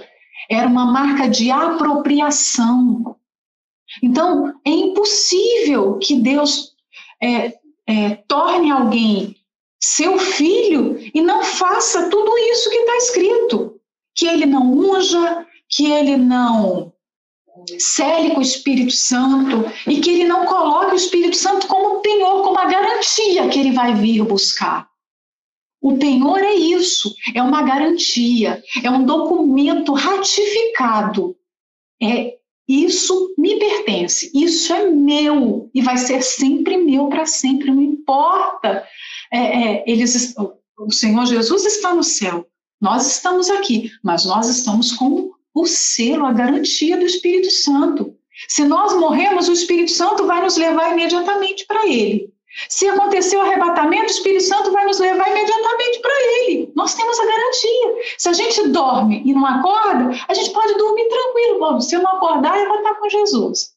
era 0.51 0.69
uma 0.69 0.85
marca 0.85 1.29
de 1.29 1.51
apropriação. 1.51 3.17
Então, 4.03 4.55
é 4.67 4.71
impossível 4.71 5.99
que 5.99 6.17
Deus 6.17 6.68
é, 7.23 7.55
é, 7.87 8.15
torne 8.27 8.71
alguém 8.71 9.37
seu 9.81 10.19
filho 10.19 10.99
e 11.15 11.21
não 11.21 11.43
faça 11.43 12.11
tudo 12.11 12.37
isso 12.39 12.71
que 12.71 12.77
está 12.77 12.97
escrito. 12.97 13.81
Que 14.15 14.27
ele 14.27 14.47
não 14.47 14.73
unja, 14.73 15.47
que 15.69 15.91
ele 15.91 16.17
não 16.17 16.93
cele 17.79 18.31
com 18.31 18.39
o 18.39 18.43
Espírito 18.43 18.93
Santo 18.93 19.65
e 19.87 20.01
que 20.01 20.11
ele 20.11 20.25
não 20.25 20.47
coloque 20.47 20.93
o 20.93 20.97
Espírito 20.97 21.37
Santo 21.37 21.67
como 21.67 22.01
penhor, 22.01 22.43
como 22.43 22.59
a 22.59 22.67
garantia 22.67 23.49
que 23.49 23.59
ele 23.59 23.73
vai 23.73 23.95
vir 23.95 24.23
buscar. 24.25 24.89
O 25.81 25.97
penhor 25.97 26.39
é 26.39 26.55
isso, 26.55 27.15
é 27.35 27.43
uma 27.43 27.63
garantia, 27.63 28.63
é 28.83 28.91
um 28.91 29.05
documento 29.05 29.93
ratificado. 29.93 31.37
É 32.03 32.38
isso 32.69 33.35
me 33.39 33.59
pertence, 33.59 34.31
isso 34.35 34.73
é 34.75 34.91
meu 34.91 35.71
e 35.75 35.81
vai 35.81 35.97
ser 35.97 36.23
sempre 36.23 36.77
meu 36.77 37.09
para 37.09 37.25
sempre, 37.25 37.71
não 37.71 37.81
importa. 37.81 38.85
É, 39.33 39.39
é, 39.39 39.85
eles, 39.87 40.35
o 40.79 40.93
Senhor 40.93 41.25
Jesus 41.25 41.65
está 41.65 41.95
no 41.95 42.03
céu, 42.03 42.47
nós 42.81 43.07
estamos 43.07 43.49
aqui, 43.49 43.91
mas 44.05 44.25
nós 44.27 44.49
estamos 44.49 44.93
com 44.93 45.31
o 45.55 45.67
selo, 45.67 46.27
a 46.27 46.33
garantia 46.33 46.97
do 46.97 47.07
Espírito 47.07 47.51
Santo. 47.51 48.15
Se 48.49 48.65
nós 48.65 48.95
morremos, 48.95 49.49
o 49.49 49.53
Espírito 49.53 49.91
Santo 49.91 50.27
vai 50.27 50.43
nos 50.43 50.57
levar 50.57 50.93
imediatamente 50.93 51.67
para 51.67 51.89
Ele. 51.89 52.33
Se 52.69 52.89
acontecer 52.89 53.37
o 53.37 53.41
arrebatamento, 53.41 54.05
o 54.05 54.11
Espírito 54.11 54.45
Santo 54.45 54.73
vai 54.73 54.85
nos 54.85 54.99
levar 54.99 55.29
imediatamente 55.31 56.01
para 56.01 56.15
Ele. 56.15 56.73
Nós 56.75 56.95
temos 56.95 57.19
a 57.19 57.27
garantia. 57.27 57.95
Se 58.17 58.29
a 58.29 58.33
gente 58.33 58.69
dorme 58.69 59.23
e 59.25 59.33
não 59.33 59.47
acorda, 59.47 60.11
a 60.27 60.35
gente 60.35 60.51
pode 60.51 60.75
dormir 60.75 61.09
tranquilo. 61.09 61.59
Bom, 61.61 61.81
se 61.81 61.95
eu 61.95 62.03
não 62.03 62.17
acordar, 62.17 62.59
eu 62.59 62.69
vou 62.69 62.79
estar 62.79 62.95
com 62.95 63.09
Jesus. 63.09 63.73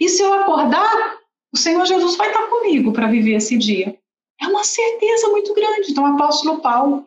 E 0.00 0.08
se 0.08 0.22
eu 0.22 0.32
acordar, 0.32 1.18
o 1.52 1.56
Senhor 1.56 1.84
Jesus 1.86 2.16
vai 2.16 2.28
estar 2.28 2.46
comigo 2.46 2.92
para 2.92 3.08
viver 3.08 3.34
esse 3.34 3.56
dia. 3.56 3.98
É 4.40 4.46
uma 4.46 4.64
certeza 4.64 5.28
muito 5.28 5.52
grande. 5.54 5.90
Então, 5.90 6.04
o 6.04 6.14
apóstolo 6.14 6.60
Paulo 6.60 7.04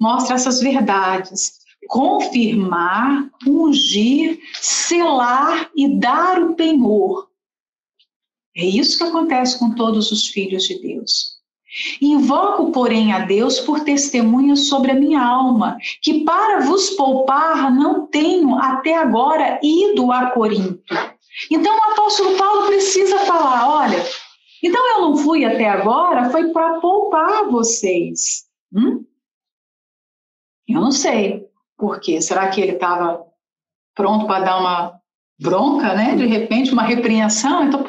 mostra 0.00 0.36
essas 0.36 0.60
verdades 0.60 1.58
confirmar, 1.86 3.30
ungir, 3.46 4.38
selar 4.60 5.70
e 5.76 5.98
dar 5.98 6.42
o 6.42 6.54
penhor. 6.54 7.27
É 8.58 8.64
isso 8.64 8.98
que 8.98 9.04
acontece 9.04 9.56
com 9.56 9.72
todos 9.72 10.10
os 10.10 10.26
filhos 10.26 10.64
de 10.64 10.80
Deus. 10.80 11.38
Invoco, 12.00 12.72
porém, 12.72 13.12
a 13.12 13.20
Deus 13.20 13.60
por 13.60 13.80
testemunha 13.80 14.56
sobre 14.56 14.90
a 14.90 14.94
minha 14.94 15.22
alma, 15.22 15.76
que 16.02 16.24
para 16.24 16.60
vos 16.60 16.90
poupar 16.90 17.72
não 17.72 18.06
tenho 18.08 18.56
até 18.56 18.96
agora 18.96 19.60
ido 19.62 20.10
a 20.10 20.30
Corinto. 20.30 20.94
Então 21.50 21.72
o 21.72 21.92
apóstolo 21.92 22.36
Paulo 22.36 22.66
precisa 22.66 23.18
falar: 23.20 23.68
olha, 23.68 24.04
então 24.64 24.96
eu 24.96 25.02
não 25.02 25.16
fui 25.18 25.44
até 25.44 25.68
agora, 25.68 26.30
foi 26.30 26.48
para 26.48 26.80
poupar 26.80 27.48
vocês. 27.48 28.46
Hum? 28.74 29.04
Eu 30.66 30.80
não 30.80 30.90
sei. 30.90 31.46
Por 31.76 32.00
quê? 32.00 32.20
Será 32.20 32.48
que 32.48 32.60
ele 32.60 32.72
estava 32.72 33.24
pronto 33.94 34.26
para 34.26 34.44
dar 34.44 34.58
uma 34.58 34.98
bronca, 35.40 35.94
né? 35.94 36.16
De 36.16 36.26
repente, 36.26 36.72
uma 36.72 36.82
repreensão? 36.82 37.64
Então, 37.64 37.84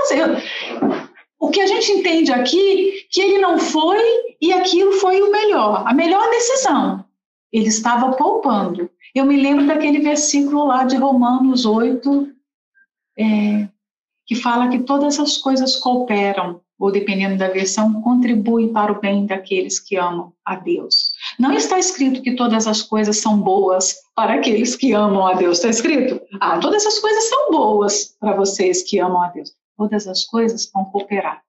poupando 0.00 0.06
você. 0.06 1.10
O 1.38 1.50
que 1.50 1.60
a 1.60 1.66
gente 1.66 1.92
entende 1.92 2.32
aqui, 2.32 3.06
que 3.10 3.20
ele 3.20 3.38
não 3.38 3.58
foi 3.58 3.98
e 4.40 4.52
aquilo 4.52 4.92
foi 4.92 5.20
o 5.22 5.30
melhor, 5.30 5.84
a 5.86 5.94
melhor 5.94 6.28
decisão. 6.30 7.04
Ele 7.52 7.68
estava 7.68 8.12
poupando. 8.12 8.90
Eu 9.14 9.24
me 9.24 9.40
lembro 9.40 9.66
daquele 9.66 10.00
versículo 10.00 10.66
lá 10.66 10.84
de 10.84 10.96
Romanos 10.96 11.64
8, 11.64 12.28
é, 13.18 13.68
que 14.26 14.34
fala 14.34 14.68
que 14.68 14.80
todas 14.80 15.18
as 15.18 15.38
coisas 15.38 15.76
cooperam, 15.76 16.60
ou 16.78 16.92
dependendo 16.92 17.36
da 17.36 17.48
versão, 17.48 18.00
contribuem 18.02 18.72
para 18.72 18.92
o 18.92 19.00
bem 19.00 19.26
daqueles 19.26 19.80
que 19.80 19.96
amam 19.96 20.32
a 20.44 20.54
Deus. 20.54 21.12
Não 21.38 21.52
está 21.52 21.78
escrito 21.78 22.22
que 22.22 22.36
todas 22.36 22.66
as 22.66 22.82
coisas 22.82 23.16
são 23.16 23.40
boas 23.40 23.96
para 24.14 24.34
aqueles 24.34 24.76
que 24.76 24.92
amam 24.92 25.26
a 25.26 25.34
Deus. 25.34 25.58
Está 25.58 25.70
escrito? 25.70 26.20
Ah, 26.40 26.58
todas 26.58 26.86
as 26.86 26.98
coisas 26.98 27.28
são 27.28 27.50
boas 27.50 28.14
para 28.20 28.36
vocês 28.36 28.82
que 28.82 28.98
amam 28.98 29.22
a 29.22 29.28
Deus. 29.28 29.52
Todas 29.80 30.06
as 30.06 30.26
coisas 30.26 30.70
vão 30.70 30.84
cooperar. 30.84 31.42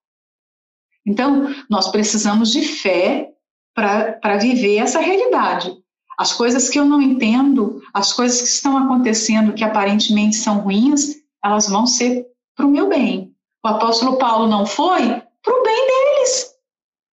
Então, 1.06 1.54
nós 1.70 1.92
precisamos 1.92 2.50
de 2.50 2.64
fé 2.64 3.30
para 3.76 4.38
viver 4.38 4.78
essa 4.78 5.02
realidade. 5.02 5.78
As 6.18 6.32
coisas 6.32 6.70
que 6.70 6.80
eu 6.80 6.86
não 6.86 7.02
entendo, 7.02 7.82
as 7.94 8.14
coisas 8.14 8.40
que 8.40 8.48
estão 8.48 8.78
acontecendo 8.78 9.54
que 9.54 9.66
aparentemente 9.66 10.38
são 10.38 10.60
ruins, 10.60 11.18
elas 11.44 11.68
vão 11.68 11.86
ser 11.86 12.26
para 12.56 12.66
o 12.66 12.72
meu 12.72 12.88
bem. 12.88 13.36
O 13.66 13.68
apóstolo 13.68 14.18
Paulo 14.18 14.48
não 14.48 14.66
foi 14.66 15.22
para 15.44 15.54
o 15.54 15.64
bem 15.64 15.88
deles. 15.88 16.56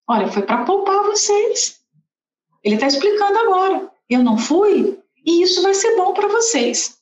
Olha, 0.08 0.28
foi 0.28 0.42
para 0.42 0.64
poupar 0.64 1.02
vocês. 1.02 1.80
Ele 2.62 2.76
está 2.76 2.86
explicando 2.86 3.36
agora. 3.40 3.90
Eu 4.08 4.22
não 4.22 4.38
fui 4.38 4.96
E 5.26 5.42
isso 5.42 5.62
vai 5.62 5.74
ser 5.74 5.96
bom 5.96 6.14
para 6.14 6.28
vocês. 6.28 6.97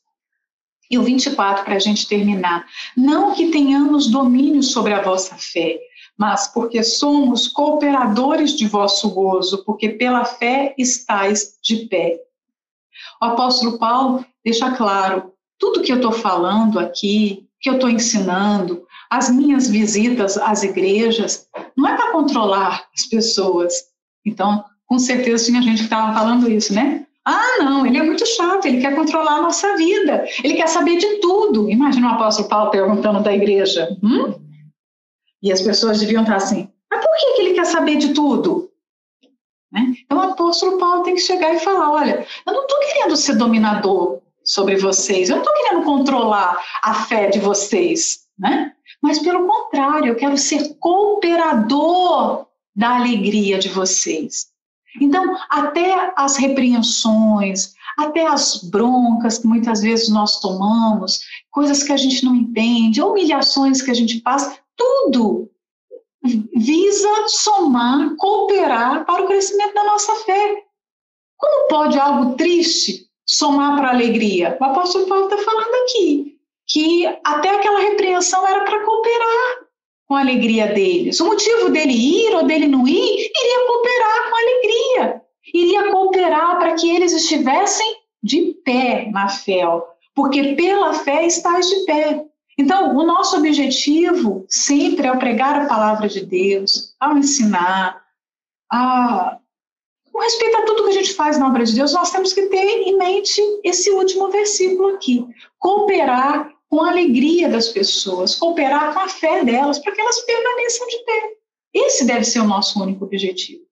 E 0.91 0.99
o 0.99 1.03
24, 1.03 1.65
para 1.65 1.77
a 1.77 1.79
gente 1.79 2.09
terminar. 2.09 2.67
Não 2.97 3.35
que 3.35 3.51
tenhamos 3.51 4.09
domínio 4.09 4.63
sobre 4.63 4.93
a 4.93 5.03
vossa 5.03 5.37
fé, 5.37 5.79
mas 6.17 6.49
porque 6.49 6.83
somos 6.83 7.49
cooperadores 7.49 8.57
de 8.57 8.67
vosso 8.67 9.11
gozo, 9.11 9.65
porque 9.65 9.91
pela 9.91 10.25
fé 10.25 10.75
estáis 10.79 11.59
de 11.63 11.87
pé. 11.87 12.21
O 13.21 13.27
apóstolo 13.27 13.79
Paulo 13.79 14.25
deixa 14.45 14.71
claro: 14.73 15.33
tudo 15.59 15.83
que 15.83 15.93
eu 15.93 15.97
estou 15.97 16.13
falando 16.13 16.79
aqui, 16.79 17.47
que 17.61 17.69
eu 17.69 17.75
estou 17.75 17.91
ensinando, 17.91 18.87
as 19.11 19.31
minhas 19.31 19.69
visitas 19.69 20.37
às 20.37 20.63
igrejas, 20.63 21.49
não 21.77 21.89
é 21.89 21.97
para 21.97 22.13
controlar 22.13 22.87
as 22.95 23.07
pessoas. 23.07 23.73
Então, 24.25 24.65
com 24.87 24.99
certeza 24.99 25.47
tinha 25.47 25.63
gente 25.63 25.79
que 25.79 25.85
estava 25.85 26.13
falando 26.13 26.51
isso, 26.51 26.73
né? 26.75 27.06
Ah, 27.27 27.59
não, 27.59 27.85
ele 27.85 27.99
é 27.99 28.03
muito 28.05 28.25
chato, 28.25 28.67
ele 28.67 28.81
quer 28.81 28.95
controlar 28.95 29.39
a 29.39 29.43
nossa 29.43 29.77
vida, 29.77 30.25
ele 30.45 30.55
quer 30.55 30.69
saber 30.69 30.97
de 30.97 31.17
tudo. 31.17 31.69
Imagina 31.69 32.07
o 32.07 32.15
apóstolo 32.15 32.49
Paulo 32.49 32.71
perguntando 32.71 33.21
da 33.21 33.35
igreja. 33.35 33.99
Hum? 34.01 34.33
E 35.43 35.51
as 35.51 35.61
pessoas 35.61 35.99
deviam 35.99 36.23
estar 36.23 36.37
assim, 36.37 36.71
mas 36.89 37.05
por 37.05 37.17
que, 37.19 37.33
que 37.33 37.43
ele 37.43 37.55
quer 37.55 37.67
saber 37.67 37.97
de 37.97 38.15
tudo? 38.15 38.71
Né? 39.73 39.95
Então 40.05 40.19
o 40.19 40.33
apóstolo 40.33 40.79
Paulo 40.79 41.03
tem 41.03 41.17
que 41.17 41.21
chegar 41.21 41.53
e 41.53 41.59
falar: 41.59 41.91
olha, 41.91 42.25
eu 42.47 42.53
não 42.53 42.63
estou 42.63 42.79
querendo 42.79 43.17
ser 43.17 43.35
dominador 43.35 44.21
sobre 44.45 44.77
vocês, 44.77 45.29
eu 45.29 45.37
não 45.37 45.43
estou 45.43 45.57
querendo 45.57 45.85
controlar 45.85 46.63
a 46.81 46.95
fé 46.95 47.29
de 47.29 47.41
vocês, 47.41 48.21
né? 48.39 48.73
mas 49.03 49.19
pelo 49.19 49.49
contrário, 49.49 50.09
eu 50.09 50.17
quero 50.17 50.39
ser 50.39 50.75
cooperador 50.79 52.47
da 52.75 52.97
alegria 52.97 53.59
de 53.59 53.69
vocês. 53.69 54.55
Então, 55.01 55.37
até 55.51 56.13
as 56.17 56.37
repreensões, 56.37 57.75
até 57.97 58.27
as 58.27 58.63
broncas 58.63 59.39
que 59.39 59.47
muitas 59.47 59.81
vezes 59.81 60.09
nós 60.09 60.41
tomamos, 60.41 61.21
coisas 61.51 61.83
que 61.83 61.93
a 61.93 61.97
gente 61.97 62.25
não 62.25 62.35
entende, 62.35 63.03
humilhações 63.03 63.83
que 63.83 63.91
a 63.91 63.95
gente 63.95 64.21
passa, 64.21 64.59
tudo 64.77 65.51
visa 66.57 67.29
somar, 67.29 68.15
cooperar 68.17 69.05
para 69.05 69.23
o 69.23 69.27
crescimento 69.27 69.75
da 69.75 69.85
nossa 69.85 70.15
fé. 70.25 70.63
Como 71.37 71.69
pode 71.69 71.99
algo 71.99 72.35
triste 72.35 73.07
somar 73.25 73.77
para 73.77 73.89
a 73.89 73.93
alegria? 73.93 74.57
O 74.61 74.65
apóstolo 74.65 75.07
Paulo 75.07 75.25
está 75.29 75.39
falando 75.39 75.75
aqui 75.85 76.37
que 76.67 77.07
até 77.25 77.51
aquela 77.51 77.81
repreensão 77.81 78.47
era 78.47 78.65
para 78.65 78.85
cooperar 78.85 79.66
com 80.07 80.15
a 80.15 80.21
alegria 80.21 80.69
deles. 80.69 81.21
O 81.21 81.27
motivo 81.27 81.71
dele 81.71 81.93
ir 81.93 82.35
ou 82.35 82.45
dele 82.45 82.67
não 82.67 82.87
ir, 82.87 82.93
iria 82.93 83.67
cooperar 83.67 84.31
com 84.31 84.37
a 84.37 84.41
alegria, 84.41 85.23
iria 85.55 85.91
cooperar 85.91 86.59
para 86.59 86.75
que 86.75 86.89
eles 86.89 87.13
estivessem 87.13 87.97
de 88.23 88.55
pé 88.65 89.11
na 89.11 89.29
fé, 89.29 89.63
porque 90.15 90.55
pela 90.55 90.93
fé 90.95 91.27
estás 91.27 91.69
de 91.69 91.85
pé. 91.85 92.25
Então, 92.59 92.97
o 92.97 93.05
nosso 93.05 93.37
objetivo 93.37 94.47
sempre 94.49 95.07
é 95.07 95.17
pregar 95.17 95.61
a 95.61 95.67
palavra 95.67 96.09
de 96.09 96.25
Deus, 96.25 96.95
ao 96.99 97.19
ensinar, 97.19 98.03
a 98.73 99.39
com 100.17 100.23
respeito 100.23 100.57
a 100.57 100.63
tudo 100.63 100.85
que 100.85 100.91
a 100.91 100.95
gente 100.95 101.13
faz 101.13 101.39
na 101.39 101.47
obra 101.47 101.63
de 101.63 101.75
Deus, 101.75 101.93
nós 101.93 102.11
temos 102.11 102.33
que 102.33 102.47
ter 102.47 102.57
em 102.57 102.97
mente 102.97 103.39
esse 103.63 103.91
último 103.91 104.31
versículo 104.31 104.95
aqui: 104.95 105.23
cooperar 105.59 106.56
com 106.69 106.83
a 106.83 106.91
alegria 106.91 107.49
das 107.49 107.69
pessoas, 107.69 108.35
cooperar 108.35 108.93
com 108.93 109.01
a 109.01 109.09
fé 109.09 109.45
delas, 109.45 109.79
para 109.79 109.93
que 109.93 110.01
elas 110.01 110.21
permaneçam 110.21 110.87
de 110.89 110.99
pé. 111.05 111.37
Esse 111.75 112.05
deve 112.05 112.25
ser 112.25 112.41
o 112.41 112.47
nosso 112.47 112.83
único 112.83 113.05
objetivo. 113.05 113.63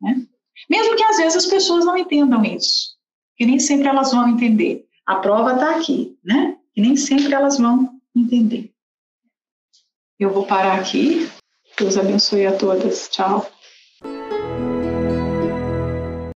Né? 0.00 0.26
Mesmo 0.68 0.96
que 0.96 1.04
às 1.04 1.16
vezes 1.16 1.36
as 1.36 1.46
pessoas 1.46 1.84
não 1.84 1.96
entendam 1.96 2.44
isso, 2.44 2.96
que 3.36 3.46
nem 3.46 3.58
sempre 3.58 3.88
elas 3.88 4.10
vão 4.10 4.28
entender. 4.28 4.86
A 5.06 5.16
prova 5.16 5.54
está 5.54 5.76
aqui, 5.76 6.16
né? 6.24 6.56
Que 6.74 6.80
nem 6.80 6.96
sempre 6.96 7.32
elas 7.34 7.58
vão 7.58 8.00
entender. 8.16 8.72
Eu 10.18 10.30
vou 10.30 10.46
parar 10.46 10.78
aqui. 10.78 11.28
Deus 11.76 11.96
abençoe 11.96 12.46
a 12.46 12.56
todas. 12.56 13.08
Tchau. 13.08 13.50